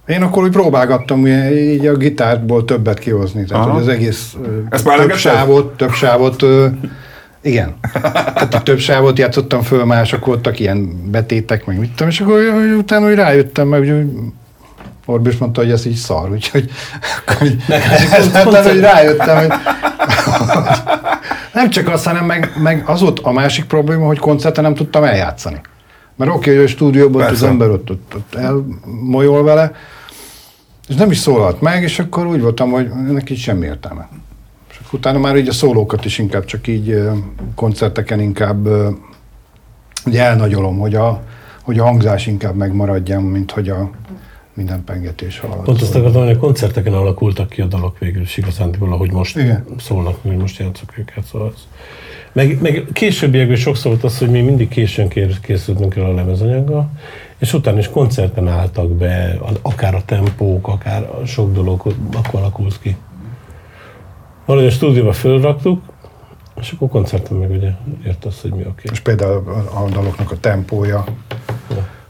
én 0.09 0.23
akkor 0.23 0.43
úgy 0.43 0.51
próbálgattam 0.51 1.27
így 1.27 1.87
a 1.87 1.97
gitárból 1.97 2.65
többet 2.65 2.99
kihozni, 2.99 3.45
tehát 3.45 3.65
Aha. 3.65 3.73
hogy 3.73 3.83
az 3.83 3.89
egész 3.89 4.37
Ezt 4.71 4.85
több 4.85 5.15
sávot, 5.15 5.77
több 5.77 5.93
sávot, 5.93 6.45
igen. 7.41 7.75
Tehát 8.03 8.55
a 8.55 8.63
több 8.63 8.79
sávot 8.79 9.19
játszottam 9.19 9.63
föl, 9.63 9.85
mások 9.85 10.27
voltak 10.27 10.61
ilyen 10.61 11.11
betétek, 11.11 11.67
meg 11.67 11.79
mit 11.79 11.91
tudom, 11.91 12.09
és 12.09 12.21
akkor 12.21 12.41
utána 12.79 13.09
úgy 13.09 13.15
rájöttem, 13.15 13.69
meg 13.69 13.81
úgy 13.81 14.05
Orbi 15.07 15.29
is 15.29 15.37
mondta, 15.37 15.61
hogy 15.61 15.71
ez 15.71 15.87
így 15.87 15.95
szar, 15.95 16.31
úgyhogy 16.31 16.71
ezáltal, 18.11 18.63
hogy 18.63 18.81
rájöttem, 18.93 19.37
hogy 19.37 19.53
nem 21.53 21.71
csak 21.71 21.89
az, 21.89 22.05
hanem 22.05 22.25
meg, 22.25 22.53
meg 22.63 22.83
az 22.87 23.01
volt 23.01 23.19
a 23.19 23.33
másik 23.33 23.65
probléma, 23.65 24.07
hogy 24.07 24.19
koncerten 24.19 24.65
nem 24.65 24.75
tudtam 24.75 25.05
eljátszani. 25.05 25.61
Mert 26.17 26.31
oké, 26.31 26.55
hogy 26.55 26.65
a 26.65 26.69
stúdióban 26.69 27.23
ott 27.23 27.31
az 27.31 27.43
ember 27.43 27.69
ott, 27.71 27.91
ott, 27.91 28.13
ott 28.17 28.35
elmolyol 28.35 29.43
vele, 29.43 29.73
és 30.89 30.95
nem 30.95 31.11
is 31.11 31.19
szólalt 31.19 31.61
meg, 31.61 31.83
és 31.83 31.99
akkor 31.99 32.27
úgy 32.27 32.41
voltam, 32.41 32.71
hogy 32.71 32.89
neki 32.89 33.37
semmi 33.37 33.67
értelme. 33.67 34.09
És 34.71 34.79
akkor 34.87 34.99
utána 34.99 35.19
már 35.19 35.37
így 35.37 35.49
a 35.49 35.53
szólókat 35.53 36.05
is 36.05 36.19
inkább 36.19 36.45
csak 36.45 36.67
így 36.67 37.03
koncerteken 37.55 38.21
inkább 38.21 38.69
ugye 40.07 40.23
elnagyolom, 40.23 40.79
hogy 40.79 40.95
a, 40.95 41.23
hogy 41.63 41.79
a 41.79 41.85
hangzás 41.85 42.27
inkább 42.27 42.55
megmaradjon, 42.55 43.23
mint 43.23 43.51
hogy 43.51 43.69
a 43.69 43.91
minden 44.55 44.85
pengetés 44.85 45.39
alatt. 45.39 45.65
Pont 45.65 45.83
azt 45.83 45.95
akartam, 45.95 46.23
hogy 46.23 46.35
a 46.35 46.39
koncerteken 46.39 46.93
alakultak 46.93 47.49
ki 47.49 47.61
a 47.61 47.67
dalok 47.67 47.99
végül 47.99 48.23
is 48.23 48.37
igazándiból, 48.37 48.93
ahogy 48.93 49.13
most 49.13 49.37
Igen. 49.37 49.65
szólnak, 49.79 50.19
hogy 50.23 50.37
most 50.37 50.59
játszok 50.59 50.99
őket. 50.99 51.25
Szóval 51.25 51.53
ez. 51.55 51.67
Meg, 52.33 52.61
meg 52.61 52.87
későbbiekben 52.93 53.57
sokszor 53.57 53.91
volt 53.91 54.05
az, 54.05 54.19
hogy 54.19 54.31
mi 54.31 54.41
mindig 54.41 54.69
későn 54.69 55.09
készültünk 55.43 55.97
el 55.97 56.05
a 56.05 56.15
lemezanyaggal, 56.15 56.91
és 57.39 57.53
utána 57.53 57.79
is 57.79 57.89
koncerten 57.89 58.49
álltak 58.49 58.91
be, 58.91 59.39
a- 59.41 59.59
akár 59.63 59.95
a 59.95 60.05
tempók, 60.05 60.69
akár 60.69 61.03
a 61.03 61.27
sok 61.27 61.53
dolog, 61.53 61.95
akkor 62.13 62.41
alakult 62.41 62.81
ki. 62.81 62.97
Valahogy 64.45 64.69
a 64.69 64.73
stúdióba 64.73 65.13
fölraktuk, 65.13 65.83
és 66.61 66.73
akkor 66.73 66.89
koncerten 66.89 67.37
meg 67.37 67.51
ugye 67.51 67.71
ért 68.07 68.25
az, 68.25 68.41
hogy 68.41 68.53
mi 68.53 68.65
oké. 68.67 68.89
És 68.93 69.01
például 69.01 69.49
a, 69.49 69.83
a 69.83 69.89
daloknak 69.89 70.31
a 70.31 70.39
tempója, 70.41 71.05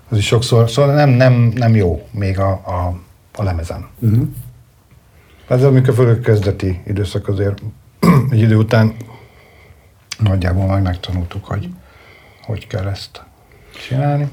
az 0.08 0.18
is 0.18 0.26
sokszor, 0.26 0.70
szóval 0.70 0.94
nem, 0.94 1.10
nem, 1.10 1.52
nem 1.54 1.74
jó 1.74 2.08
még 2.10 2.38
a, 2.38 2.50
a, 2.50 3.00
a 3.34 3.42
lemezen. 3.42 3.86
Uh-huh. 3.98 4.28
Ez 5.48 5.64
amikor 5.64 5.94
főleg 5.94 6.18
a 6.18 6.20
kezdeti 6.20 6.82
időszak 6.86 7.28
azért 7.28 7.62
egy 8.30 8.40
idő 8.40 8.56
után 8.56 8.94
nagyjából 10.18 10.66
meg 10.66 10.82
megtanultuk, 10.82 11.44
hogy 11.44 11.68
hogy 12.42 12.66
kell 12.66 12.86
ezt 12.86 13.24
csinálni, 13.88 14.28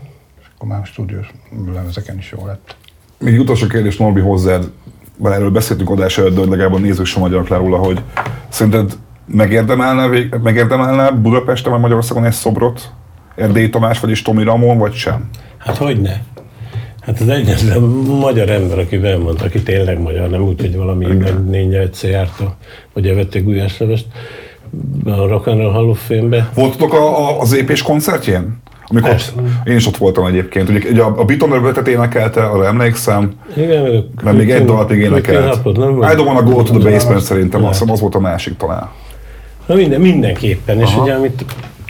akkor 0.56 0.68
már 0.70 0.80
a 0.82 0.86
stúdiós 0.86 1.32
lemezeken 1.74 2.18
is 2.18 2.34
jó 2.38 2.46
lett. 2.46 2.76
Még 3.20 3.34
egy 3.34 3.40
utolsó 3.40 3.68
kérdés 3.68 3.98
Norbi 3.98 4.20
hozzád, 4.22 4.70
bár 5.18 5.34
erről 5.34 5.52
beszéltünk 5.52 5.90
adás 5.90 6.18
előtt, 6.18 6.36
de 6.36 6.42
legalább 6.42 6.74
a 6.74 6.78
nézők 6.78 7.06
sem 7.06 7.22
magyarok 7.22 7.48
le 7.48 7.58
róla, 7.58 7.78
hogy 7.78 8.02
szerinted 8.50 8.98
megérdemelne, 9.26 10.08
vég- 10.08 10.36
megérdemelne 10.44 11.12
Budapesten 11.12 11.72
vagy 11.72 11.82
Magyarországon 11.82 12.26
egy 12.26 12.32
szobrot? 12.34 12.92
Erdély 13.36 13.70
Tamás, 13.70 14.00
vagyis 14.00 14.22
Tomi 14.22 14.44
Ramon, 14.44 14.78
vagy 14.78 14.94
sem? 14.94 15.30
Hát 15.58 15.78
hogy 15.78 16.02
ne? 16.02 16.14
Hát 17.02 17.20
az 17.20 17.28
egyetlen 17.28 17.82
magyar 18.20 18.50
ember, 18.50 18.80
aki 18.80 19.04
elmondta, 19.06 19.46
aki 19.46 19.64
tényleg 19.64 20.02
magyar, 20.02 20.30
nem 20.30 20.42
úgy, 20.42 20.62
hogy 20.62 20.76
valami 20.76 21.06
nénye 21.50 21.80
egyszer 21.80 22.10
járt, 22.10 22.40
a- 22.40 22.56
vagy 22.94 23.08
evett 23.08 23.34
egy 23.34 23.44
gulyáslevest 23.44 24.06
a 25.06 25.28
Rock 25.28 25.48
and 25.48 25.60
Roll 25.60 25.72
Hall 25.72 25.90
of 25.90 26.06
Fame-be. 26.06 26.50
Voltatok 26.54 26.94
a, 26.94 27.30
a, 27.30 27.40
az 27.40 27.54
épés 27.54 27.82
koncertjén? 27.82 28.58
Amikor 28.88 29.10
Persze. 29.10 29.32
én 29.64 29.76
is 29.76 29.88
ott 29.88 29.98
voltam 29.98 30.26
egyébként. 30.26 30.70
Ugye, 30.70 30.90
ugye 30.90 31.02
a, 31.02 31.14
a 31.18 31.26
Beaton 31.26 31.52
ötletet 31.52 31.88
énekelte, 31.88 32.44
arra 32.44 32.66
emlékszem, 32.66 33.32
Igen, 33.58 33.84
meg 33.84 33.94
a 33.94 34.04
mert 34.24 34.38
még 34.38 34.52
egy 34.52 34.66
dalt 34.66 34.90
még 34.90 35.00
énekelt. 35.00 35.56
I 35.66 35.70
don't 35.70 36.26
wanna 36.26 36.44
go 36.44 36.64
to 36.64 36.78
the 36.78 36.90
basement 36.92 37.22
szerintem, 37.22 37.64
azt 37.64 37.80
hiszem 37.80 37.94
az 37.94 38.00
volt 38.00 38.16
a 38.16 38.20
másik 38.20 38.58
talán. 38.58 38.90
Na 39.66 39.76
minden, 39.76 40.02
mindenképpen, 40.02 40.80
és 40.80 40.98
ugye 40.98 41.14
amit 41.14 41.46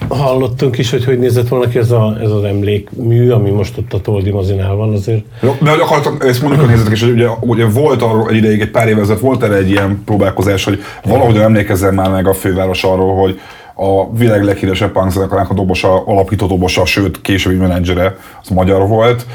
hallottunk 0.10 0.78
is, 0.78 0.92
hogy 0.92 1.06
hogy 1.06 1.20
nézett 1.20 1.48
volna 1.48 1.68
ki 1.68 1.78
ez, 1.78 1.92
a, 1.92 2.18
ez 2.22 2.32
az 2.32 2.44
emlékmű, 2.44 3.30
ami 3.30 3.50
most 3.50 3.78
ott 3.78 3.94
a 3.94 4.02
Toldi 4.02 4.32
mozinál 4.32 4.76
van, 4.76 4.94
azért 4.94 5.24
Jó, 5.42 5.56
de 5.62 5.70
hogy 5.70 5.80
akartam 5.80 6.18
ezt 6.20 6.42
mondani 6.42 6.64
a 6.64 6.66
nézőtek 6.66 6.92
is, 6.92 7.02
hogy 7.02 7.12
ugye, 7.12 7.28
ugye 7.40 7.66
volt 7.66 8.02
arról 8.02 8.30
egy 8.30 8.36
ideig, 8.36 8.62
egy 8.62 8.72
pár 8.72 8.88
évvel 8.88 9.02
ezelőtt 9.02 9.22
volt 9.22 9.44
erre 9.44 9.56
egy 9.56 9.70
ilyen 9.70 10.02
próbálkozás, 10.06 10.64
hogy 10.64 10.84
valahogy 11.04 11.38
emlékezzen 11.38 11.94
már 11.94 12.10
meg 12.10 12.28
a 12.28 12.34
főváros 12.34 12.84
arról, 12.84 13.16
hogy 13.16 13.40
a 13.76 14.16
világ 14.18 14.44
leghíresebb 14.44 14.92
punk 14.92 15.32
a 15.50 15.54
dobosa, 15.54 16.06
alapító 16.06 16.48
dobosa, 16.48 16.86
sőt 16.86 17.22
későbbi 17.22 17.56
menedzsere, 17.56 18.18
az 18.42 18.50
magyar 18.50 18.88
volt, 18.88 19.26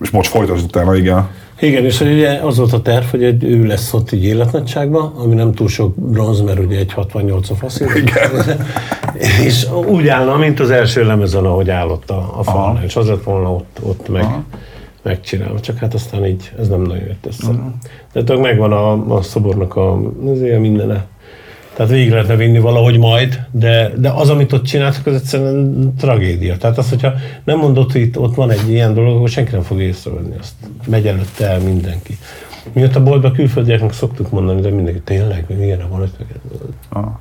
és 0.00 0.10
most 0.10 0.30
folytasd 0.30 0.64
utána, 0.64 0.96
igen. 0.96 1.28
Igen, 1.60 1.84
és 1.84 2.00
ugye 2.00 2.38
az 2.42 2.56
volt 2.56 2.72
a 2.72 2.82
terv, 2.82 3.04
hogy 3.04 3.24
egy, 3.24 3.44
ő 3.44 3.66
lesz 3.66 3.92
ott 3.92 4.12
így 4.12 4.24
életnagyságban, 4.24 5.12
ami 5.16 5.34
nem 5.34 5.52
túl 5.52 5.68
sok 5.68 5.94
bronz, 5.94 6.40
mert 6.40 6.58
ugye 6.58 6.78
egy 6.78 6.92
68 6.92 7.50
a 7.50 7.54
faszint. 7.54 7.94
Igen. 7.94 8.30
és 9.46 9.66
úgy 9.86 10.08
állna, 10.08 10.36
mint 10.36 10.60
az 10.60 10.70
első 10.70 11.04
lemezen, 11.04 11.44
ahogy 11.44 11.70
állott 11.70 12.10
a, 12.10 12.32
a 12.36 12.42
falnál, 12.42 12.84
és 12.84 12.96
az 12.96 13.06
lett 13.06 13.22
volna 13.22 13.52
ott, 13.52 13.78
ott 13.82 14.08
meg, 14.08 14.26
megcsinálva. 15.02 15.60
Csak 15.60 15.78
hát 15.78 15.94
aztán 15.94 16.26
így 16.26 16.52
ez 16.58 16.68
nem 16.68 16.80
nagyon 16.80 17.04
jött 17.06 17.26
össze. 17.26 17.50
De 18.12 18.24
tök 18.24 18.40
megvan 18.40 18.72
a, 18.72 19.14
a 19.16 19.22
szobornak 19.22 19.76
a, 19.76 20.00
azért 20.26 20.60
mindene. 20.60 21.06
Tehát 21.80 21.94
végig 21.94 22.10
lehetne 22.10 22.36
vinni 22.36 22.58
valahogy 22.58 22.98
majd, 22.98 23.40
de, 23.50 23.92
de 23.96 24.10
az, 24.10 24.30
amit 24.30 24.52
ott 24.52 24.64
csináltak, 24.64 25.06
az 25.06 25.14
egyszerűen 25.14 25.94
tragédia. 25.98 26.56
Tehát 26.56 26.78
az, 26.78 26.88
hogyha 26.88 27.12
nem 27.44 27.58
mondod, 27.58 27.92
hogy 27.92 28.00
itt, 28.00 28.18
ott 28.18 28.34
van 28.34 28.50
egy 28.50 28.70
ilyen 28.70 28.94
dolog, 28.94 29.16
akkor 29.16 29.28
senki 29.28 29.50
nem 29.50 29.62
fogja 29.62 29.84
észrevenni 29.84 30.34
azt. 30.40 30.52
Megy 30.86 31.06
előtte 31.06 31.46
el 31.46 31.60
mindenki. 31.60 32.18
Miatt 32.72 32.96
a 32.96 33.02
boltban 33.02 33.32
külföldieknek 33.32 33.92
szoktuk 33.92 34.30
mondani, 34.30 34.60
de 34.60 34.70
mindenki 34.70 35.00
tényleg, 35.00 35.44
hogy 35.46 35.60
igen, 35.60 35.88
van 35.90 36.00
öt. 36.00 36.16
Aha. 36.88 37.20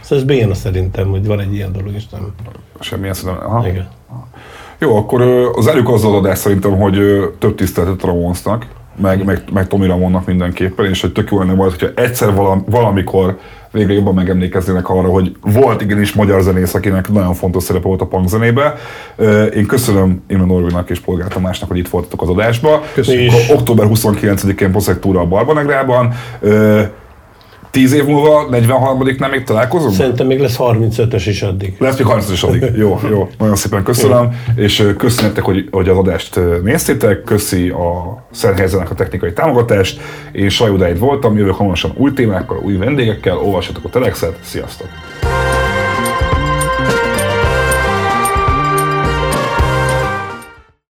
Szóval 0.00 0.18
ez 0.18 0.24
béna 0.24 0.54
szerintem, 0.54 1.08
hogy 1.08 1.26
van 1.26 1.40
egy 1.40 1.54
ilyen 1.54 1.72
dolog, 1.72 1.94
és 1.94 2.08
nem. 2.08 2.34
Semmilyen 2.80 3.14
szerintem. 3.14 3.46
Aha. 3.46 3.68
Igen. 3.68 3.88
Jó, 4.78 4.96
akkor 4.96 5.22
az 5.56 5.66
elük 5.66 5.88
az 5.88 6.04
adás 6.04 6.38
szerintem, 6.38 6.76
hogy 6.76 6.98
több 7.38 7.54
tiszteletet 7.54 8.02
a 8.02 8.06
Ramonesnak, 8.06 8.66
meg, 8.96 9.24
meg, 9.24 9.42
meg 9.52 9.66
Tomi 9.66 9.86
Ramonnak 9.86 10.26
mindenképpen, 10.26 10.86
és 10.86 11.00
hogy 11.00 11.12
tök 11.12 11.30
jó 11.30 11.38
lenne 11.38 11.54
majd, 11.54 11.70
hogyha 11.70 12.02
egyszer 12.02 12.34
valam, 12.34 12.64
valamikor 12.66 13.38
végre 13.74 13.92
jobban 13.92 14.14
megemlékeznének 14.14 14.88
arra, 14.88 15.08
hogy 15.08 15.36
volt 15.40 15.82
igenis 15.82 16.12
magyar 16.12 16.42
zenész, 16.42 16.74
akinek 16.74 17.12
nagyon 17.12 17.34
fontos 17.34 17.62
szerepe 17.62 17.86
volt 17.86 18.00
a 18.00 18.06
punk 18.06 18.28
zenébe. 18.28 18.74
Én 19.54 19.66
köszönöm 19.66 20.22
Imre 20.28 20.44
Norvinak 20.44 20.90
és 20.90 21.00
Polgár 21.00 21.28
Tamásnak, 21.28 21.68
hogy 21.68 21.78
itt 21.78 21.88
voltatok 21.88 22.22
az 22.22 22.28
adásba. 22.28 22.82
Köszönjük. 22.94 23.32
Október 23.48 23.86
29-én 23.90 24.70
Poszektúra 24.70 25.20
a 25.20 25.26
Barbanegrában. 25.26 26.12
Ö, 27.74 27.78
Tíz 27.78 27.92
év 27.92 28.04
múlva, 28.04 28.48
43-nál 28.50 29.30
még 29.30 29.44
találkozunk? 29.44 29.94
Szerintem 29.94 30.26
még 30.26 30.40
lesz 30.40 30.56
35-ös 30.58 31.22
is 31.26 31.42
addig. 31.42 31.74
Lesz 31.78 31.96
még 31.98 32.06
30 32.06 32.30
is 32.30 32.42
addig. 32.42 32.62
Jó, 32.76 33.00
jó. 33.10 33.28
Nagyon 33.38 33.56
szépen 33.56 33.82
köszönöm, 33.82 34.40
és 34.56 34.80
ö, 34.80 34.94
köszönjük, 34.94 35.38
hogy, 35.38 35.68
hogy 35.70 35.88
az 35.88 35.96
adást 35.96 36.40
néztétek, 36.62 37.22
köszi 37.22 37.68
a 37.68 38.22
Szerhelyzenek 38.32 38.90
a 38.90 38.94
technikai 38.94 39.32
támogatást, 39.32 40.00
én 40.32 40.48
Sajudáid 40.48 40.98
voltam, 40.98 41.36
jövök 41.36 41.54
hamarosan 41.54 41.92
új 41.96 42.12
témákkal, 42.12 42.58
új 42.62 42.76
vendégekkel, 42.76 43.38
olvassatok 43.38 43.84
a 43.84 43.88
Telexet, 43.88 44.38
sziasztok! 44.42 44.88